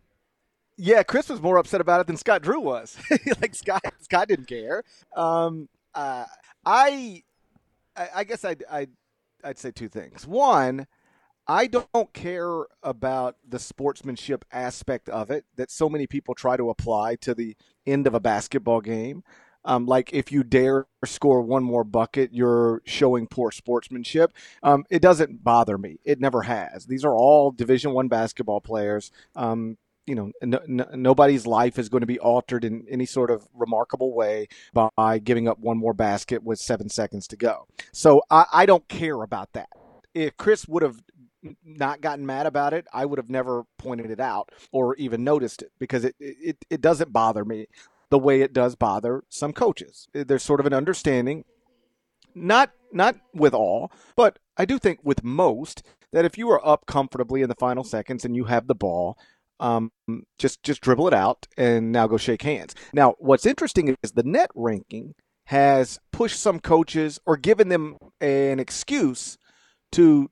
Yeah, 0.79 1.03
Chris 1.03 1.29
was 1.29 1.41
more 1.41 1.57
upset 1.57 1.81
about 1.81 2.01
it 2.01 2.07
than 2.07 2.17
Scott 2.17 2.43
Drew 2.43 2.61
was. 2.61 2.99
like 3.41 3.55
Scott, 3.55 3.83
Scott 4.01 4.29
didn't 4.29 4.47
care. 4.47 4.83
Um, 5.17 5.69
uh, 5.95 6.25
I 6.65 7.23
I, 7.97 8.09
I 8.17 8.25
guess 8.25 8.45
I'd, 8.45 8.65
I'd, 8.71 8.91
I'd 9.45 9.59
say 9.59 9.71
two 9.71 9.89
things. 9.89 10.27
One, 10.27 10.87
I 11.49 11.69
don't 11.69 12.13
care 12.13 12.67
about 12.83 13.37
the 13.49 13.59
sportsmanship 13.59 14.45
aspect 14.51 15.09
of 15.09 15.31
it 15.31 15.45
that 15.57 15.71
so 15.71 15.89
many 15.89 16.07
people 16.07 16.35
try 16.35 16.57
to 16.57 16.71
apply 16.71 17.17
to 17.17 17.35
the 17.35 17.57
end 17.87 18.07
of 18.07 18.15
a 18.15 18.21
basketball 18.21 18.81
game. 18.81 19.23
Um, 19.65 19.87
like 19.87 20.13
if 20.13 20.31
you 20.31 20.45
dare 20.45 20.87
score 21.05 21.43
one 21.43 21.65
more 21.65 21.85
bucket, 21.85 22.33
you're 22.33 22.83
showing 22.85 23.27
poor 23.27 23.51
sportsmanship. 23.51 24.33
Um, 24.63 24.85
it 24.91 25.03
doesn't 25.03 25.43
bother 25.43 25.77
me. 25.77 25.99
It 26.05 26.21
never 26.21 26.43
has. 26.43 26.87
These 26.87 27.05
are 27.05 27.15
all 27.15 27.51
Division 27.51 27.93
One 27.93 28.09
basketball 28.09 28.61
players. 28.61 29.11
Um, 29.35 29.77
you 30.07 30.15
know, 30.15 30.31
no, 30.43 30.61
no, 30.67 30.87
nobody's 30.95 31.47
life 31.47 31.79
is 31.79 31.89
going 31.89 32.01
to 32.01 32.07
be 32.07 32.19
altered 32.19 32.65
in 32.65 32.87
any 32.89 33.07
sort 33.07 33.31
of 33.31 33.49
remarkable 33.55 34.15
way 34.15 34.49
by 34.73 35.19
giving 35.19 35.49
up 35.49 35.59
one 35.59 35.77
more 35.77 35.95
basket 35.95 36.43
with 36.43 36.59
seven 36.59 36.89
seconds 36.89 37.27
to 37.29 37.37
go. 37.37 37.67
So 37.93 38.23
I, 38.31 38.47
I 38.53 38.67
don't 38.67 38.87
care 38.89 39.23
about 39.23 39.53
that. 39.55 39.69
If 40.15 40.37
Chris 40.37 40.67
would 40.69 40.83
have 40.83 41.03
not 41.65 42.01
gotten 42.01 42.25
mad 42.25 42.47
about 42.47 42.73
it, 42.73 42.87
I 42.93 43.05
would 43.05 43.19
have 43.19 43.31
never 43.31 43.65
pointed 43.79 44.11
it 44.11 44.21
out 44.21 44.51
or 44.73 44.95
even 44.97 45.25
noticed 45.25 45.63
it 45.63 45.73
because 45.79 46.05
it, 46.05 46.15
it, 46.19 46.57
it 46.71 46.81
doesn't 46.81 47.13
bother 47.13 47.45
me 47.45 47.67
the 48.11 48.19
way 48.19 48.41
it 48.41 48.53
does 48.53 48.77
bother 48.77 49.25
some 49.29 49.53
coaches. 49.53 50.09
There's 50.13 50.43
sort 50.43 50.61
of 50.61 50.67
an 50.67 50.73
understanding, 50.73 51.45
not 52.35 52.71
not 52.93 53.17
with 53.35 53.53
all, 53.53 53.91
but 54.15 54.39
I 54.57 54.65
do 54.65 54.79
think 54.79 55.01
with 55.03 55.25
most 55.25 55.83
that 56.13 56.25
if 56.25 56.39
you 56.39 56.49
are 56.51 56.67
up 56.67 56.87
comfortably 56.87 57.43
in 57.43 57.49
the 57.49 57.55
final 57.57 57.85
seconds 57.85 58.25
and 58.25 58.37
you 58.37 58.45
have 58.45 58.69
the 58.69 58.75
ball, 58.75 59.19
um, 59.61 59.91
just 60.39 60.63
just 60.63 60.81
dribble 60.81 61.09
it 61.09 61.15
out 61.15 61.47
and 61.57 61.93
now 61.93 62.07
go 62.07 62.17
shake 62.17 62.43
hands. 62.43 62.75
Now, 62.93 63.15
what's 63.19 63.47
interesting 63.47 63.97
is 64.03 64.13
the 64.13 64.23
net 64.23 64.51
ranking 64.55 65.15
has 65.47 65.99
pushed 66.13 66.41
some 66.41 66.61
coaches 66.61 67.21
or 67.25 67.37
given 67.37 67.69
them 67.69 67.97
an 68.21 68.59
excuse 68.59 69.39
to 69.93 70.31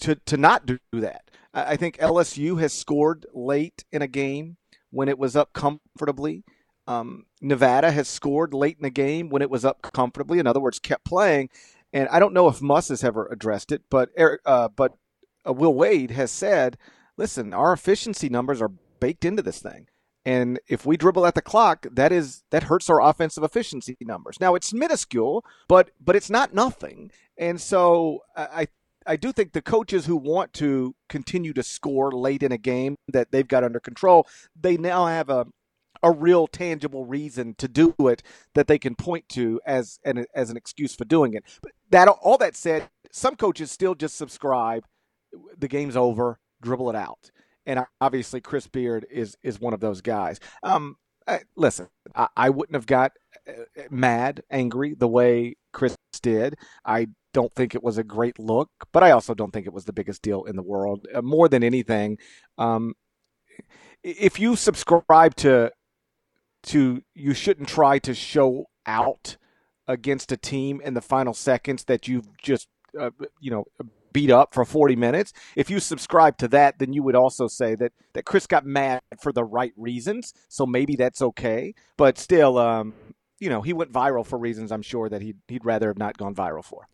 to 0.00 0.16
to 0.26 0.36
not 0.36 0.66
do 0.66 0.78
that. 0.92 1.22
I 1.54 1.76
think 1.76 1.98
LSU 1.98 2.58
has 2.60 2.72
scored 2.72 3.26
late 3.34 3.84
in 3.92 4.00
a 4.00 4.06
game 4.06 4.56
when 4.90 5.08
it 5.08 5.18
was 5.18 5.36
up 5.36 5.52
comfortably. 5.52 6.44
Um, 6.86 7.24
Nevada 7.40 7.90
has 7.90 8.08
scored 8.08 8.54
late 8.54 8.76
in 8.78 8.82
the 8.82 8.90
game 8.90 9.28
when 9.28 9.42
it 9.42 9.50
was 9.50 9.64
up 9.64 9.82
comfortably. 9.82 10.38
In 10.38 10.46
other 10.46 10.60
words, 10.60 10.78
kept 10.78 11.04
playing. 11.04 11.50
And 11.92 12.08
I 12.08 12.18
don't 12.18 12.32
know 12.32 12.48
if 12.48 12.62
Muss 12.62 12.88
has 12.88 13.04
ever 13.04 13.26
addressed 13.26 13.70
it, 13.70 13.82
but 13.90 14.08
uh, 14.46 14.68
but 14.74 14.94
uh, 15.46 15.52
Will 15.52 15.74
Wade 15.74 16.10
has 16.12 16.30
said 16.30 16.78
listen, 17.22 17.54
our 17.54 17.72
efficiency 17.72 18.28
numbers 18.28 18.60
are 18.60 18.72
baked 18.98 19.24
into 19.24 19.42
this 19.42 19.60
thing. 19.60 19.86
And 20.24 20.58
if 20.68 20.84
we 20.84 20.96
dribble 20.96 21.24
at 21.24 21.36
the 21.36 21.40
clock, 21.40 21.86
that 21.92 22.10
is 22.10 22.42
that 22.50 22.64
hurts 22.64 22.90
our 22.90 23.00
offensive 23.00 23.44
efficiency 23.44 23.96
numbers. 24.00 24.38
Now 24.40 24.56
it's 24.56 24.72
minuscule, 24.72 25.44
but 25.68 25.90
but 26.00 26.16
it's 26.16 26.30
not 26.30 26.52
nothing. 26.52 27.12
And 27.38 27.60
so 27.60 28.24
I 28.36 28.66
I 29.06 29.14
do 29.16 29.32
think 29.32 29.52
the 29.52 29.62
coaches 29.62 30.06
who 30.06 30.16
want 30.16 30.52
to 30.54 30.96
continue 31.08 31.52
to 31.52 31.62
score 31.62 32.10
late 32.10 32.42
in 32.42 32.50
a 32.50 32.58
game 32.58 32.96
that 33.06 33.30
they've 33.30 33.46
got 33.46 33.64
under 33.64 33.80
control, 33.80 34.26
they 34.60 34.76
now 34.76 35.06
have 35.06 35.28
a 35.28 35.46
a 36.02 36.10
real 36.10 36.48
tangible 36.48 37.04
reason 37.04 37.54
to 37.54 37.68
do 37.68 37.94
it 38.00 38.24
that 38.54 38.66
they 38.66 38.78
can 38.78 38.96
point 38.96 39.28
to 39.28 39.60
as 39.64 40.00
an 40.04 40.26
as 40.34 40.50
an 40.50 40.56
excuse 40.56 40.96
for 40.96 41.04
doing 41.04 41.34
it. 41.34 41.44
But 41.62 41.72
that 41.90 42.08
all 42.08 42.38
that 42.38 42.56
said, 42.56 42.90
some 43.12 43.36
coaches 43.36 43.70
still 43.70 43.94
just 43.94 44.16
subscribe 44.16 44.84
the 45.56 45.68
game's 45.68 45.96
over 45.96 46.38
dribble 46.62 46.90
it 46.90 46.96
out. 46.96 47.30
And 47.66 47.84
obviously, 48.00 48.40
Chris 48.40 48.66
Beard 48.66 49.06
is 49.10 49.36
is 49.42 49.60
one 49.60 49.74
of 49.74 49.80
those 49.80 50.00
guys. 50.00 50.40
Um, 50.62 50.96
listen, 51.56 51.88
I, 52.14 52.28
I, 52.36 52.50
wouldn't 52.50 52.74
have 52.74 52.86
got 52.86 53.12
uh, 53.48 53.82
mad, 53.90 54.42
angry 54.50 54.94
the 54.94 55.08
way 55.08 55.56
Chris 55.72 55.96
did. 56.22 56.56
I 56.84 57.08
don't 57.32 57.52
think 57.52 57.74
it 57.74 57.82
was 57.82 57.98
a 57.98 58.04
great 58.04 58.38
look, 58.38 58.68
but 58.92 59.02
I 59.02 59.10
also 59.12 59.34
don't 59.34 59.52
think 59.52 59.66
it 59.66 59.72
was 59.72 59.84
the 59.84 59.92
biggest 59.92 60.22
deal 60.22 60.44
in 60.44 60.56
the 60.56 60.62
world. 60.62 61.06
Uh, 61.14 61.22
more 61.22 61.48
than 61.48 61.62
anything, 61.62 62.18
um, 62.58 62.94
if 64.02 64.38
you 64.38 64.56
subscribe 64.56 65.34
to 65.36 65.70
to 66.64 67.02
you 67.14 67.34
shouldn't 67.34 67.68
try 67.68 67.98
to 67.98 68.14
show 68.14 68.66
out 68.86 69.36
against 69.88 70.30
a 70.30 70.36
team 70.36 70.80
in 70.80 70.94
the 70.94 71.00
final 71.00 71.34
seconds 71.34 71.84
that 71.84 72.06
you've 72.06 72.36
just 72.36 72.68
uh, 72.98 73.10
you 73.40 73.50
know 73.50 73.64
beat 74.12 74.30
up 74.30 74.54
for 74.54 74.64
40 74.64 74.96
minutes. 74.96 75.32
If 75.56 75.70
you 75.70 75.80
subscribe 75.80 76.38
to 76.38 76.48
that, 76.48 76.78
then 76.78 76.92
you 76.92 77.02
would 77.02 77.14
also 77.14 77.48
say 77.48 77.74
that, 77.76 77.92
that 78.14 78.24
Chris 78.24 78.46
got 78.46 78.64
mad 78.64 79.00
for 79.20 79.32
the 79.32 79.44
right 79.44 79.72
reasons. 79.76 80.32
So 80.48 80.66
maybe 80.66 80.96
that's 80.96 81.22
okay. 81.22 81.74
But 81.96 82.18
still, 82.18 82.58
um, 82.58 82.94
you 83.38 83.48
know, 83.48 83.62
he 83.62 83.72
went 83.72 83.92
viral 83.92 84.24
for 84.24 84.38
reasons 84.38 84.72
I'm 84.72 84.82
sure 84.82 85.08
that 85.08 85.22
he'd, 85.22 85.38
he'd 85.48 85.64
rather 85.64 85.88
have 85.88 85.98
not 85.98 86.16
gone 86.16 86.34
viral 86.34 86.64
for. 86.64 86.88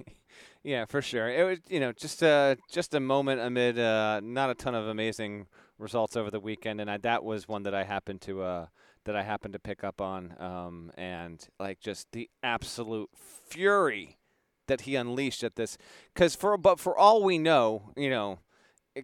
yeah, 0.62 0.84
for 0.84 1.00
sure. 1.00 1.28
It 1.28 1.44
was, 1.44 1.58
you 1.68 1.80
know, 1.80 1.92
just 1.92 2.22
a, 2.22 2.58
just 2.70 2.94
a 2.94 3.00
moment 3.00 3.40
amid 3.40 3.78
uh, 3.78 4.20
not 4.22 4.50
a 4.50 4.54
ton 4.54 4.74
of 4.74 4.86
amazing 4.86 5.46
results 5.78 6.16
over 6.16 6.30
the 6.30 6.40
weekend. 6.40 6.80
And 6.80 6.90
I, 6.90 6.98
that 6.98 7.24
was 7.24 7.48
one 7.48 7.62
that 7.64 7.74
I 7.74 7.84
happened 7.84 8.20
to. 8.22 8.42
Uh, 8.42 8.66
that 9.04 9.16
I 9.16 9.22
happened 9.22 9.52
to 9.52 9.58
pick 9.58 9.84
up 9.84 10.00
on, 10.00 10.34
um, 10.38 10.90
and 10.96 11.46
like 11.60 11.80
just 11.80 12.10
the 12.12 12.30
absolute 12.42 13.10
fury 13.14 14.16
that 14.66 14.82
he 14.82 14.96
unleashed 14.96 15.44
at 15.44 15.56
this. 15.56 15.76
Because 16.12 16.34
for 16.34 16.56
but 16.56 16.80
for 16.80 16.96
all 16.96 17.22
we 17.22 17.38
know, 17.38 17.92
you 17.96 18.10
know, 18.10 18.38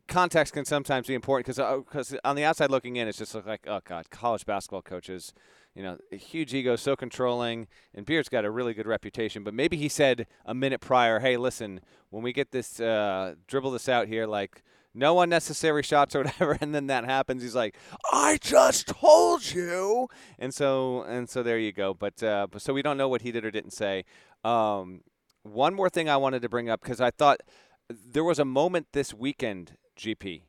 context 0.08 0.52
can 0.52 0.64
sometimes 0.64 1.06
be 1.06 1.14
important. 1.14 1.46
Because 1.46 1.78
because 1.78 2.14
uh, 2.14 2.18
on 2.24 2.36
the 2.36 2.44
outside 2.44 2.70
looking 2.70 2.96
in, 2.96 3.08
it's 3.08 3.18
just 3.18 3.34
like 3.34 3.66
oh 3.66 3.80
god, 3.84 4.10
college 4.10 4.46
basketball 4.46 4.82
coaches. 4.82 5.32
You 5.74 5.84
know, 5.84 5.98
huge 6.10 6.52
ego, 6.52 6.74
so 6.74 6.96
controlling, 6.96 7.68
and 7.94 8.04
Beard's 8.04 8.28
got 8.28 8.44
a 8.44 8.50
really 8.50 8.74
good 8.74 8.88
reputation. 8.88 9.44
But 9.44 9.54
maybe 9.54 9.76
he 9.76 9.88
said 9.88 10.26
a 10.44 10.52
minute 10.52 10.80
prior, 10.80 11.20
"Hey, 11.20 11.36
listen, 11.36 11.80
when 12.10 12.24
we 12.24 12.32
get 12.32 12.50
this, 12.50 12.80
uh, 12.80 13.34
dribble 13.46 13.70
this 13.70 13.88
out 13.88 14.08
here, 14.08 14.26
like 14.26 14.64
no 14.94 15.20
unnecessary 15.20 15.82
shots 15.82 16.14
or 16.14 16.22
whatever 16.24 16.58
and 16.60 16.74
then 16.74 16.86
that 16.88 17.04
happens 17.04 17.42
he's 17.42 17.54
like 17.54 17.76
i 18.12 18.38
just 18.40 18.88
told 18.88 19.50
you 19.52 20.08
and 20.38 20.52
so 20.52 21.02
and 21.02 21.28
so 21.28 21.42
there 21.42 21.58
you 21.58 21.72
go 21.72 21.94
but 21.94 22.22
uh, 22.22 22.46
so 22.58 22.72
we 22.72 22.82
don't 22.82 22.96
know 22.96 23.08
what 23.08 23.22
he 23.22 23.30
did 23.30 23.44
or 23.44 23.50
didn't 23.50 23.72
say 23.72 24.04
um, 24.42 25.02
one 25.42 25.74
more 25.74 25.88
thing 25.88 26.08
i 26.08 26.16
wanted 26.16 26.42
to 26.42 26.48
bring 26.48 26.68
up 26.68 26.80
because 26.80 27.00
i 27.00 27.10
thought 27.10 27.40
there 27.88 28.24
was 28.24 28.38
a 28.38 28.44
moment 28.44 28.86
this 28.92 29.12
weekend 29.14 29.76
gp 29.98 30.42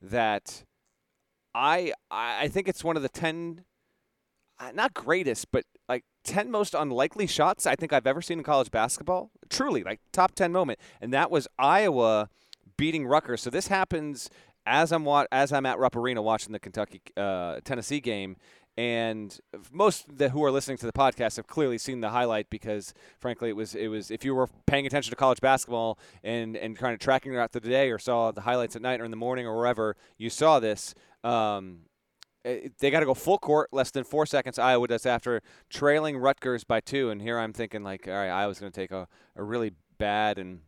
that 0.00 0.64
i 1.54 1.92
i 2.10 2.48
think 2.48 2.68
it's 2.68 2.84
one 2.84 2.96
of 2.96 3.02
the 3.02 3.08
10 3.08 3.64
uh, 4.60 4.70
not 4.74 4.94
greatest 4.94 5.50
but 5.50 5.64
like 5.88 6.04
10 6.24 6.50
most 6.50 6.74
unlikely 6.74 7.26
shots 7.26 7.66
i 7.66 7.74
think 7.74 7.92
i've 7.92 8.06
ever 8.06 8.22
seen 8.22 8.38
in 8.38 8.44
college 8.44 8.70
basketball 8.70 9.30
truly 9.48 9.82
like 9.82 10.00
top 10.12 10.34
10 10.34 10.52
moment 10.52 10.78
and 11.00 11.12
that 11.12 11.30
was 11.30 11.48
iowa 11.58 12.28
beating 12.78 13.06
Rutgers. 13.06 13.42
So 13.42 13.50
this 13.50 13.66
happens 13.68 14.30
as 14.64 14.90
I'm 14.90 15.04
wa- 15.04 15.26
as 15.30 15.52
I'm 15.52 15.66
at 15.66 15.78
Rupp 15.78 15.96
Arena 15.96 16.22
watching 16.22 16.52
the 16.52 16.58
Kentucky 16.58 17.02
uh, 17.18 17.60
Tennessee 17.62 18.00
game. 18.00 18.36
And 18.78 19.36
most 19.72 20.18
that 20.18 20.30
who 20.30 20.44
are 20.44 20.52
listening 20.52 20.76
to 20.76 20.86
the 20.86 20.92
podcast 20.92 21.34
have 21.34 21.48
clearly 21.48 21.78
seen 21.78 22.00
the 22.00 22.10
highlight 22.10 22.48
because, 22.48 22.94
frankly, 23.18 23.48
it 23.48 23.56
was 23.56 23.74
it 23.74 23.88
was 23.88 24.08
if 24.08 24.24
you 24.24 24.36
were 24.36 24.46
paying 24.68 24.86
attention 24.86 25.10
to 25.10 25.16
college 25.16 25.40
basketball 25.40 25.98
and 26.22 26.56
and 26.56 26.78
kind 26.78 26.94
of 26.94 27.00
tracking 27.00 27.32
throughout 27.32 27.50
the 27.50 27.58
day 27.58 27.90
or 27.90 27.98
saw 27.98 28.30
the 28.30 28.42
highlights 28.42 28.76
at 28.76 28.82
night 28.82 29.00
or 29.00 29.04
in 29.04 29.10
the 29.10 29.16
morning 29.16 29.48
or 29.48 29.56
wherever 29.56 29.96
you 30.16 30.30
saw 30.30 30.60
this. 30.60 30.94
Um, 31.24 31.86
eh, 32.44 32.68
they 32.78 32.92
got 32.92 33.00
to 33.00 33.06
go 33.06 33.14
full 33.14 33.38
court, 33.38 33.70
less 33.72 33.90
than 33.90 34.04
four 34.04 34.26
seconds. 34.26 34.60
Iowa 34.60 34.86
does 34.86 35.06
after 35.06 35.42
trailing 35.68 36.16
Rutgers 36.16 36.62
by 36.62 36.78
two, 36.78 37.10
and 37.10 37.20
here 37.20 37.36
I'm 37.36 37.52
thinking 37.52 37.82
like, 37.82 38.06
all 38.06 38.14
right, 38.14 38.30
Iowa's 38.30 38.60
going 38.60 38.70
to 38.70 38.80
take 38.80 38.92
a, 38.92 39.08
a 39.34 39.42
really 39.42 39.72
bad 39.98 40.38
and 40.38 40.60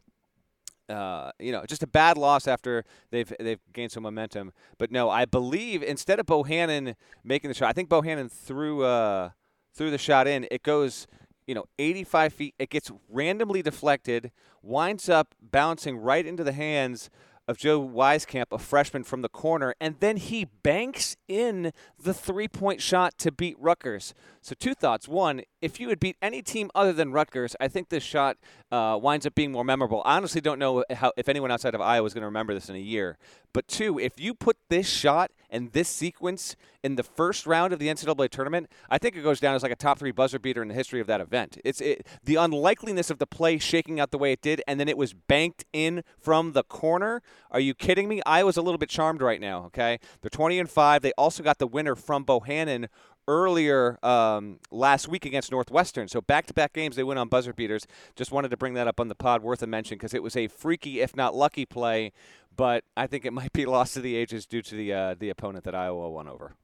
uh, 0.91 1.31
you 1.39 1.53
know, 1.53 1.65
just 1.67 1.83
a 1.83 1.87
bad 1.87 2.19
loss 2.19 2.47
after 2.49 2.85
they've 3.11 3.33
they've 3.39 3.61
gained 3.73 3.93
some 3.93 4.03
momentum. 4.03 4.53
But 4.79 4.91
no, 4.91 5.09
I 5.09 5.25
believe 5.25 5.83
instead 5.83 6.19
of 6.19 6.27
Bohannon 6.27 6.95
making 7.25 7.49
the 7.49 7.55
shot, 7.55 7.69
I 7.69 7.73
think 7.73 7.89
Bohannon 7.89 8.31
threw 8.31 8.85
uh, 8.85 9.31
threw 9.75 9.91
the 9.91 9.99
shot 9.99 10.27
in. 10.27 10.47
It 10.51 10.63
goes, 10.63 11.07
you 11.47 11.55
know, 11.55 11.65
85 11.79 12.33
feet. 12.33 12.55
It 12.59 12.71
gets 12.71 12.91
randomly 13.09 13.63
deflected, 13.63 14.33
winds 14.63 15.09
up 15.09 15.35
bouncing 15.41 15.97
right 15.99 16.27
into 16.27 16.45
the 16.45 16.53
hands 16.53 17.11
of 17.49 17.59
Joe 17.59 17.83
Wieskamp, 17.83 18.47
a 18.53 18.59
freshman 18.59 19.03
from 19.03 19.23
the 19.23 19.29
corner, 19.29 19.75
and 19.81 19.97
then 19.99 20.19
he 20.19 20.45
banks 20.45 21.17
in 21.27 21.73
the 22.01 22.15
three 22.15 22.47
point 22.47 22.81
shot 22.81 23.19
to 23.19 23.33
beat 23.33 23.57
Rutgers. 23.59 24.15
So, 24.41 24.55
two 24.59 24.75
thoughts. 24.75 25.09
One, 25.09 25.43
if 25.61 25.79
you 25.79 25.89
had 25.91 26.01
beat 26.01 26.17
any 26.23 26.43
team 26.43 26.71
other 26.75 26.93
than 26.93 27.13
Rutgers, 27.13 27.55
I 27.61 27.69
think 27.69 27.89
this 27.89 28.03
shot 28.03 28.37
uh, 28.73 28.99
winds 29.01 29.27
up 29.27 29.35
being 29.35 29.53
more 29.53 29.65
memorable. 29.65 30.03
I 30.05 30.17
honestly 30.17 30.41
don't 30.41 30.59
know 30.59 30.85
how, 30.91 31.13
if 31.17 31.29
anyone 31.29 31.51
outside 31.51 31.75
of 31.75 31.81
Iowa 31.81 32.07
is 32.07 32.15
going 32.15 32.23
to 32.23 32.27
remember 32.27 32.55
this 32.55 32.69
in 32.69 32.77
a 32.77 32.81
year. 32.81 33.19
But 33.53 33.67
two, 33.67 33.99
if 33.99 34.21
you 34.21 34.35
put 34.35 34.57
this 34.69 34.89
shot 34.89 35.33
and 35.51 35.73
this 35.73 35.89
sequence 35.89 36.55
in 36.83 36.95
the 36.95 37.03
first 37.03 37.47
round 37.47 37.73
of 37.73 37.79
the 37.79 37.89
NCAA 37.89 38.31
tournament, 38.31 38.71
I 38.89 38.99
think 38.99 39.17
it 39.17 39.23
goes 39.23 39.41
down 39.41 39.55
as 39.55 39.63
like 39.63 39.73
a 39.73 39.77
top 39.77 39.99
three 39.99 40.13
buzzer 40.13 40.39
beater 40.39 40.63
in 40.63 40.69
the 40.69 40.75
history 40.75 41.01
of 41.01 41.09
that 41.09 41.21
event. 41.21 41.59
It's 41.65 41.81
it, 41.81 42.07
the 42.23 42.37
unlikeliness 42.37 43.11
of 43.11 43.19
the 43.19 43.27
play 43.27 43.59
shaking 43.59 43.99
out 43.99 44.13
the 44.13 44.19
way 44.19 44.33
it 44.33 44.41
did, 44.41 44.63
and 44.69 44.79
then 44.79 44.89
it 44.89 44.97
was 44.97 45.13
banked 45.13 45.65
in 45.73 46.05
from 46.19 46.53
the 46.53 46.63
corner. 46.63 47.23
Are 47.51 47.61
you 47.61 47.75
kidding 47.75 48.09
me? 48.09 48.23
Iowa's 48.25 48.57
a 48.57 48.63
little 48.63 48.79
bit 48.79 48.89
charmed 48.89 49.21
right 49.21 49.41
now. 49.41 49.65
Okay, 49.67 49.99
they're 50.21 50.31
20 50.31 50.59
and 50.61 50.71
five. 50.71 51.03
They 51.03 51.13
also 51.13 51.43
got 51.43 51.59
the 51.59 51.67
winner 51.67 51.97
from 51.97 52.25
Bohannon 52.25 52.87
earlier 53.31 54.05
um, 54.05 54.59
last 54.73 55.07
week 55.07 55.25
against 55.25 55.53
Northwestern. 55.53 56.09
So 56.09 56.21
back 56.21 56.47
to 56.47 56.55
back 56.55 56.73
games, 56.73 56.97
they 56.97 57.05
went 57.05 57.21
on 57.21 57.29
buzzer 57.29 57.53
beaters. 57.53 57.87
Just 58.17 58.33
wanted 58.33 58.51
to 58.51 58.57
bring 58.57 58.75
that 58.75 58.89
up 58.89 58.99
on 58.99 59.07
the 59.07 59.15
pod, 59.15 59.43
worth 59.43 59.63
a 59.63 59.69
mention, 59.69 59.97
because 59.97 60.13
it 60.13 60.23
was 60.23 60.37
a 60.37 60.49
freaky, 60.49 61.01
if 61.01 61.15
not 61.15 61.35
lucky, 61.35 61.65
play. 61.65 62.13
But 62.55 62.83
I 62.97 63.07
think 63.07 63.25
it 63.25 63.33
might 63.41 63.53
be 63.53 63.65
lost 63.65 63.95
to 63.95 64.01
the 64.01 64.17
ages 64.17 64.47
due 64.47 64.63
to 64.63 64.75
the 64.75 64.93
uh, 64.93 65.15
the 65.19 65.31
opponent 65.31 65.65
that 65.65 65.75
Iowa 65.75 66.11
won 66.11 66.27
over. 66.27 66.55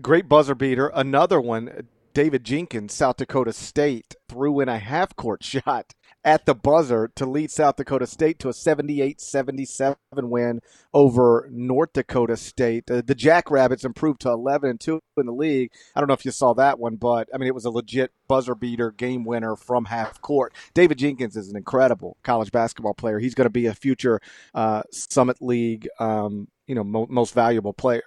Great 0.00 0.28
buzzer 0.28 0.54
beater. 0.54 0.90
Another 0.94 1.40
one. 1.40 1.88
David 2.14 2.44
Jenkins, 2.44 2.94
South 2.94 3.18
Dakota 3.18 3.52
State, 3.52 4.16
threw 4.26 4.60
in 4.60 4.70
a 4.70 4.78
half 4.78 5.14
court 5.16 5.44
shot 5.44 5.92
at 6.26 6.44
the 6.44 6.54
buzzer 6.56 7.08
to 7.14 7.24
lead 7.24 7.52
South 7.52 7.76
Dakota 7.76 8.04
State 8.04 8.40
to 8.40 8.48
a 8.48 8.52
78 8.52 9.20
77 9.20 9.96
win 10.14 10.60
over 10.92 11.48
North 11.52 11.92
Dakota 11.92 12.36
State. 12.36 12.90
Uh, 12.90 13.00
the 13.00 13.14
Jackrabbits 13.14 13.84
improved 13.84 14.22
to 14.22 14.30
11 14.30 14.68
and 14.68 14.80
2 14.80 15.00
in 15.18 15.26
the 15.26 15.32
league. 15.32 15.70
I 15.94 16.00
don't 16.00 16.08
know 16.08 16.14
if 16.14 16.24
you 16.24 16.32
saw 16.32 16.52
that 16.54 16.80
one, 16.80 16.96
but 16.96 17.28
I 17.32 17.38
mean, 17.38 17.46
it 17.46 17.54
was 17.54 17.64
a 17.64 17.70
legit 17.70 18.10
buzzer 18.26 18.56
beater 18.56 18.90
game 18.90 19.24
winner 19.24 19.54
from 19.54 19.84
half 19.84 20.20
court. 20.20 20.52
David 20.74 20.98
Jenkins 20.98 21.36
is 21.36 21.48
an 21.48 21.56
incredible 21.56 22.16
college 22.24 22.50
basketball 22.50 22.94
player. 22.94 23.20
He's 23.20 23.36
going 23.36 23.46
to 23.46 23.50
be 23.50 23.66
a 23.66 23.74
future 23.74 24.20
uh, 24.52 24.82
Summit 24.90 25.36
League, 25.40 25.88
um, 26.00 26.48
you 26.66 26.74
know, 26.74 26.82
mo- 26.82 27.06
most 27.08 27.34
valuable 27.34 27.72
player. 27.72 28.02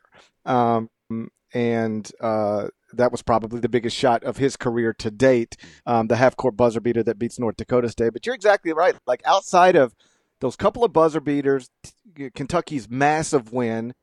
Um, 0.46 0.90
and 1.54 2.12
uh, 2.20 2.68
that 2.94 3.12
was 3.12 3.22
probably 3.22 3.60
the 3.60 3.70
biggest 3.70 3.96
shot 3.96 4.24
of 4.24 4.38
his 4.38 4.56
career 4.56 4.94
to 4.94 5.12
date, 5.12 5.56
um, 5.86 6.08
the 6.08 6.16
half 6.16 6.36
court 6.36 6.58
buzzer 6.58 6.80
beater 6.80 7.04
that 7.04 7.20
beats 7.20 7.40
North 7.40 7.58
Dakota 7.58 7.90
State. 7.90 8.14
But 8.14 8.26
you're 8.26 8.36
exactly 8.36 8.74
right. 8.74 8.96
Like 9.06 9.22
outside 9.26 9.76
of 9.76 9.96
those 10.42 10.56
couple 10.56 10.84
of 10.84 10.94
buzzer 10.94 11.20
beaters, 11.20 11.70
Kentucky's 12.34 12.90
massive 12.90 13.52
win, 13.52 13.94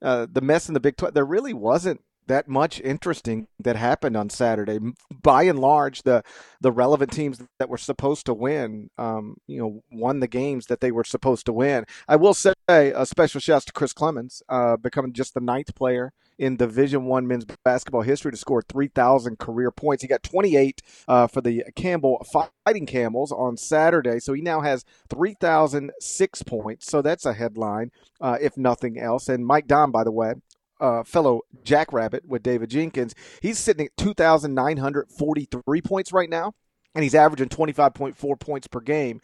uh, 0.00 0.26
the 0.30 0.40
mess 0.40 0.68
in 0.68 0.74
the 0.74 0.80
Big 0.80 0.96
12, 0.96 1.14
there 1.14 1.24
really 1.24 1.52
wasn't 1.52 2.00
that 2.26 2.48
much 2.48 2.80
interesting 2.80 3.48
that 3.58 3.76
happened 3.76 4.16
on 4.16 4.30
Saturday. 4.30 4.78
By 5.10 5.42
and 5.44 5.58
large, 5.58 6.02
the 6.02 6.22
the 6.60 6.72
relevant 6.72 7.12
teams 7.12 7.42
that 7.58 7.68
were 7.68 7.78
supposed 7.78 8.26
to 8.26 8.34
win, 8.34 8.90
um, 8.96 9.36
you 9.46 9.58
know, 9.58 9.82
won 9.90 10.20
the 10.20 10.28
games 10.28 10.66
that 10.66 10.80
they 10.80 10.92
were 10.92 11.04
supposed 11.04 11.46
to 11.46 11.52
win. 11.52 11.84
I 12.08 12.16
will 12.16 12.34
say 12.34 12.52
a 12.68 13.04
special 13.06 13.40
shout 13.40 13.56
out 13.56 13.66
to 13.66 13.72
Chris 13.72 13.92
Clemons, 13.92 14.42
uh, 14.48 14.76
becoming 14.76 15.12
just 15.12 15.34
the 15.34 15.40
ninth 15.40 15.74
player 15.74 16.12
in 16.42 16.56
Division 16.56 17.04
One 17.04 17.28
men's 17.28 17.46
basketball 17.64 18.02
history 18.02 18.32
to 18.32 18.36
score 18.36 18.62
3,000 18.62 19.38
career 19.38 19.70
points. 19.70 20.02
He 20.02 20.08
got 20.08 20.24
28 20.24 20.82
uh, 21.06 21.28
for 21.28 21.40
the 21.40 21.62
Campbell 21.76 22.26
Fighting 22.64 22.84
Camels 22.84 23.30
on 23.30 23.56
Saturday, 23.56 24.18
so 24.18 24.32
he 24.32 24.42
now 24.42 24.60
has 24.60 24.84
3,006 25.08 26.42
points. 26.42 26.90
So 26.90 27.00
that's 27.00 27.24
a 27.24 27.34
headline, 27.34 27.92
uh, 28.20 28.38
if 28.40 28.56
nothing 28.56 28.98
else. 28.98 29.28
And 29.28 29.46
Mike 29.46 29.68
Daum, 29.68 29.92
by 29.92 30.02
the 30.02 30.10
way, 30.10 30.34
uh, 30.80 31.04
fellow 31.04 31.42
Jackrabbit 31.62 32.26
with 32.26 32.42
David 32.42 32.70
Jenkins. 32.70 33.14
He's 33.40 33.60
sitting 33.60 33.86
at 33.86 33.96
2,943 33.96 35.80
points 35.80 36.12
right 36.12 36.28
now, 36.28 36.54
and 36.96 37.04
he's 37.04 37.14
averaging 37.14 37.50
25.4 37.50 38.40
points 38.40 38.66
per 38.66 38.80
game. 38.80 39.20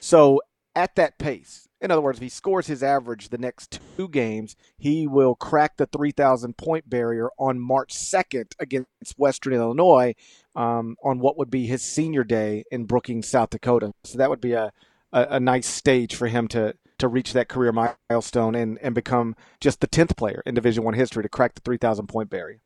So 0.00 0.40
at 0.74 0.94
that 0.94 1.18
pace, 1.18 1.68
in 1.82 1.90
other 1.90 2.00
words, 2.00 2.18
if 2.18 2.22
he 2.22 2.28
scores 2.28 2.68
his 2.68 2.82
average 2.82 3.28
the 3.28 3.38
next 3.38 3.80
two 3.96 4.08
games, 4.08 4.54
he 4.78 5.08
will 5.08 5.34
crack 5.34 5.76
the 5.76 5.86
3,000 5.86 6.56
point 6.56 6.88
barrier 6.88 7.28
on 7.38 7.58
March 7.58 7.92
2nd 7.92 8.54
against 8.60 9.18
Western 9.18 9.52
Illinois 9.52 10.14
um, 10.54 10.96
on 11.02 11.18
what 11.18 11.36
would 11.36 11.50
be 11.50 11.66
his 11.66 11.82
senior 11.82 12.22
day 12.22 12.64
in 12.70 12.84
Brookings, 12.84 13.28
South 13.28 13.50
Dakota. 13.50 13.92
So 14.04 14.16
that 14.18 14.30
would 14.30 14.40
be 14.40 14.52
a, 14.52 14.72
a, 15.12 15.26
a 15.30 15.40
nice 15.40 15.66
stage 15.66 16.14
for 16.14 16.28
him 16.28 16.48
to 16.48 16.74
to 16.98 17.08
reach 17.08 17.32
that 17.32 17.48
career 17.48 17.72
milestone 17.72 18.54
and, 18.54 18.78
and 18.78 18.94
become 18.94 19.34
just 19.58 19.80
the 19.80 19.88
10th 19.88 20.16
player 20.16 20.40
in 20.46 20.54
Division 20.54 20.84
One 20.84 20.94
history 20.94 21.24
to 21.24 21.28
crack 21.28 21.56
the 21.56 21.60
3,000 21.62 22.06
point 22.06 22.30
barrier. 22.30 22.60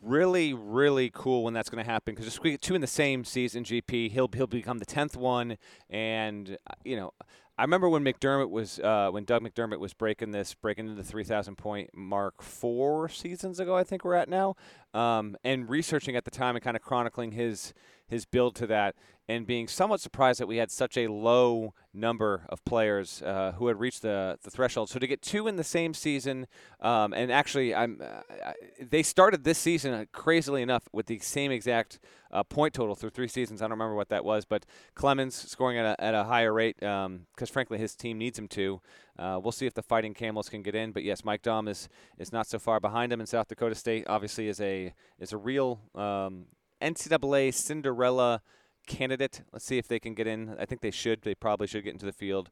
Really, 0.00 0.54
really 0.54 1.10
cool 1.12 1.42
when 1.42 1.52
that's 1.52 1.68
going 1.68 1.84
to 1.84 1.90
happen 1.90 2.14
because 2.14 2.40
we 2.40 2.52
get 2.52 2.62
two 2.62 2.76
in 2.76 2.80
the 2.80 2.86
same 2.86 3.24
season. 3.24 3.64
GP, 3.64 4.12
he'll 4.12 4.30
he'll 4.32 4.46
become 4.46 4.78
the 4.78 4.86
10th 4.86 5.16
one, 5.16 5.58
and 5.90 6.56
you 6.84 6.94
know 6.94 7.12
I 7.58 7.62
remember 7.62 7.88
when 7.88 8.04
McDermott 8.04 8.50
was 8.50 8.78
uh, 8.80 9.08
when 9.10 9.24
Doug 9.24 9.42
McDermott 9.42 9.78
was 9.78 9.94
breaking 9.94 10.32
this, 10.32 10.52
breaking 10.52 10.88
into 10.88 11.00
the 11.00 11.08
3,000 11.08 11.56
point 11.56 11.90
mark 11.94 12.42
four 12.42 13.08
seasons 13.08 13.58
ago. 13.58 13.74
I 13.74 13.82
think 13.82 14.04
we're 14.04 14.14
at 14.14 14.28
now, 14.28 14.56
um, 14.94 15.36
and 15.44 15.68
researching 15.68 16.16
at 16.16 16.24
the 16.24 16.30
time 16.30 16.56
and 16.56 16.64
kind 16.64 16.76
of 16.76 16.82
chronicling 16.82 17.32
his 17.32 17.74
his 18.08 18.24
build 18.24 18.54
to 18.54 18.66
that. 18.68 18.94
and 19.28 19.46
being 19.46 19.66
somewhat 19.66 20.00
surprised 20.00 20.38
that 20.40 20.46
we 20.46 20.58
had 20.58 20.70
such 20.70 20.96
a 20.96 21.08
low 21.08 21.74
number 21.92 22.46
of 22.48 22.64
players 22.64 23.22
uh, 23.22 23.52
who 23.56 23.66
had 23.66 23.80
reached 23.80 24.02
the, 24.02 24.38
the 24.42 24.50
threshold. 24.50 24.88
So 24.88 24.98
to 24.98 25.06
get 25.06 25.20
two 25.20 25.48
in 25.48 25.56
the 25.56 25.64
same 25.64 25.94
season, 25.94 26.46
um, 26.80 27.12
and 27.12 27.32
actually, 27.32 27.74
I'm 27.74 28.00
uh, 28.00 28.52
they 28.80 29.02
started 29.02 29.42
this 29.42 29.58
season 29.58 29.92
uh, 29.94 30.04
crazily 30.12 30.62
enough 30.62 30.88
with 30.92 31.06
the 31.06 31.18
same 31.18 31.50
exact 31.50 31.98
uh, 32.30 32.44
point 32.44 32.74
total 32.74 32.94
through 32.94 33.10
three 33.10 33.28
seasons. 33.28 33.62
I 33.62 33.64
don't 33.64 33.72
remember 33.72 33.96
what 33.96 34.10
that 34.10 34.24
was, 34.24 34.44
but 34.44 34.64
Clemons 34.94 35.32
scoring 35.32 35.78
at 35.78 35.98
a, 35.98 36.04
at 36.04 36.14
a 36.14 36.24
higher 36.24 36.52
rate 36.52 36.76
because, 36.78 37.06
um, 37.06 37.26
frankly, 37.52 37.78
his 37.78 37.96
team 37.96 38.18
needs 38.18 38.38
him 38.38 38.48
to. 38.48 38.80
Uh, 39.18 39.40
we'll 39.42 39.52
see 39.52 39.66
if 39.66 39.74
the 39.74 39.82
Fighting 39.82 40.14
Camels 40.14 40.48
can 40.48 40.62
get 40.62 40.74
in, 40.74 40.92
but 40.92 41.02
yes, 41.02 41.24
Mike 41.24 41.42
Daum 41.42 41.68
is 41.68 41.88
is 42.18 42.32
not 42.32 42.46
so 42.46 42.58
far 42.58 42.80
behind 42.80 43.12
him 43.12 43.20
in 43.20 43.26
South 43.26 43.48
Dakota 43.48 43.74
State. 43.74 44.04
Obviously, 44.08 44.48
is 44.48 44.60
a 44.60 44.92
is 45.18 45.32
a 45.32 45.36
real 45.36 45.80
um, 45.94 46.46
NCAA 46.82 47.54
Cinderella 47.54 48.42
candidate. 48.86 49.42
Let's 49.52 49.64
see 49.64 49.78
if 49.78 49.88
they 49.88 49.98
can 49.98 50.14
get 50.14 50.26
in. 50.26 50.56
I 50.58 50.66
think 50.66 50.80
they 50.80 50.90
should. 50.90 51.22
They 51.22 51.34
probably 51.34 51.66
should 51.66 51.84
get 51.84 51.92
into 51.92 52.06
the 52.06 52.12
field, 52.12 52.50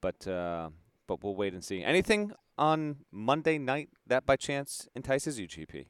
but 0.00 0.26
uh, 0.26 0.70
but 1.06 1.22
we'll 1.22 1.36
wait 1.36 1.52
and 1.52 1.64
see. 1.64 1.82
Anything 1.82 2.32
on 2.56 2.98
Monday 3.10 3.58
night 3.58 3.88
that 4.06 4.24
by 4.24 4.36
chance 4.36 4.88
entices 4.94 5.38
you, 5.38 5.48
GP? 5.48 5.86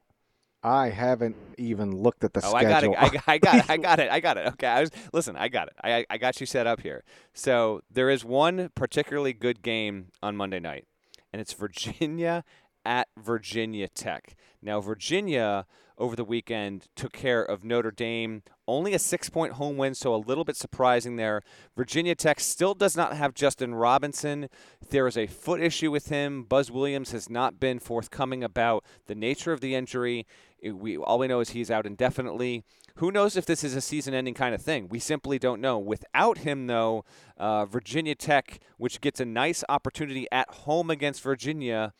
I 0.64 0.88
haven't 0.88 1.36
even 1.58 1.94
looked 1.94 2.24
at 2.24 2.32
the 2.32 2.40
oh, 2.42 2.58
schedule. 2.58 2.94
I 2.96 3.08
got 3.08 3.12
it. 3.12 3.22
I, 3.26 3.38
got 3.38 3.56
it. 3.56 3.70
I 3.70 3.76
got 3.76 4.00
it. 4.00 4.10
I 4.10 4.20
got 4.20 4.36
it. 4.38 4.46
Okay. 4.54 4.66
I 4.66 4.80
was 4.80 4.90
listen. 5.12 5.36
I 5.36 5.48
got 5.48 5.68
it. 5.68 5.74
I 5.84 6.06
I 6.08 6.16
got 6.16 6.40
you 6.40 6.46
set 6.46 6.66
up 6.66 6.80
here. 6.80 7.04
So 7.34 7.82
there 7.90 8.08
is 8.08 8.24
one 8.24 8.70
particularly 8.74 9.34
good 9.34 9.62
game 9.62 10.06
on 10.22 10.36
Monday 10.36 10.60
night, 10.60 10.86
and 11.32 11.40
it's 11.40 11.52
Virginia 11.52 12.44
at 12.84 13.08
Virginia 13.16 13.88
Tech. 13.88 14.36
Now 14.62 14.80
Virginia 14.80 15.66
over 15.96 16.16
the 16.16 16.24
weekend 16.24 16.88
took 16.96 17.12
care 17.12 17.42
of 17.42 17.62
Notre 17.64 17.90
Dame. 17.90 18.42
Only 18.66 18.94
a 18.94 18.98
six 18.98 19.28
point 19.28 19.54
home 19.54 19.76
win, 19.76 19.94
so 19.94 20.14
a 20.14 20.16
little 20.16 20.44
bit 20.44 20.56
surprising 20.56 21.16
there. 21.16 21.42
Virginia 21.76 22.14
Tech 22.14 22.40
still 22.40 22.74
does 22.74 22.96
not 22.96 23.14
have 23.14 23.34
Justin 23.34 23.74
Robinson. 23.74 24.48
There 24.90 25.06
is 25.06 25.16
a 25.16 25.26
foot 25.26 25.60
issue 25.60 25.90
with 25.90 26.08
him. 26.08 26.44
Buzz 26.44 26.70
Williams 26.70 27.12
has 27.12 27.28
not 27.28 27.60
been 27.60 27.78
forthcoming 27.78 28.42
about 28.42 28.84
the 29.06 29.14
nature 29.14 29.52
of 29.52 29.60
the 29.60 29.74
injury. 29.74 30.26
We 30.72 30.96
all 30.96 31.18
we 31.18 31.26
know 31.26 31.40
is 31.40 31.50
he's 31.50 31.70
out 31.70 31.86
indefinitely. 31.86 32.64
Who 32.96 33.10
knows 33.10 33.36
if 33.36 33.44
this 33.44 33.64
is 33.64 33.74
a 33.74 33.80
season-ending 33.80 34.34
kind 34.34 34.54
of 34.54 34.62
thing? 34.62 34.88
We 34.88 35.00
simply 35.00 35.38
don't 35.38 35.60
know. 35.60 35.78
Without 35.78 36.38
him, 36.38 36.68
though, 36.68 37.04
uh, 37.36 37.66
Virginia 37.66 38.14
Tech, 38.14 38.60
which 38.76 39.00
gets 39.00 39.18
a 39.18 39.24
nice 39.24 39.64
opportunity 39.68 40.28
at 40.30 40.48
home 40.48 40.90
against 40.90 41.20
Virginia, 41.20 41.92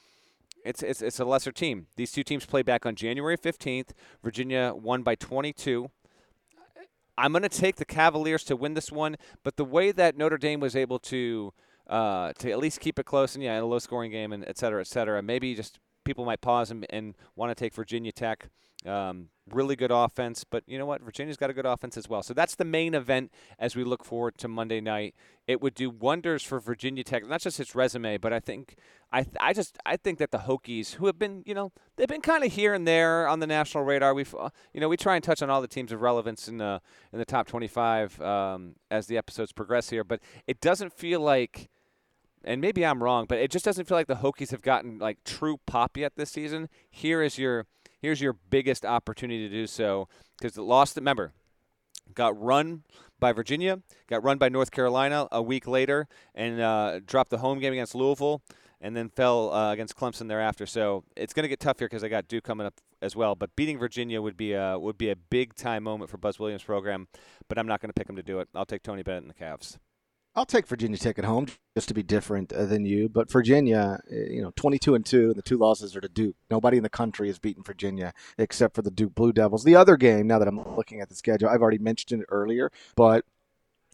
it's, 0.64 0.84
it's, 0.84 1.02
it's 1.02 1.18
a 1.18 1.24
lesser 1.24 1.50
team. 1.50 1.88
These 1.96 2.12
two 2.12 2.22
teams 2.22 2.46
play 2.46 2.62
back 2.62 2.86
on 2.86 2.94
January 2.94 3.36
15th. 3.36 3.90
Virginia 4.22 4.72
won 4.74 5.02
by 5.02 5.16
22. 5.16 5.90
I'm 7.18 7.32
going 7.32 7.42
to 7.42 7.48
take 7.48 7.76
the 7.76 7.84
Cavaliers 7.84 8.44
to 8.44 8.56
win 8.56 8.74
this 8.74 8.90
one, 8.90 9.16
but 9.42 9.56
the 9.56 9.64
way 9.64 9.92
that 9.92 10.16
Notre 10.16 10.38
Dame 10.38 10.60
was 10.60 10.74
able 10.74 10.98
to 11.00 11.52
uh, 11.86 12.32
to 12.38 12.50
at 12.50 12.58
least 12.58 12.80
keep 12.80 12.98
it 12.98 13.04
close 13.04 13.34
and 13.34 13.44
yeah, 13.44 13.56
in 13.56 13.62
a 13.62 13.66
low 13.66 13.78
scoring 13.78 14.10
game 14.10 14.32
and 14.32 14.42
et 14.48 14.56
cetera, 14.56 14.80
et 14.80 14.86
cetera, 14.86 15.22
maybe 15.22 15.54
just 15.54 15.78
people 16.04 16.24
might 16.24 16.40
pause 16.40 16.70
and, 16.70 16.86
and 16.90 17.14
want 17.36 17.50
to 17.50 17.54
take 17.54 17.74
Virginia 17.74 18.12
Tech. 18.12 18.48
Um, 18.86 19.30
really 19.50 19.76
good 19.76 19.90
offense, 19.90 20.44
but 20.44 20.62
you 20.66 20.76
know 20.78 20.84
what? 20.84 21.00
Virginia's 21.00 21.38
got 21.38 21.48
a 21.48 21.54
good 21.54 21.64
offense 21.64 21.96
as 21.96 22.06
well. 22.06 22.22
So 22.22 22.34
that's 22.34 22.54
the 22.54 22.66
main 22.66 22.94
event 22.94 23.32
as 23.58 23.74
we 23.74 23.82
look 23.82 24.04
forward 24.04 24.36
to 24.38 24.48
Monday 24.48 24.80
night. 24.80 25.14
It 25.46 25.62
would 25.62 25.74
do 25.74 25.88
wonders 25.88 26.42
for 26.42 26.60
Virginia 26.60 27.02
Tech, 27.02 27.26
not 27.26 27.40
just 27.40 27.58
its 27.60 27.74
resume, 27.74 28.18
but 28.18 28.32
I 28.32 28.40
think 28.40 28.76
I 29.10 29.24
I 29.40 29.52
just 29.54 29.78
I 29.86 29.96
think 29.96 30.18
that 30.18 30.32
the 30.32 30.38
Hokies, 30.38 30.94
who 30.94 31.06
have 31.06 31.18
been 31.18 31.42
you 31.46 31.54
know 31.54 31.72
they've 31.96 32.08
been 32.08 32.20
kind 32.20 32.44
of 32.44 32.52
here 32.52 32.74
and 32.74 32.86
there 32.86 33.26
on 33.26 33.40
the 33.40 33.46
national 33.46 33.84
radar. 33.84 34.12
We 34.12 34.26
uh, 34.38 34.50
you 34.72 34.80
know 34.80 34.88
we 34.88 34.96
try 34.96 35.14
and 35.14 35.24
touch 35.24 35.40
on 35.40 35.48
all 35.48 35.62
the 35.62 35.68
teams 35.68 35.92
of 35.92 36.02
relevance 36.02 36.48
in 36.48 36.58
the 36.58 36.80
in 37.12 37.18
the 37.18 37.24
top 37.24 37.46
25 37.46 38.20
um, 38.20 38.74
as 38.90 39.06
the 39.06 39.16
episodes 39.16 39.52
progress 39.52 39.90
here, 39.90 40.04
but 40.04 40.20
it 40.46 40.60
doesn't 40.60 40.92
feel 40.92 41.20
like 41.20 41.70
and 42.44 42.60
maybe 42.60 42.84
I'm 42.84 43.02
wrong, 43.02 43.26
but 43.28 43.38
it 43.38 43.50
just 43.50 43.64
doesn't 43.64 43.86
feel 43.86 43.96
like 43.96 44.06
the 44.06 44.16
Hokies 44.16 44.50
have 44.50 44.62
gotten 44.62 44.98
like 44.98 45.24
true 45.24 45.58
pop 45.66 45.96
yet 45.96 46.12
this 46.16 46.30
season. 46.30 46.68
Here 46.90 47.22
is 47.22 47.38
your 47.38 47.66
here's 48.00 48.20
your 48.20 48.34
biggest 48.50 48.84
opportunity 48.84 49.48
to 49.48 49.54
do 49.54 49.66
so 49.66 50.08
because 50.38 50.54
the 50.54 50.62
lost. 50.62 50.96
Remember, 50.96 51.32
got 52.14 52.40
run 52.40 52.84
by 53.18 53.32
Virginia, 53.32 53.80
got 54.08 54.22
run 54.22 54.38
by 54.38 54.48
North 54.48 54.70
Carolina 54.70 55.26
a 55.32 55.42
week 55.42 55.66
later, 55.66 56.06
and 56.34 56.60
uh, 56.60 57.00
dropped 57.06 57.30
the 57.30 57.38
home 57.38 57.58
game 57.58 57.72
against 57.72 57.94
Louisville, 57.94 58.42
and 58.80 58.96
then 58.96 59.08
fell 59.08 59.52
uh, 59.52 59.72
against 59.72 59.96
Clemson 59.96 60.28
thereafter. 60.28 60.66
So 60.66 61.04
it's 61.16 61.32
going 61.32 61.44
to 61.44 61.48
get 61.48 61.60
tough 61.60 61.78
here 61.78 61.88
because 61.88 62.04
I 62.04 62.08
got 62.08 62.28
Duke 62.28 62.44
coming 62.44 62.66
up 62.66 62.74
as 63.00 63.16
well. 63.16 63.34
But 63.34 63.56
beating 63.56 63.78
Virginia 63.78 64.20
would 64.20 64.36
be 64.36 64.52
a 64.52 64.78
would 64.78 64.98
be 64.98 65.10
a 65.10 65.16
big 65.16 65.54
time 65.54 65.84
moment 65.84 66.10
for 66.10 66.18
Buzz 66.18 66.38
Williams' 66.38 66.62
program. 66.62 67.08
But 67.48 67.58
I'm 67.58 67.66
not 67.66 67.80
going 67.80 67.90
to 67.90 67.94
pick 67.94 68.08
him 68.08 68.16
to 68.16 68.22
do 68.22 68.40
it. 68.40 68.48
I'll 68.54 68.66
take 68.66 68.82
Tony 68.82 69.02
Bennett 69.02 69.22
and 69.22 69.30
the 69.30 69.34
Cavs. 69.34 69.78
I'll 70.36 70.46
take 70.46 70.66
Virginia 70.66 70.98
Tech 70.98 71.18
at 71.18 71.24
home 71.24 71.46
just 71.76 71.86
to 71.88 71.94
be 71.94 72.02
different 72.02 72.52
uh, 72.52 72.64
than 72.64 72.84
you. 72.84 73.08
But 73.08 73.30
Virginia, 73.30 74.00
uh, 74.10 74.14
you 74.16 74.42
know, 74.42 74.52
22 74.56 74.96
and 74.96 75.06
2, 75.06 75.26
and 75.26 75.36
the 75.36 75.42
two 75.42 75.56
losses 75.56 75.94
are 75.94 76.00
to 76.00 76.08
Duke. 76.08 76.34
Nobody 76.50 76.76
in 76.76 76.82
the 76.82 76.88
country 76.88 77.28
has 77.28 77.38
beaten 77.38 77.62
Virginia 77.62 78.12
except 78.36 78.74
for 78.74 78.82
the 78.82 78.90
Duke 78.90 79.14
Blue 79.14 79.32
Devils. 79.32 79.62
The 79.62 79.76
other 79.76 79.96
game, 79.96 80.26
now 80.26 80.40
that 80.40 80.48
I'm 80.48 80.76
looking 80.76 81.00
at 81.00 81.08
the 81.08 81.14
schedule, 81.14 81.48
I've 81.48 81.62
already 81.62 81.78
mentioned 81.78 82.22
it 82.22 82.28
earlier, 82.30 82.72
but 82.96 83.24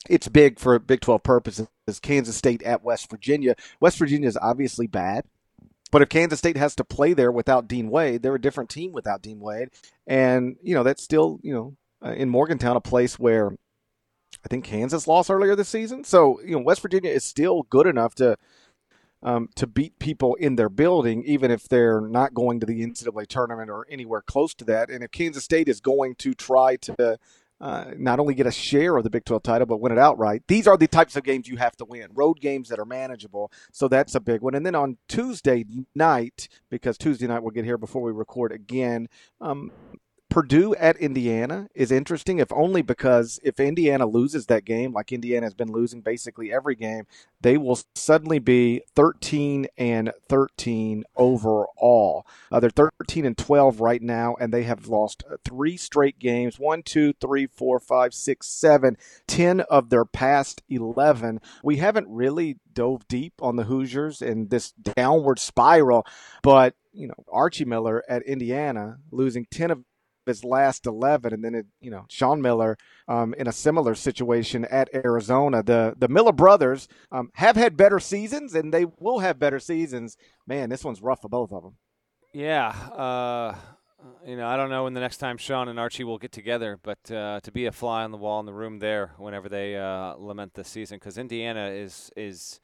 it's 0.09 0.29
big 0.29 0.59
for 0.59 0.79
Big 0.79 1.01
12 1.01 1.23
purposes. 1.23 1.69
Kansas 2.01 2.37
State 2.37 2.63
at 2.63 2.83
West 2.83 3.11
Virginia. 3.11 3.55
West 3.81 3.99
Virginia 3.99 4.29
is 4.29 4.39
obviously 4.41 4.87
bad. 4.87 5.25
But 5.91 6.03
if 6.03 6.09
Kansas 6.09 6.39
State 6.39 6.57
has 6.57 6.75
to 6.77 6.85
play 6.85 7.13
there 7.13 7.33
without 7.33 7.67
Dean 7.67 7.91
Wade, 7.91 8.23
they're 8.23 8.37
a 8.37 8.41
different 8.41 8.71
team 8.71 8.93
without 8.93 9.23
Dean 9.23 9.41
Wade. 9.41 9.71
And, 10.07 10.57
you 10.63 10.75
know, 10.75 10.85
that's 10.85 11.03
still, 11.03 11.41
you 11.43 11.53
know, 11.53 11.77
uh, 12.03 12.13
in 12.13 12.31
Morgantown, 12.31 12.77
a 12.77 12.81
place 12.81 13.19
where 13.19 13.57
I 14.45 14.49
think 14.49 14.65
Kansas 14.65 15.07
lost 15.07 15.31
earlier 15.31 15.55
this 15.55 15.69
season. 15.69 16.05
So 16.05 16.41
you 16.43 16.53
know 16.53 16.63
West 16.63 16.83
Virginia 16.83 17.11
is 17.11 17.25
still 17.25 17.63
good 17.65 17.87
enough 17.87 18.15
to 18.17 18.37
um, 19.23 19.49
to 19.57 19.67
beat 19.67 19.99
people 19.99 20.35
in 20.37 20.57
their 20.57 20.71
building, 20.71 21.23
even 21.25 21.51
if 21.51 21.69
they're 21.69 22.01
not 22.01 22.33
going 22.33 22.61
to 22.61 22.67
the 22.67 22.85
NCAA 22.87 23.27
tournament 23.27 23.69
or 23.71 23.87
anywhere 23.91 24.23
close 24.23 24.55
to 24.55 24.65
that. 24.65 24.91
And 24.91 25.05
if 25.05 25.11
Kansas 25.11 25.45
State 25.45 25.69
is 25.69 25.81
going 25.81 26.15
to 26.17 26.35
try 26.35 26.77
to 26.77 27.19
uh, 27.61 27.91
not 27.99 28.19
only 28.19 28.35
get 28.35 28.47
a 28.47 28.51
share 28.51 28.97
of 28.97 29.05
the 29.05 29.11
Big 29.11 29.25
12 29.27 29.43
title, 29.43 29.67
but 29.67 29.81
win 29.81 29.93
it 29.93 29.99
outright. 29.99 30.43
These 30.49 30.67
are 30.67 30.79
the 30.79 30.89
types 30.89 31.15
of 31.15 31.25
games 31.25 31.47
you 31.47 31.57
have 31.59 31.77
to 31.77 31.85
win. 31.85 32.09
Road 32.15 32.41
games 32.41 32.71
that 32.71 32.79
are 32.79 32.87
manageable. 32.87 33.53
So 33.71 33.87
that's 33.87 34.15
a 34.15 34.21
big 34.21 34.41
one. 34.41 34.55
And 34.55 34.65
then 34.65 34.75
on 34.75 34.97
Tuesday 35.09 35.67
night, 35.95 36.49
because 36.71 36.97
Tuesday 36.97 37.27
night 37.27 37.43
we'll 37.43 37.51
get 37.51 37.67
here 37.67 37.77
before 37.77 38.01
we 38.01 38.13
record 38.13 38.53
again, 38.53 39.09
um, 39.43 39.73
Purdue 40.31 40.77
at 40.77 40.97
Indiana 40.99 41.69
is 41.75 41.91
interesting, 41.91 42.39
if 42.39 42.53
only 42.53 42.83
because 42.83 43.41
if 43.43 43.59
Indiana 43.59 44.07
loses 44.07 44.47
that 44.47 44.65
game, 44.65 44.93
like 44.93 45.11
Indiana 45.11 45.45
has 45.45 45.55
been 45.55 45.73
losing 45.73 46.03
basically 46.03 46.53
every 46.53 46.77
game, 46.77 47.07
they 47.41 47.59
will 47.59 47.81
suddenly 47.97 48.39
be 48.39 48.83
13 48.95 49.67
and 49.77 50.13
13 50.29 51.03
overall. 51.17 52.25
Uh, 52.53 52.61
they're 52.61 52.71
13 52.71 53.27
and 53.27 53.37
12 53.37 53.81
right 53.81 54.01
now, 54.01 54.37
and 54.41 54.55
they 54.55 54.63
have 54.63 54.87
lost 54.87 55.25
three 55.45 55.77
straight 55.77 56.21
games 56.21 56.61
one, 56.61 56.85
two, 56.85 57.13
three, 57.15 57.49
four, 57.49 57.81
five, 57.81 58.15
six, 58.15 58.47
seven, 58.47 58.97
10 59.27 59.61
of 59.63 59.91
their 59.91 60.05
past 60.05 60.63
11. 60.69 61.41
We 61.65 61.79
haven't 61.79 62.07
really 62.09 62.59
dove 62.73 63.09
deep 63.09 63.35
on 63.43 63.57
the 63.57 63.65
Hoosiers 63.65 64.23
and 64.23 64.49
this 64.49 64.71
downward 64.71 65.41
spiral, 65.41 66.07
but 66.43 66.77
you 66.93 67.07
know, 67.07 67.15
Archie 67.33 67.65
Miller 67.65 68.03
at 68.09 68.23
Indiana 68.23 68.99
losing 69.11 69.47
10 69.51 69.71
of 69.71 69.85
his 70.31 70.45
last 70.45 70.87
11 70.87 71.35
and 71.35 71.45
then 71.45 71.55
it, 71.55 71.67
you 71.81 71.91
know 71.91 72.07
Sean 72.09 72.41
Miller 72.41 72.79
um, 73.09 73.35
in 73.35 73.47
a 73.47 73.53
similar 73.53 73.95
situation 73.95 74.65
at 74.67 74.89
Arizona. 74.95 75.63
The 75.63 75.95
the 75.99 76.09
Miller 76.09 76.33
brothers 76.33 76.89
um, 77.13 77.31
have 77.35 77.57
had 77.57 77.77
better 77.77 78.01
seasons 78.01 78.55
and 78.55 78.73
they 78.73 78.87
will 78.99 79.19
have 79.19 79.39
better 79.39 79.59
seasons. 79.59 80.17
Man 80.47 80.71
this 80.71 80.85
one's 80.85 81.03
rough 81.03 81.21
for 81.23 81.29
both 81.29 81.53
of 81.53 81.63
them 81.63 81.77
yeah 82.33 82.69
uh, 82.69 83.55
you 84.27 84.37
know 84.37 84.47
I 84.47 84.57
don't 84.57 84.71
know 84.71 84.85
when 84.85 84.95
the 84.95 85.01
next 85.01 85.19
time 85.19 85.37
Sean 85.37 85.69
and 85.69 85.79
Archie 85.79 86.05
will 86.05 86.19
get 86.19 86.33
together 86.33 86.79
but 86.83 87.11
uh, 87.11 87.41
to 87.43 87.53
be 87.53 87.67
a 87.67 87.73
fly 87.73 88.05
on 88.05 88.11
the 88.11 88.17
wall 88.17 88.41
in 88.41 88.47
the 88.47 88.53
room 88.53 88.79
there 88.79 89.13
whenever 89.19 89.49
they 89.49 89.77
uh, 89.77 90.15
lament 90.17 90.55
the 90.55 90.65
season 90.65 90.97
because 90.97 91.19
Indiana 91.19 91.69
is 91.69 92.11
is 92.17 92.61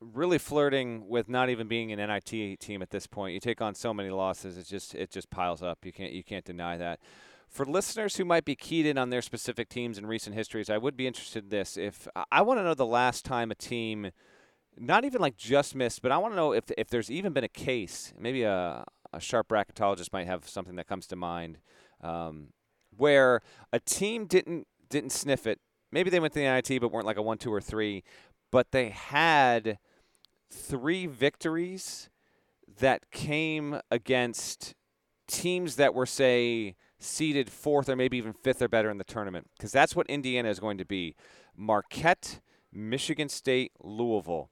really 0.00 0.38
flirting 0.38 1.08
with 1.08 1.28
not 1.28 1.50
even 1.50 1.68
being 1.68 1.92
an 1.92 1.98
NIT 1.98 2.58
team 2.58 2.82
at 2.82 2.90
this 2.90 3.06
point. 3.06 3.34
You 3.34 3.40
take 3.40 3.60
on 3.60 3.74
so 3.74 3.92
many 3.92 4.10
losses, 4.10 4.56
it 4.56 4.66
just 4.66 4.94
it 4.94 5.10
just 5.10 5.30
piles 5.30 5.62
up. 5.62 5.84
You 5.84 5.92
can't 5.92 6.12
you 6.12 6.24
can't 6.24 6.44
deny 6.44 6.76
that. 6.76 7.00
For 7.48 7.66
listeners 7.66 8.16
who 8.16 8.24
might 8.24 8.44
be 8.44 8.54
keyed 8.54 8.86
in 8.86 8.96
on 8.96 9.10
their 9.10 9.22
specific 9.22 9.68
teams 9.68 9.98
in 9.98 10.06
recent 10.06 10.36
histories, 10.36 10.70
I 10.70 10.78
would 10.78 10.96
be 10.96 11.06
interested 11.06 11.44
in 11.44 11.48
this. 11.50 11.76
If 11.76 12.06
I 12.30 12.42
want 12.42 12.60
to 12.60 12.64
know 12.64 12.74
the 12.74 12.86
last 12.86 13.24
time 13.24 13.50
a 13.50 13.56
team, 13.56 14.12
not 14.78 15.04
even 15.04 15.20
like 15.20 15.36
just 15.36 15.74
missed, 15.74 16.00
but 16.00 16.12
I 16.12 16.18
want 16.18 16.32
to 16.32 16.36
know 16.36 16.52
if 16.52 16.64
if 16.78 16.88
there's 16.88 17.10
even 17.10 17.32
been 17.32 17.44
a 17.44 17.48
case. 17.48 18.12
Maybe 18.18 18.42
a 18.42 18.84
a 19.12 19.20
sharp 19.20 19.48
bracketologist 19.48 20.12
might 20.12 20.26
have 20.26 20.48
something 20.48 20.76
that 20.76 20.86
comes 20.86 21.06
to 21.08 21.16
mind, 21.16 21.58
um, 22.00 22.48
where 22.96 23.42
a 23.72 23.80
team 23.80 24.26
didn't 24.26 24.66
didn't 24.88 25.10
sniff 25.10 25.46
it. 25.46 25.60
Maybe 25.92 26.08
they 26.08 26.20
went 26.20 26.32
to 26.34 26.38
the 26.38 26.44
NIT, 26.44 26.80
but 26.80 26.92
weren't 26.92 27.06
like 27.06 27.16
a 27.16 27.22
one, 27.22 27.38
two, 27.38 27.52
or 27.52 27.60
three, 27.60 28.04
but 28.52 28.70
they 28.70 28.90
had 28.90 29.78
three 30.50 31.06
victories 31.06 32.10
that 32.78 33.10
came 33.10 33.80
against 33.90 34.74
teams 35.26 35.76
that 35.76 35.94
were, 35.94 36.06
say, 36.06 36.76
seeded 36.98 37.50
fourth 37.50 37.88
or 37.88 37.96
maybe 37.96 38.16
even 38.18 38.32
fifth 38.32 38.60
or 38.60 38.68
better 38.68 38.90
in 38.90 38.98
the 38.98 39.04
tournament 39.04 39.48
because 39.56 39.72
that's 39.72 39.96
what 39.96 40.06
Indiana 40.08 40.48
is 40.50 40.60
going 40.60 40.78
to 40.78 40.84
be. 40.84 41.14
Marquette, 41.56 42.40
Michigan 42.72 43.28
State, 43.28 43.72
Louisville 43.80 44.50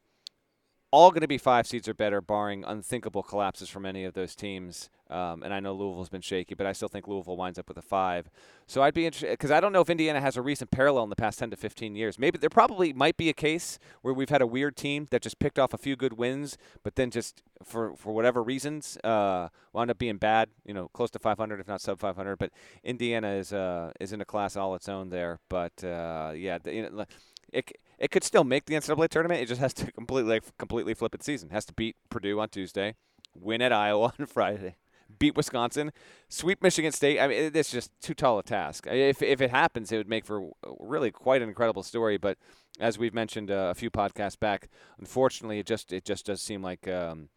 all 0.91 1.11
going 1.11 1.20
to 1.20 1.28
be 1.28 1.39
five 1.39 1.66
seeds 1.66 1.86
or 1.86 1.95
better, 1.95 2.20
barring 2.20 2.64
unthinkable 2.64 3.22
collapses 3.22 3.68
from 3.68 3.84
any 3.84 4.05
of 4.05 4.14
those 4.14 4.34
teams. 4.34 4.89
Um, 5.11 5.43
and 5.43 5.55
I 5.55 5.61
know 5.61 5.74
Louisville's 5.74 6.09
been 6.09 6.20
shaky, 6.20 6.55
but 6.55 6.66
I 6.66 6.72
still 6.72 6.89
think 6.89 7.09
Louisville 7.09 7.36
winds 7.36 7.59
up 7.59 7.68
with 7.68 7.78
a 7.78 7.82
five. 7.82 8.30
So 8.66 8.82
I'd 8.82 8.95
be 8.95 9.07
interested 9.07 9.30
because 9.30 9.51
I 9.51 9.61
don't 9.61 9.72
know 9.72 9.80
if 9.80 9.89
Indiana 9.89 10.20
has 10.20 10.36
a 10.36 10.43
recent 10.43 10.70
parallel 10.70 11.05
in 11.05 11.11
the 11.11 11.16
past 11.16 11.39
10 11.39 11.51
to 11.51 11.57
15 11.57 11.95
years. 11.95 12.18
Maybe 12.18 12.39
there 12.39 12.51
probably 12.51 12.93
might 12.93 13.16
be 13.16 13.30
a 13.30 13.34
case 13.34 13.78
where 14.03 14.12
we've 14.12 14.28
had 14.28 14.43
a 14.43 14.47
weird 14.47 14.76
team 14.76 15.07
that 15.11 15.22
just 15.22 15.39
picked 15.39 15.59
off 15.59 15.72
a 15.72 15.78
few 15.78 15.97
good 15.97 16.14
wins, 16.14 16.59
but 16.82 16.97
then 16.97 17.11
just 17.11 17.43
for 17.64 17.95
for 17.97 18.12
whatever 18.14 18.43
reasons 18.43 18.99
uh, 19.03 19.49
wound 19.72 19.91
up 19.91 19.99
being 19.99 20.18
bad. 20.18 20.51
You 20.66 20.74
know, 20.74 20.89
close 20.89 21.11
to 21.12 21.18
500, 21.18 21.61
if 21.61 21.68
not 21.68 21.80
sub 21.80 21.99
500. 22.01 22.36
But 22.36 22.51
Indiana 22.84 23.32
is 23.32 23.53
uh, 23.53 23.93
is 24.01 24.12
in 24.12 24.20
a 24.20 24.26
class 24.26 24.57
all 24.57 24.74
its 24.74 24.89
own 24.89 25.09
there. 25.09 25.39
But 25.49 25.82
uh, 25.82 26.32
yeah, 26.34 26.59
the, 26.59 26.74
you 26.74 26.91
know, 26.91 27.07
it 27.51 27.72
it 27.99 28.11
could 28.11 28.24
still 28.24 28.44
make 28.44 28.66
the 28.66 28.74
NCAA 28.74 29.09
tournament. 29.09 29.40
It 29.40 29.46
just 29.46 29.61
has 29.61 29.74
to 29.74 29.92
completely 29.92 30.40
completely 30.59 30.94
flip 30.94 31.14
its 31.14 31.26
season. 31.26 31.51
Has 31.51 31.64
to 31.66 31.72
beat 31.72 31.96
Purdue 32.11 32.40
on 32.40 32.49
Tuesday, 32.49 32.96
win 33.34 33.62
at 33.62 33.72
Iowa 33.72 34.12
on 34.18 34.26
Friday, 34.26 34.76
beat 35.18 35.36
Wisconsin, 35.36 35.92
sweep 36.28 36.62
Michigan 36.62 36.92
State. 36.92 37.20
I 37.20 37.28
mean, 37.28 37.51
it's 37.55 37.70
just 37.70 37.90
too 38.01 38.14
tall 38.14 38.38
a 38.38 38.42
task. 38.42 38.86
If 38.86 39.22
if 39.22 39.40
it 39.40 39.51
happens, 39.51 39.92
it 39.92 39.96
would 39.96 40.09
make 40.09 40.24
for 40.24 40.51
really 40.78 41.11
quite 41.11 41.42
an 41.42 41.49
incredible 41.49 41.82
story. 41.82 42.18
But 42.18 42.38
as 42.80 42.99
we've 42.99 43.14
mentioned 43.14 43.51
uh, 43.51 43.68
a 43.70 43.74
few 43.74 43.90
podcasts 43.90 44.38
back, 44.38 44.68
unfortunately, 44.99 45.59
it 45.59 45.66
just 45.66 45.92
it 45.92 46.05
just 46.05 46.26
does 46.26 46.40
seem 46.40 46.62
like. 46.62 46.86
Um, 46.88 47.28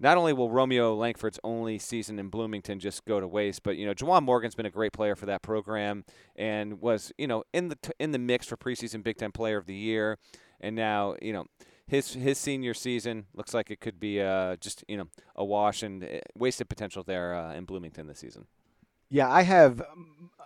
not 0.00 0.16
only 0.16 0.32
will 0.32 0.50
Romeo 0.50 0.94
Langford's 0.94 1.40
only 1.42 1.78
season 1.78 2.18
in 2.18 2.28
Bloomington 2.28 2.78
just 2.78 3.04
go 3.04 3.20
to 3.20 3.26
waste, 3.26 3.62
but 3.62 3.76
you 3.76 3.86
know 3.86 3.94
Juwan 3.94 4.22
Morgan's 4.22 4.54
been 4.54 4.66
a 4.66 4.70
great 4.70 4.92
player 4.92 5.16
for 5.16 5.26
that 5.26 5.42
program 5.42 6.04
and 6.36 6.80
was 6.80 7.12
you 7.18 7.26
know 7.26 7.44
in 7.52 7.68
the 7.68 7.76
t- 7.76 7.92
in 7.98 8.12
the 8.12 8.18
mix 8.18 8.46
for 8.46 8.56
preseason 8.56 9.02
Big 9.02 9.16
Ten 9.16 9.32
Player 9.32 9.56
of 9.56 9.66
the 9.66 9.74
Year, 9.74 10.18
and 10.60 10.76
now 10.76 11.16
you 11.20 11.32
know 11.32 11.46
his 11.86 12.14
his 12.14 12.38
senior 12.38 12.74
season 12.74 13.26
looks 13.34 13.54
like 13.54 13.70
it 13.70 13.80
could 13.80 13.98
be 13.98 14.20
uh, 14.20 14.56
just 14.56 14.84
you 14.88 14.96
know 14.96 15.08
a 15.34 15.44
wash 15.44 15.82
and 15.82 16.04
uh, 16.04 16.20
wasted 16.36 16.68
potential 16.68 17.02
there 17.02 17.34
uh, 17.34 17.54
in 17.54 17.64
Bloomington 17.64 18.06
this 18.06 18.20
season. 18.20 18.46
Yeah, 19.10 19.30
I 19.30 19.42
have 19.42 19.82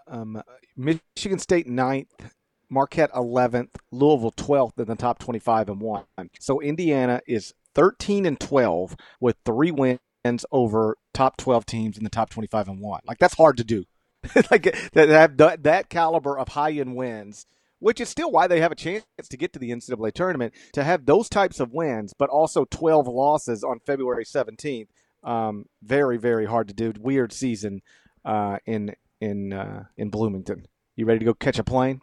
um, 0.06 0.40
Michigan 0.76 1.40
State 1.40 1.66
ninth, 1.66 2.32
Marquette 2.70 3.12
11th, 3.12 3.70
Louisville 3.90 4.32
12th 4.32 4.78
in 4.78 4.84
the 4.84 4.94
top 4.94 5.18
25 5.18 5.68
and 5.68 5.80
one. 5.80 6.04
So 6.38 6.60
Indiana 6.60 7.20
is 7.26 7.54
13 7.74 8.26
and 8.26 8.38
12 8.38 8.96
with 9.20 9.36
three 9.44 9.70
wins 9.70 10.46
over 10.50 10.96
top 11.14 11.36
12 11.36 11.66
teams 11.66 11.98
in 11.98 12.04
the 12.04 12.10
top 12.10 12.30
25 12.30 12.68
and 12.68 12.80
one. 12.80 13.00
Like 13.06 13.18
that's 13.18 13.36
hard 13.36 13.56
to 13.58 13.64
do. 13.64 13.84
like 14.50 14.74
that, 14.92 15.36
that 15.36 15.62
that 15.64 15.88
caliber 15.88 16.38
of 16.38 16.48
high 16.48 16.72
end 16.72 16.94
wins, 16.94 17.46
which 17.80 18.00
is 18.00 18.08
still 18.08 18.30
why 18.30 18.46
they 18.46 18.60
have 18.60 18.70
a 18.70 18.76
chance 18.76 19.04
to 19.28 19.36
get 19.36 19.52
to 19.52 19.58
the 19.58 19.70
NCAA 19.70 20.12
tournament. 20.12 20.54
To 20.74 20.84
have 20.84 21.06
those 21.06 21.28
types 21.28 21.58
of 21.58 21.72
wins, 21.72 22.14
but 22.16 22.30
also 22.30 22.64
12 22.64 23.08
losses 23.08 23.64
on 23.64 23.80
February 23.80 24.24
17th, 24.24 24.86
um, 25.24 25.66
very 25.82 26.18
very 26.18 26.46
hard 26.46 26.68
to 26.68 26.74
do. 26.74 26.92
Weird 27.00 27.32
season 27.32 27.82
uh, 28.24 28.58
in 28.64 28.94
in 29.20 29.52
uh, 29.52 29.84
in 29.96 30.10
Bloomington. 30.10 30.66
You 30.94 31.06
ready 31.06 31.20
to 31.20 31.24
go 31.24 31.34
catch 31.34 31.58
a 31.58 31.64
plane? 31.64 32.00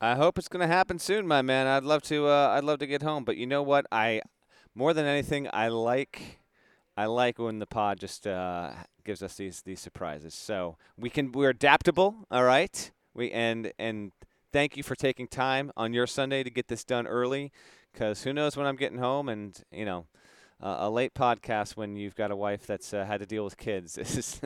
I 0.00 0.16
hope 0.16 0.36
it's 0.36 0.48
going 0.48 0.66
to 0.68 0.74
happen 0.74 0.98
soon, 0.98 1.28
my 1.28 1.42
man. 1.42 1.68
I'd 1.68 1.84
love 1.84 2.02
to. 2.04 2.26
Uh, 2.26 2.48
I'd 2.56 2.64
love 2.64 2.80
to 2.80 2.88
get 2.88 3.02
home, 3.02 3.22
but 3.22 3.36
you 3.36 3.46
know 3.46 3.62
what? 3.62 3.86
I 3.92 4.22
more 4.74 4.94
than 4.94 5.06
anything, 5.06 5.48
I 5.52 5.68
like 5.68 6.38
I 6.96 7.06
like 7.06 7.38
when 7.38 7.58
the 7.58 7.66
pod 7.66 7.98
just 7.98 8.26
uh, 8.26 8.70
gives 9.04 9.22
us 9.22 9.36
these 9.36 9.62
these 9.62 9.80
surprises. 9.80 10.34
So 10.34 10.76
we 10.96 11.10
can 11.10 11.32
we're 11.32 11.50
adaptable, 11.50 12.26
all 12.30 12.44
right. 12.44 12.90
We 13.14 13.30
and 13.30 13.72
and 13.78 14.12
thank 14.52 14.76
you 14.76 14.82
for 14.82 14.94
taking 14.94 15.28
time 15.28 15.72
on 15.76 15.92
your 15.92 16.06
Sunday 16.06 16.42
to 16.42 16.50
get 16.50 16.68
this 16.68 16.84
done 16.84 17.06
early, 17.06 17.52
because 17.92 18.24
who 18.24 18.32
knows 18.32 18.56
when 18.56 18.66
I'm 18.66 18.76
getting 18.76 18.98
home 18.98 19.28
and 19.28 19.58
you 19.70 19.84
know. 19.84 20.06
Uh, 20.64 20.76
a 20.86 20.90
late 20.90 21.12
podcast 21.12 21.72
when 21.76 21.96
you've 21.96 22.14
got 22.14 22.30
a 22.30 22.36
wife 22.36 22.68
that's 22.68 22.94
uh, 22.94 23.04
had 23.04 23.18
to 23.18 23.26
deal 23.26 23.42
with 23.42 23.56
kids 23.56 23.98
is, 23.98 24.40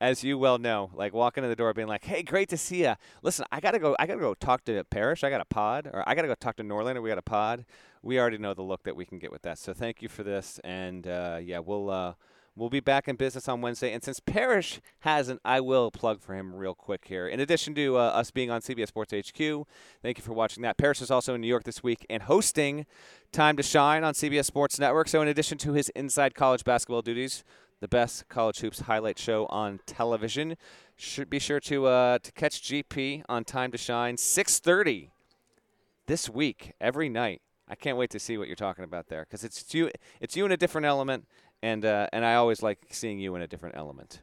as 0.00 0.22
you 0.22 0.38
well 0.38 0.56
know, 0.56 0.88
like 0.94 1.12
walking 1.12 1.42
in 1.42 1.50
the 1.50 1.56
door 1.56 1.74
being 1.74 1.88
like, 1.88 2.04
"Hey, 2.04 2.22
great 2.22 2.48
to 2.50 2.56
see 2.56 2.84
you. 2.84 2.94
Listen, 3.24 3.44
I 3.50 3.58
gotta 3.58 3.80
go. 3.80 3.96
I 3.98 4.06
gotta 4.06 4.20
go 4.20 4.34
talk 4.34 4.64
to 4.66 4.84
Parrish. 4.84 5.24
I 5.24 5.30
got 5.30 5.40
a 5.40 5.44
pod, 5.44 5.90
or 5.92 6.08
I 6.08 6.14
gotta 6.14 6.28
go 6.28 6.36
talk 6.36 6.54
to 6.58 6.62
Norlander. 6.62 7.02
We 7.02 7.08
got 7.08 7.18
a 7.18 7.22
pod 7.22 7.64
we 8.02 8.18
already 8.18 8.38
know 8.38 8.54
the 8.54 8.62
look 8.62 8.82
that 8.84 8.96
we 8.96 9.04
can 9.04 9.18
get 9.18 9.32
with 9.32 9.42
that. 9.42 9.58
So 9.58 9.72
thank 9.72 10.02
you 10.02 10.08
for 10.08 10.22
this, 10.22 10.60
and 10.64 11.06
uh, 11.06 11.38
yeah, 11.42 11.58
we'll 11.58 11.90
uh, 11.90 12.14
we'll 12.58 12.68
be 12.68 12.80
back 12.80 13.08
in 13.08 13.16
business 13.16 13.48
on 13.48 13.60
Wednesday. 13.60 13.92
And 13.92 14.02
since 14.02 14.20
Parrish 14.20 14.80
hasn't, 15.00 15.40
I 15.44 15.60
will 15.60 15.90
plug 15.90 16.20
for 16.20 16.34
him 16.34 16.54
real 16.54 16.74
quick 16.74 17.04
here. 17.06 17.28
In 17.28 17.40
addition 17.40 17.74
to 17.76 17.96
uh, 17.96 18.00
us 18.00 18.30
being 18.30 18.50
on 18.50 18.60
CBS 18.60 18.88
Sports 18.88 19.12
HQ, 19.12 19.66
thank 20.02 20.18
you 20.18 20.24
for 20.24 20.32
watching 20.32 20.62
that. 20.64 20.76
Parrish 20.76 21.00
is 21.00 21.10
also 21.10 21.34
in 21.34 21.40
New 21.40 21.46
York 21.46 21.64
this 21.64 21.82
week 21.82 22.04
and 22.10 22.24
hosting 22.24 22.86
Time 23.30 23.56
to 23.56 23.62
Schein 23.62 24.04
on 24.04 24.14
CBS 24.14 24.46
Sports 24.46 24.78
Network. 24.78 25.08
So 25.08 25.22
in 25.22 25.28
addition 25.28 25.58
to 25.58 25.72
his 25.72 25.88
inside 25.90 26.34
college 26.34 26.64
basketball 26.64 27.02
duties. 27.02 27.44
The 27.80 27.86
best 27.86 28.28
college 28.28 28.58
hoops 28.58 28.80
highlight 28.80 29.20
show 29.20 29.46
on 29.46 29.78
television. 29.86 30.56
Should 30.96 31.30
be 31.30 31.38
sure 31.38 31.60
to 31.60 31.86
uh, 31.86 32.18
to 32.18 32.32
catch 32.32 32.60
GP 32.60 33.22
on 33.28 33.44
Time 33.44 33.70
to 33.70 33.78
Schein, 33.78 34.16
6:30 34.16 35.10
this 36.06 36.28
week 36.28 36.72
every 36.80 37.08
night 37.08 37.40
I 37.68 37.74
can't 37.74 37.98
wait 37.98 38.10
to 38.10 38.18
see 38.18 38.38
what 38.38 38.48
you're 38.48 38.56
talking 38.56 38.84
about 38.84 39.08
there 39.08 39.24
because 39.24 39.44
it's 39.44 39.74
you. 39.74 39.90
It's 40.20 40.36
you 40.36 40.44
in 40.46 40.52
a 40.52 40.56
different 40.56 40.86
element, 40.86 41.26
and 41.62 41.84
uh, 41.84 42.08
and 42.12 42.24
I 42.24 42.34
always 42.34 42.62
like 42.62 42.86
seeing 42.90 43.18
you 43.18 43.34
in 43.34 43.42
a 43.42 43.46
different 43.46 43.76
element. 43.76 44.22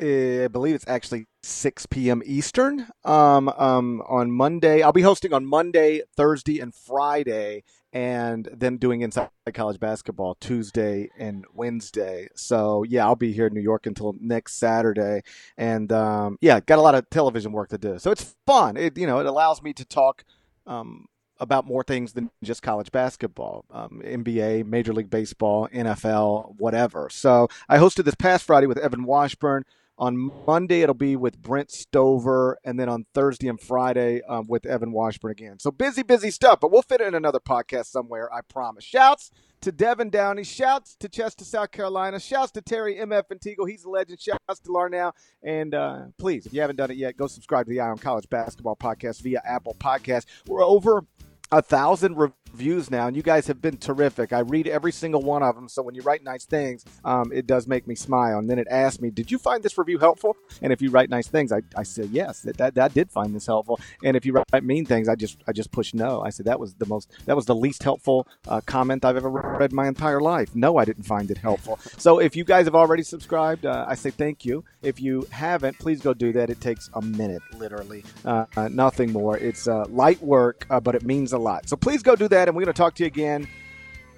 I 0.00 0.48
believe 0.52 0.76
it's 0.76 0.86
actually 0.86 1.26
6 1.42 1.86
p.m. 1.86 2.22
Eastern 2.24 2.86
um, 3.04 3.48
um, 3.48 4.00
on 4.06 4.30
Monday. 4.30 4.80
I'll 4.80 4.92
be 4.92 5.02
hosting 5.02 5.32
on 5.32 5.44
Monday, 5.44 6.02
Thursday, 6.16 6.60
and 6.60 6.72
Friday, 6.72 7.64
and 7.92 8.48
then 8.52 8.76
doing 8.76 9.00
Inside 9.00 9.30
College 9.54 9.80
Basketball 9.80 10.36
Tuesday 10.36 11.08
and 11.18 11.44
Wednesday. 11.52 12.28
So, 12.36 12.84
yeah, 12.84 13.06
I'll 13.06 13.16
be 13.16 13.32
here 13.32 13.48
in 13.48 13.54
New 13.54 13.60
York 13.60 13.86
until 13.86 14.14
next 14.20 14.54
Saturday. 14.54 15.22
And, 15.56 15.90
um, 15.90 16.38
yeah, 16.40 16.60
got 16.60 16.78
a 16.78 16.82
lot 16.82 16.94
of 16.94 17.10
television 17.10 17.50
work 17.50 17.70
to 17.70 17.78
do. 17.78 17.98
So 17.98 18.12
it's 18.12 18.36
fun. 18.46 18.76
It, 18.76 18.96
you 18.96 19.06
know, 19.06 19.18
it 19.18 19.26
allows 19.26 19.62
me 19.62 19.72
to 19.72 19.84
talk 19.84 20.22
um, 20.64 21.06
about 21.40 21.66
more 21.66 21.82
things 21.82 22.12
than 22.12 22.30
just 22.42 22.62
college 22.62 22.90
basketball, 22.92 23.64
um, 23.70 24.02
NBA, 24.04 24.66
Major 24.66 24.92
League 24.92 25.10
Baseball, 25.10 25.68
NFL, 25.68 26.56
whatever. 26.58 27.08
So 27.10 27.48
I 27.68 27.78
hosted 27.78 28.04
this 28.04 28.14
past 28.14 28.44
Friday 28.44 28.66
with 28.66 28.78
Evan 28.78 29.04
Washburn. 29.04 29.64
On 30.00 30.30
Monday, 30.46 30.82
it'll 30.82 30.94
be 30.94 31.16
with 31.16 31.42
Brent 31.42 31.72
Stover, 31.72 32.56
and 32.64 32.78
then 32.78 32.88
on 32.88 33.06
Thursday 33.14 33.48
and 33.48 33.60
Friday 33.60 34.22
um, 34.28 34.46
with 34.46 34.64
Evan 34.64 34.92
Washburn 34.92 35.32
again. 35.32 35.58
So 35.58 35.72
busy, 35.72 36.04
busy 36.04 36.30
stuff, 36.30 36.60
but 36.60 36.70
we'll 36.70 36.82
fit 36.82 37.00
it 37.00 37.08
in 37.08 37.16
another 37.16 37.40
podcast 37.40 37.86
somewhere, 37.86 38.32
I 38.32 38.42
promise. 38.42 38.84
Shouts 38.84 39.32
to 39.62 39.72
Devin 39.72 40.10
Downey. 40.10 40.44
Shouts 40.44 40.94
to 41.00 41.08
Chester, 41.08 41.44
South 41.44 41.72
Carolina. 41.72 42.20
Shouts 42.20 42.52
to 42.52 42.62
Terry 42.62 42.96
MF 42.96 43.24
Antigo. 43.32 43.68
He's 43.68 43.84
a 43.84 43.90
legend. 43.90 44.20
Shouts 44.20 44.60
to 44.60 44.68
Larnell. 44.68 45.12
And 45.42 45.74
uh, 45.74 46.02
please, 46.16 46.46
if 46.46 46.52
you 46.52 46.60
haven't 46.60 46.76
done 46.76 46.90
it 46.90 46.96
yet, 46.96 47.16
go 47.16 47.26
subscribe 47.26 47.66
to 47.66 47.70
the 47.70 47.80
Eye 47.80 47.88
on 47.88 47.98
College 47.98 48.28
Basketball 48.28 48.76
Podcast 48.76 49.20
via 49.22 49.42
Apple 49.44 49.74
Podcast. 49.80 50.26
We're 50.46 50.62
over 50.62 51.04
a 51.50 51.62
thousand 51.62 52.16
reviews 52.16 52.90
now, 52.90 53.06
and 53.06 53.16
you 53.16 53.22
guys 53.22 53.46
have 53.46 53.60
been 53.60 53.76
terrific. 53.76 54.32
I 54.32 54.40
read 54.40 54.66
every 54.66 54.92
single 54.92 55.22
one 55.22 55.42
of 55.42 55.54
them, 55.54 55.68
so 55.68 55.82
when 55.82 55.94
you 55.94 56.02
write 56.02 56.22
nice 56.22 56.44
things, 56.44 56.84
um, 57.04 57.32
it 57.32 57.46
does 57.46 57.66
make 57.66 57.86
me 57.86 57.94
smile. 57.94 58.38
And 58.38 58.48
then 58.48 58.58
it 58.58 58.66
asks 58.70 59.00
me, 59.00 59.10
"Did 59.10 59.30
you 59.30 59.38
find 59.38 59.62
this 59.62 59.78
review 59.78 59.98
helpful?" 59.98 60.36
And 60.62 60.72
if 60.72 60.82
you 60.82 60.90
write 60.90 61.10
nice 61.10 61.28
things, 61.28 61.52
I, 61.52 61.62
I 61.76 61.82
say 61.82 62.04
yes, 62.04 62.40
that, 62.40 62.56
that 62.58 62.74
that 62.74 62.94
did 62.94 63.10
find 63.10 63.34
this 63.34 63.46
helpful. 63.46 63.80
And 64.02 64.16
if 64.16 64.26
you 64.26 64.32
write 64.32 64.64
mean 64.64 64.84
things, 64.84 65.08
I 65.08 65.14
just 65.14 65.38
I 65.46 65.52
just 65.52 65.70
push 65.70 65.94
no. 65.94 66.22
I 66.22 66.30
said 66.30 66.46
that 66.46 66.60
was 66.60 66.74
the 66.74 66.86
most 66.86 67.10
that 67.26 67.36
was 67.36 67.46
the 67.46 67.54
least 67.54 67.82
helpful 67.82 68.26
uh, 68.46 68.60
comment 68.64 69.04
I've 69.04 69.16
ever 69.16 69.30
read 69.30 69.72
my 69.72 69.88
entire 69.88 70.20
life. 70.20 70.54
No, 70.54 70.76
I 70.76 70.84
didn't 70.84 71.04
find 71.04 71.30
it 71.30 71.38
helpful. 71.38 71.78
So 71.96 72.18
if 72.18 72.36
you 72.36 72.44
guys 72.44 72.66
have 72.66 72.74
already 72.74 73.02
subscribed, 73.02 73.66
uh, 73.66 73.86
I 73.88 73.94
say 73.94 74.10
thank 74.10 74.44
you. 74.44 74.64
If 74.82 75.00
you 75.00 75.26
haven't, 75.30 75.78
please 75.78 76.00
go 76.00 76.14
do 76.14 76.32
that. 76.32 76.50
It 76.50 76.60
takes 76.60 76.90
a 76.94 77.02
minute, 77.02 77.42
literally, 77.56 78.04
uh, 78.24 78.46
uh 78.56 78.68
nothing 78.68 79.12
more. 79.12 79.36
It's 79.36 79.68
uh, 79.68 79.84
light 79.88 80.20
work, 80.22 80.66
uh, 80.70 80.80
but 80.80 80.94
it 80.94 81.02
means 81.02 81.32
a 81.38 81.40
lot. 81.40 81.68
So 81.68 81.76
please 81.76 82.02
go 82.02 82.14
do 82.14 82.28
that, 82.28 82.48
and 82.48 82.56
we're 82.56 82.64
going 82.64 82.74
to 82.74 82.78
talk 82.78 82.94
to 82.96 83.02
you 83.04 83.06
again 83.06 83.48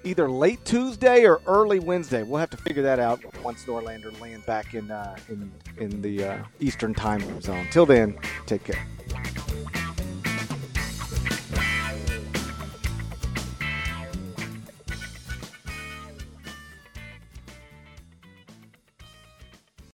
either 0.03 0.29
late 0.29 0.63
Tuesday 0.65 1.25
or 1.25 1.41
early 1.45 1.79
Wednesday. 1.79 2.23
We'll 2.23 2.39
have 2.39 2.49
to 2.51 2.57
figure 2.57 2.83
that 2.83 2.99
out 2.99 3.21
once 3.43 3.65
Norlander 3.65 4.19
lands 4.19 4.45
back 4.45 4.73
in 4.73 4.91
uh, 4.91 5.15
in 5.29 5.51
in 5.77 6.01
the 6.01 6.23
uh, 6.23 6.43
Eastern 6.59 6.93
time 6.93 7.41
zone. 7.41 7.67
Till 7.71 7.85
then, 7.85 8.17
take 8.45 8.63
care. 8.63 8.85